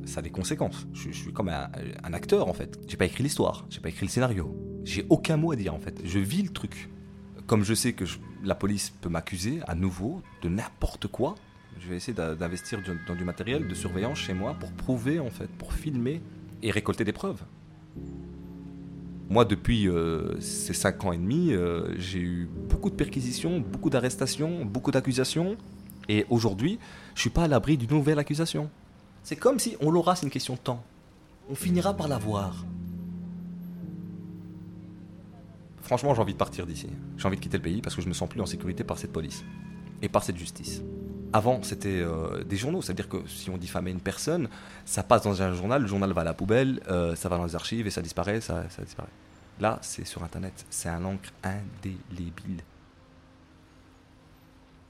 Ça 0.06 0.20
a 0.20 0.22
des 0.22 0.30
conséquences. 0.30 0.88
Je, 0.94 1.12
suis 1.12 1.34
comme 1.34 1.50
un, 1.50 2.14
acteur 2.14 2.48
en 2.48 2.54
fait. 2.54 2.80
J'ai 2.88 2.98
pas 2.98 3.06
écrit 3.06 3.24
l'histoire, 3.24 3.66
j'ai 3.70 3.80
pas 3.80 3.90
écrit 3.90 4.06
le 4.06 4.12
scénario. 4.12 4.56
J'ai 4.84 5.06
aucun 5.10 5.38
mot 5.38 5.52
à 5.52 5.56
dire 5.56 5.74
en 5.74 5.80
fait. 5.80 6.02
Je 6.04 6.20
vis 6.20 6.44
le 6.44 6.50
truc. 6.50 6.90
Comme 7.48 7.64
je 7.64 7.74
sais 7.74 7.94
que 7.94 8.06
la 8.44 8.56
police 8.56 8.92
peut 9.02 9.10
m'accuser 9.10 9.62
à 9.68 9.76
nouveau 9.76 10.22
de 10.42 10.50
n'importe 10.50 11.08
quoi, 11.08 11.36
je 11.80 11.88
vais 11.88 11.96
essayer 11.96 12.14
d'investir 12.14 12.80
dans 13.08 13.16
du 13.16 13.24
matériel 13.24 13.68
de 13.68 13.74
surveillance 13.74 14.20
chez 14.20 14.34
moi 14.34 14.54
pour 14.60 14.72
prouver 14.72 15.20
en 15.20 15.30
fait, 15.30 15.48
pour 15.48 15.74
filmer 15.74 16.22
et 16.62 16.72
récolter 16.72 17.04
des 17.06 17.14
preuves. 17.14 17.44
Moi, 19.30 19.46
depuis 19.46 19.88
euh, 19.88 20.40
ces 20.40 20.74
cinq 20.74 21.06
ans 21.06 21.12
et 21.12 21.18
demi, 21.18 21.54
euh, 21.54 21.96
j'ai 21.98 22.20
eu 22.20 22.50
beaucoup 22.68 22.90
de 22.90 22.96
perquisitions, 22.96 23.60
beaucoup 23.60 23.92
d'arrestations, 23.92 24.66
beaucoup 24.66 24.90
d'accusations. 24.90 25.56
Et 26.10 26.26
aujourd'hui, 26.30 26.80
je 27.16 27.22
suis 27.22 27.30
pas 27.30 27.44
à 27.44 27.48
l'abri 27.48 27.78
d'une 27.78 27.92
nouvelle 27.92 28.20
accusation. 28.20 28.70
C'est 29.24 29.36
comme 29.36 29.60
si 29.60 29.78
on 29.80 29.92
l'aura, 29.92 30.16
c'est 30.16 30.26
une 30.26 30.32
question 30.32 30.56
de 30.56 30.60
temps. 30.60 30.84
On 31.50 31.56
finira 31.56 31.94
par 31.94 32.08
l'avoir. 32.08 32.66
Franchement, 35.84 36.14
j'ai 36.16 36.22
envie 36.22 36.34
de 36.34 36.38
partir 36.38 36.66
d'ici. 36.66 36.88
J'ai 37.18 37.28
envie 37.28 37.38
de 37.38 37.42
quitter 37.42 37.58
le 37.58 37.64
pays 37.64 37.82
parce 37.82 37.96
que 37.96 38.02
je 38.02 38.08
me 38.08 38.14
sens 38.14 38.28
plus 38.28 38.42
en 38.42 38.46
sécurité 38.48 38.84
par 38.84 38.98
cette 38.98 39.14
police 39.14 39.44
et 40.02 40.10
par 40.10 40.24
cette 40.24 40.38
justice. 40.38 40.82
Avant, 41.32 41.62
c'était 41.62 42.00
euh, 42.02 42.44
des 42.44 42.58
journaux, 42.58 42.82
c'est-à-dire 42.82 43.08
que 43.08 43.28
si 43.28 43.52
on 43.52 43.58
diffamait 43.58 43.92
une 43.92 44.00
personne, 44.00 44.50
ça 44.86 45.04
passe 45.04 45.24
dans 45.24 45.44
un 45.44 45.54
journal, 45.54 45.84
le 45.84 45.88
journal 45.88 46.12
va 46.12 46.22
à 46.22 46.24
la 46.24 46.34
poubelle, 46.34 46.82
euh, 46.90 47.16
ça 47.16 47.30
va 47.30 47.38
dans 47.38 47.46
les 47.46 47.56
archives 47.56 47.86
et 47.86 47.92
ça 47.92 48.02
disparaît, 48.02 48.42
ça, 48.42 48.68
ça 48.70 48.82
disparaît. 48.82 49.10
Là, 49.60 49.78
c'est 49.84 50.08
sur 50.08 50.24
Internet, 50.24 50.66
c'est 50.72 50.90
un 50.90 51.06
encre 51.06 51.32
indélébile. 51.44 52.64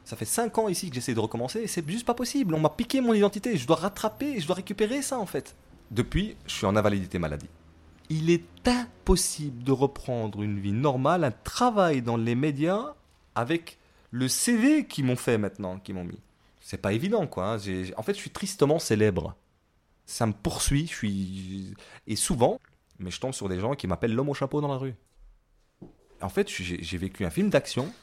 Ça 0.10 0.15
fait 0.15 0.26
5 0.26 0.58
ans 0.58 0.69
ici 0.69 0.89
que 0.89 0.95
j'essaie 0.95 1.13
de 1.13 1.19
recommencer 1.19 1.60
et 1.60 1.67
c'est 1.67 1.88
juste 1.88 2.04
pas 2.04 2.15
possible. 2.15 2.56
On 2.56 2.60
m'a 2.60 2.72
piqué 2.72 3.00
mon 3.00 3.13
identité. 3.13 3.56
Je 3.58 3.67
dois 3.67 3.76
rattraper, 3.76 4.39
je 4.39 4.48
dois 4.48 4.56
récupérer 4.56 5.04
ça 5.04 5.19
en 5.19 5.28
fait. 5.28 5.56
Depuis, 5.91 6.36
je 6.48 6.54
suis 6.54 6.65
en 6.65 6.76
invalidité 6.76 7.19
maladie. 7.19 7.45
Il 8.10 8.32
est 8.32 8.43
impossible 8.65 9.63
de 9.63 9.72
reprendre 9.72 10.41
une 10.41 10.60
vie 10.60 10.72
normale, 10.72 11.24
un 11.24 11.32
travail 11.32 12.02
dans 12.02 12.17
les 12.17 12.34
médias 12.34 12.95
avec 13.36 13.78
le 14.10 14.28
CV 14.28 14.88
qu'ils 14.88 15.06
m'ont 15.06 15.15
fait 15.15 15.38
maintenant, 15.38 15.78
qu'ils 15.78 15.93
m'ont 15.93 16.06
mis. 16.06 16.19
C'est 16.60 16.82
pas 16.82 16.93
évident 16.93 17.28
quoi. 17.28 17.54
Hein. 17.54 17.58
En 17.95 18.02
fait, 18.02 18.15
je 18.15 18.19
suis 18.19 18.32
tristement 18.32 18.80
célèbre. 18.80 19.36
Ça 20.08 20.26
me 20.26 20.34
poursuit, 20.34 20.88
je 20.88 20.95
suis. 20.95 21.74
Et 22.08 22.15
souvent, 22.15 22.60
mais 22.98 23.12
je 23.12 23.19
tombe 23.19 23.34
sur 23.34 23.48
des 23.48 23.60
gens 23.60 23.76
qui 23.76 23.86
m'appellent 23.86 24.15
l'homme 24.15 24.30
au 24.30 24.34
chapeau 24.34 24.60
dans 24.60 24.69
la 24.69 24.78
rue. 24.78 24.95
En 26.19 26.30
fait, 26.30 26.50
j'ai 26.50 26.98
vécu 26.98 27.26
un 27.26 27.30
film 27.30 27.52
d'action 27.52 27.93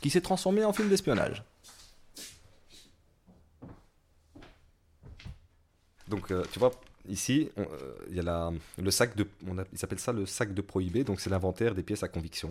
qui 0.00 0.10
s'est 0.10 0.20
transformé 0.20 0.64
en 0.64 0.72
film 0.72 0.88
d'espionnage. 0.88 1.42
Donc, 6.08 6.30
euh, 6.30 6.44
tu 6.52 6.58
vois, 6.58 6.72
ici, 7.08 7.50
euh, 7.58 7.64
il 8.10 8.16
y 8.16 8.20
a 8.20 8.50
le 8.78 8.90
sac 8.90 9.14
de. 9.16 9.26
On 9.46 9.58
a, 9.58 9.64
ça 9.96 10.12
le 10.12 10.26
sac 10.26 10.54
de 10.54 10.62
prohibé, 10.62 11.04
donc 11.04 11.20
c'est 11.20 11.30
l'inventaire 11.30 11.74
des 11.74 11.82
pièces 11.82 12.02
à 12.02 12.08
conviction. 12.08 12.48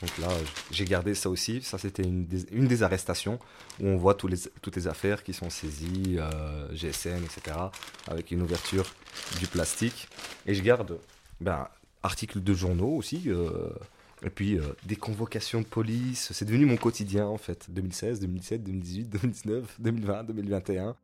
Donc 0.00 0.16
là, 0.18 0.28
j'ai 0.70 0.86
gardé 0.86 1.14
ça 1.14 1.28
aussi. 1.28 1.60
Ça, 1.62 1.76
c'était 1.76 2.02
une, 2.02 2.24
des, 2.24 2.82
arrestations 2.82 3.38
où 3.80 3.86
on 3.86 3.98
voit 3.98 4.16
les, 4.28 4.38
toutes 4.62 4.76
les 4.76 4.88
affaires 4.88 5.22
qui 5.22 5.34
sont 5.34 5.50
saisies, 5.50 6.16
euh, 6.18 6.74
GSM, 6.74 7.22
etc., 7.22 7.56
avec 8.08 8.30
une 8.30 8.40
ouverture 8.40 8.86
du 9.38 9.46
plastique. 9.46 10.08
Et 10.46 10.54
je 10.54 10.62
garde 10.62 10.98
ben, 11.40 11.68
articles 12.02 12.42
de 12.42 12.54
journaux 12.54 12.96
aussi. 12.96 13.28
Et 14.24 14.30
puis 14.30 14.58
euh, 14.58 14.62
des 14.84 14.96
convocations 14.96 15.60
de 15.60 15.66
police, 15.66 16.32
c'est 16.32 16.44
devenu 16.44 16.66
mon 16.66 16.76
quotidien 16.76 17.26
en 17.26 17.38
fait. 17.38 17.66
2016, 17.70 18.20
2017, 18.20 18.62
2018, 18.62 19.08
2019, 19.08 19.76
2020, 19.80 20.24
2021. 20.24 20.96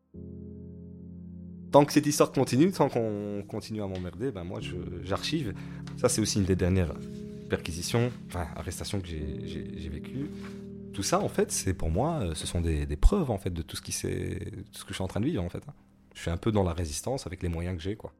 Tant 1.72 1.84
que 1.84 1.92
cette 1.92 2.06
histoire 2.06 2.32
continue, 2.32 2.70
tant 2.70 2.88
qu'on 2.88 3.42
continue 3.48 3.82
à 3.82 3.86
m'emmerder, 3.86 4.30
ben 4.30 4.44
moi 4.44 4.60
j'archive. 5.02 5.54
Ça 5.96 6.08
c'est 6.08 6.20
aussi 6.20 6.38
une 6.38 6.44
des 6.44 6.56
dernières 6.56 6.94
perquisitions, 7.48 8.10
arrestations 8.34 9.00
que 9.00 9.08
j'ai 9.08 9.88
vécues. 9.88 10.30
Tout 10.92 11.02
ça 11.02 11.20
en 11.20 11.28
fait, 11.28 11.52
c'est 11.52 11.74
pour 11.74 11.90
moi, 11.90 12.20
euh, 12.22 12.34
ce 12.34 12.46
sont 12.46 12.60
des, 12.60 12.86
preuves 12.96 13.30
en 13.30 13.38
fait 13.38 13.50
de 13.50 13.62
tout 13.62 13.76
ce 13.76 13.82
qui 13.82 13.92
tout 13.92 14.78
ce 14.78 14.84
que 14.84 14.90
je 14.90 14.94
suis 14.94 15.04
en 15.04 15.08
train 15.08 15.20
de 15.20 15.26
vivre 15.26 15.42
en 15.42 15.48
fait. 15.48 15.62
Je 16.14 16.22
suis 16.22 16.30
un 16.30 16.38
peu 16.38 16.50
dans 16.50 16.62
la 16.62 16.72
résistance 16.72 17.26
avec 17.26 17.42
les 17.42 17.50
moyens 17.50 17.76
que 17.76 17.82
j'ai, 17.82 17.96
quoi. 17.96 18.14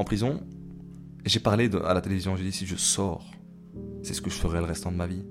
En 0.00 0.04
prison, 0.04 0.40
j'ai 1.26 1.40
parlé 1.40 1.68
à 1.84 1.92
la 1.92 2.00
télévision, 2.00 2.34
j'ai 2.34 2.44
dit 2.44 2.52
si 2.52 2.64
je 2.64 2.74
sors, 2.74 3.30
c'est 4.02 4.14
ce 4.14 4.22
que 4.22 4.30
je 4.30 4.36
ferai 4.36 4.58
le 4.60 4.64
restant 4.64 4.90
de 4.90 4.96
ma 4.96 5.06
vie. 5.06 5.26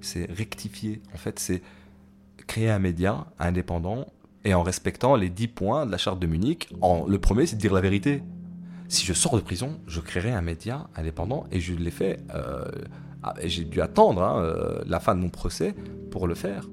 C'est 0.00 0.30
rectifier. 0.30 1.02
En 1.12 1.16
fait, 1.16 1.40
c'est 1.40 1.60
créer 2.46 2.70
un 2.70 2.78
média 2.78 3.26
indépendant 3.40 4.06
et 4.44 4.54
en 4.54 4.62
respectant 4.62 5.16
les 5.16 5.28
10 5.28 5.48
points 5.48 5.86
de 5.86 5.90
la 5.90 5.98
charte 5.98 6.20
de 6.20 6.28
Munich. 6.28 6.68
En, 6.80 7.04
le 7.08 7.18
premier, 7.18 7.46
c'est 7.46 7.56
de 7.56 7.60
dire 7.60 7.74
la 7.74 7.80
vérité. 7.80 8.22
Si 8.86 9.04
je 9.04 9.12
sors 9.12 9.34
de 9.34 9.40
prison, 9.40 9.80
je 9.88 9.98
créerai 9.98 10.30
un 10.30 10.40
média 10.40 10.86
indépendant 10.94 11.48
et 11.50 11.58
je 11.58 11.74
l'ai 11.74 11.90
fait. 11.90 12.20
euh, 12.32 12.70
ah, 13.24 13.34
j'ai 13.42 13.64
dû 13.64 13.80
attendre 13.80 14.22
hein, 14.22 14.40
euh, 14.40 14.84
la 14.86 15.00
fin 15.00 15.16
de 15.16 15.20
mon 15.20 15.30
procès 15.30 15.74
pour 16.12 16.28
le 16.28 16.36
faire. 16.36 16.68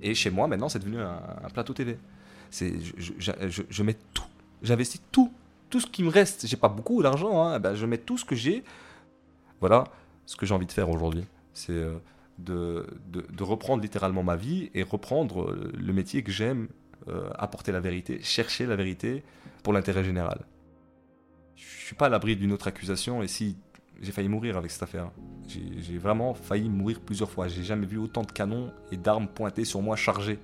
Et 0.00 0.14
chez 0.14 0.30
moi, 0.30 0.46
maintenant, 0.46 0.68
c'est 0.68 0.78
devenu 0.78 1.00
un, 1.00 1.48
plateau 1.52 1.74
TV. 1.74 1.98
Je 2.52 3.82
mets 3.82 3.96
tout, 4.14 4.22
j'investis 4.62 5.02
tout, 5.10 5.32
tout 5.74 5.80
ce 5.80 5.88
qui 5.88 6.04
me 6.04 6.08
reste. 6.08 6.46
J'ai 6.46 6.56
pas 6.56 6.68
beaucoup 6.68 7.02
d'argent, 7.02 7.42
hein, 7.42 7.58
ben, 7.58 7.74
je 7.74 7.84
mets 7.84 7.98
tout 7.98 8.16
ce 8.16 8.24
que 8.24 8.36
j'ai. 8.36 8.62
Voilà 9.58 9.82
ce 10.24 10.36
que 10.36 10.46
j'ai 10.46 10.54
envie 10.54 10.66
de 10.66 10.72
faire 10.72 10.88
aujourd'hui. 10.88 11.24
C'est 11.52 11.72
euh, 11.72 11.98
de, 12.38 13.42
reprendre 13.42 13.82
littéralement 13.82 14.22
ma 14.22 14.36
vie 14.36 14.70
et 14.72 14.84
reprendre 14.84 15.42
euh, 15.42 15.72
le 15.76 15.92
métier 15.92 16.22
que 16.22 16.30
j'aime, 16.30 16.68
euh, 17.08 17.28
apporter 17.34 17.72
la 17.72 17.80
vérité, 17.80 18.20
chercher 18.22 18.66
la 18.66 18.76
vérité 18.76 19.24
pour 19.64 19.72
l'intérêt 19.72 20.04
général. 20.04 20.42
Je 21.56 21.64
suis 21.86 21.96
pas 21.96 22.06
à 22.06 22.08
l'abri 22.08 22.36
d'une 22.36 22.52
autre 22.52 22.68
accusation 22.68 23.24
et 23.24 23.26
si 23.26 23.56
j'ai 24.00 24.12
failli 24.12 24.28
mourir 24.28 24.56
avec 24.56 24.70
cette 24.70 24.84
affaire. 24.84 25.10
J'ai 25.48 25.64
j'ai 25.78 25.98
vraiment 25.98 26.34
failli 26.34 26.68
mourir 26.68 27.00
plusieurs 27.00 27.32
fois. 27.32 27.48
J'ai 27.48 27.64
jamais 27.64 27.86
vu 27.86 27.98
autant 27.98 28.22
de 28.22 28.30
canons 28.30 28.72
et 28.92 28.96
d'armes 28.96 29.26
pointées 29.26 29.64
sur 29.64 29.82
moi 29.82 29.96
chargées. 29.96 30.38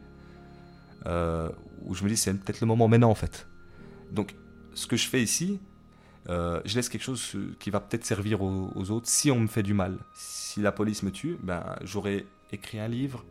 Où 1.07 1.95
je 1.95 2.03
me 2.03 2.09
dis 2.09 2.17
c'est 2.17 2.35
peut-être 2.35 2.61
le 2.61 2.67
moment 2.67 2.89
maintenant 2.89 3.11
en 3.11 3.15
fait. 3.15 3.47
Donc 4.11 4.35
ce 4.81 4.87
que 4.87 4.97
je 4.97 5.07
fais 5.07 5.23
ici, 5.23 5.61
euh, 6.29 6.61
je 6.65 6.75
laisse 6.75 6.89
quelque 6.89 7.03
chose 7.03 7.37
qui 7.59 7.71
va 7.71 7.81
peut-être 7.81 8.05
servir 8.05 8.43
aux, 8.43 8.91
autres 8.91 9.09
si 9.09 9.31
on 9.31 9.41
me 9.41 9.47
fait 9.47 9.63
du 9.63 9.75
mal. 9.75 9.99
Si 10.15 10.61
la 10.61 10.73
police 10.73 11.03
me 11.03 11.11
tue, 11.11 11.37
ben, 11.43 11.77
j'aurais 11.83 12.25
écrit 12.51 12.81
un 12.81 12.89
livre, 12.89 13.25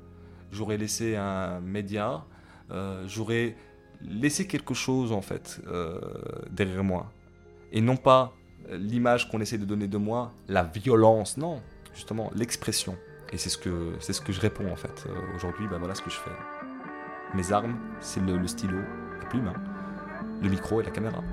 j'aurais 0.51 0.77
laissé 0.77 1.15
un 1.15 1.59
média, 1.59 2.23
euh, 2.71 3.03
j'aurais 3.07 3.55
laissé 4.01 4.45
quelque 4.45 4.75
chose 4.75 5.11
en 5.11 5.21
fait 5.21 5.59
euh, 5.67 5.99
derrière 6.51 6.83
moi. 6.83 7.11
Et 7.71 7.81
non 7.81 7.97
pas 7.97 8.33
l'image 8.69 9.29
qu'on 9.29 9.41
essaie 9.41 9.57
de 9.57 9.65
donner 9.65 9.87
de 9.87 9.97
moi, 9.97 10.31
la 10.47 10.63
violence, 10.63 11.37
non, 11.37 11.61
justement 11.95 12.31
l'expression. 12.35 12.95
Et 13.31 13.37
c'est 13.37 13.49
ce 13.49 13.57
que 13.57 13.93
ce 13.99 14.21
que 14.21 14.31
je 14.31 14.39
réponds 14.39 14.71
en 14.71 14.75
fait. 14.75 15.05
Euh, 15.07 15.35
Aujourd'hui, 15.35 15.67
ben 15.67 15.79
voilà 15.79 15.95
ce 15.95 16.03
que 16.03 16.11
je 16.11 16.17
fais. 16.17 16.31
Mes 17.33 17.51
armes, 17.51 17.77
c'est 18.01 18.21
le, 18.21 18.37
le 18.37 18.47
stylo, 18.47 18.77
la 19.19 19.25
plume, 19.27 19.47
hein, 19.47 19.68
le 20.41 20.49
micro 20.49 20.81
et 20.81 20.83
la 20.83 20.91
caméra. 20.91 21.23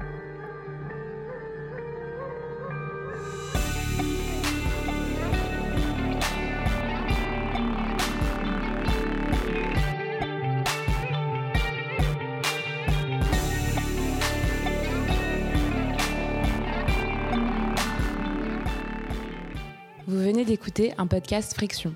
Vous 20.08 20.18
venez 20.18 20.44
d'écouter 20.44 20.94
un 20.98 21.06
podcast 21.06 21.54
Friction. 21.54 21.94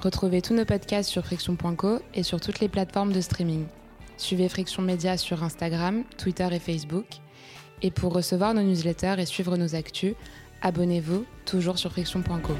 Retrouvez 0.00 0.40
tous 0.40 0.54
nos 0.54 0.64
podcasts 0.64 1.10
sur 1.10 1.24
friction.co 1.24 2.00
et 2.14 2.22
sur 2.22 2.40
toutes 2.40 2.60
les 2.60 2.68
plateformes 2.68 3.12
de 3.12 3.20
streaming. 3.20 3.66
Suivez 4.20 4.50
Friction 4.50 4.82
Média 4.82 5.16
sur 5.16 5.42
Instagram, 5.42 6.04
Twitter 6.18 6.48
et 6.52 6.58
Facebook. 6.58 7.06
Et 7.80 7.90
pour 7.90 8.12
recevoir 8.12 8.52
nos 8.52 8.62
newsletters 8.62 9.16
et 9.18 9.24
suivre 9.24 9.56
nos 9.56 9.74
actus, 9.74 10.14
abonnez-vous 10.60 11.24
toujours 11.46 11.78
sur 11.78 11.90
friction.co. 11.92 12.52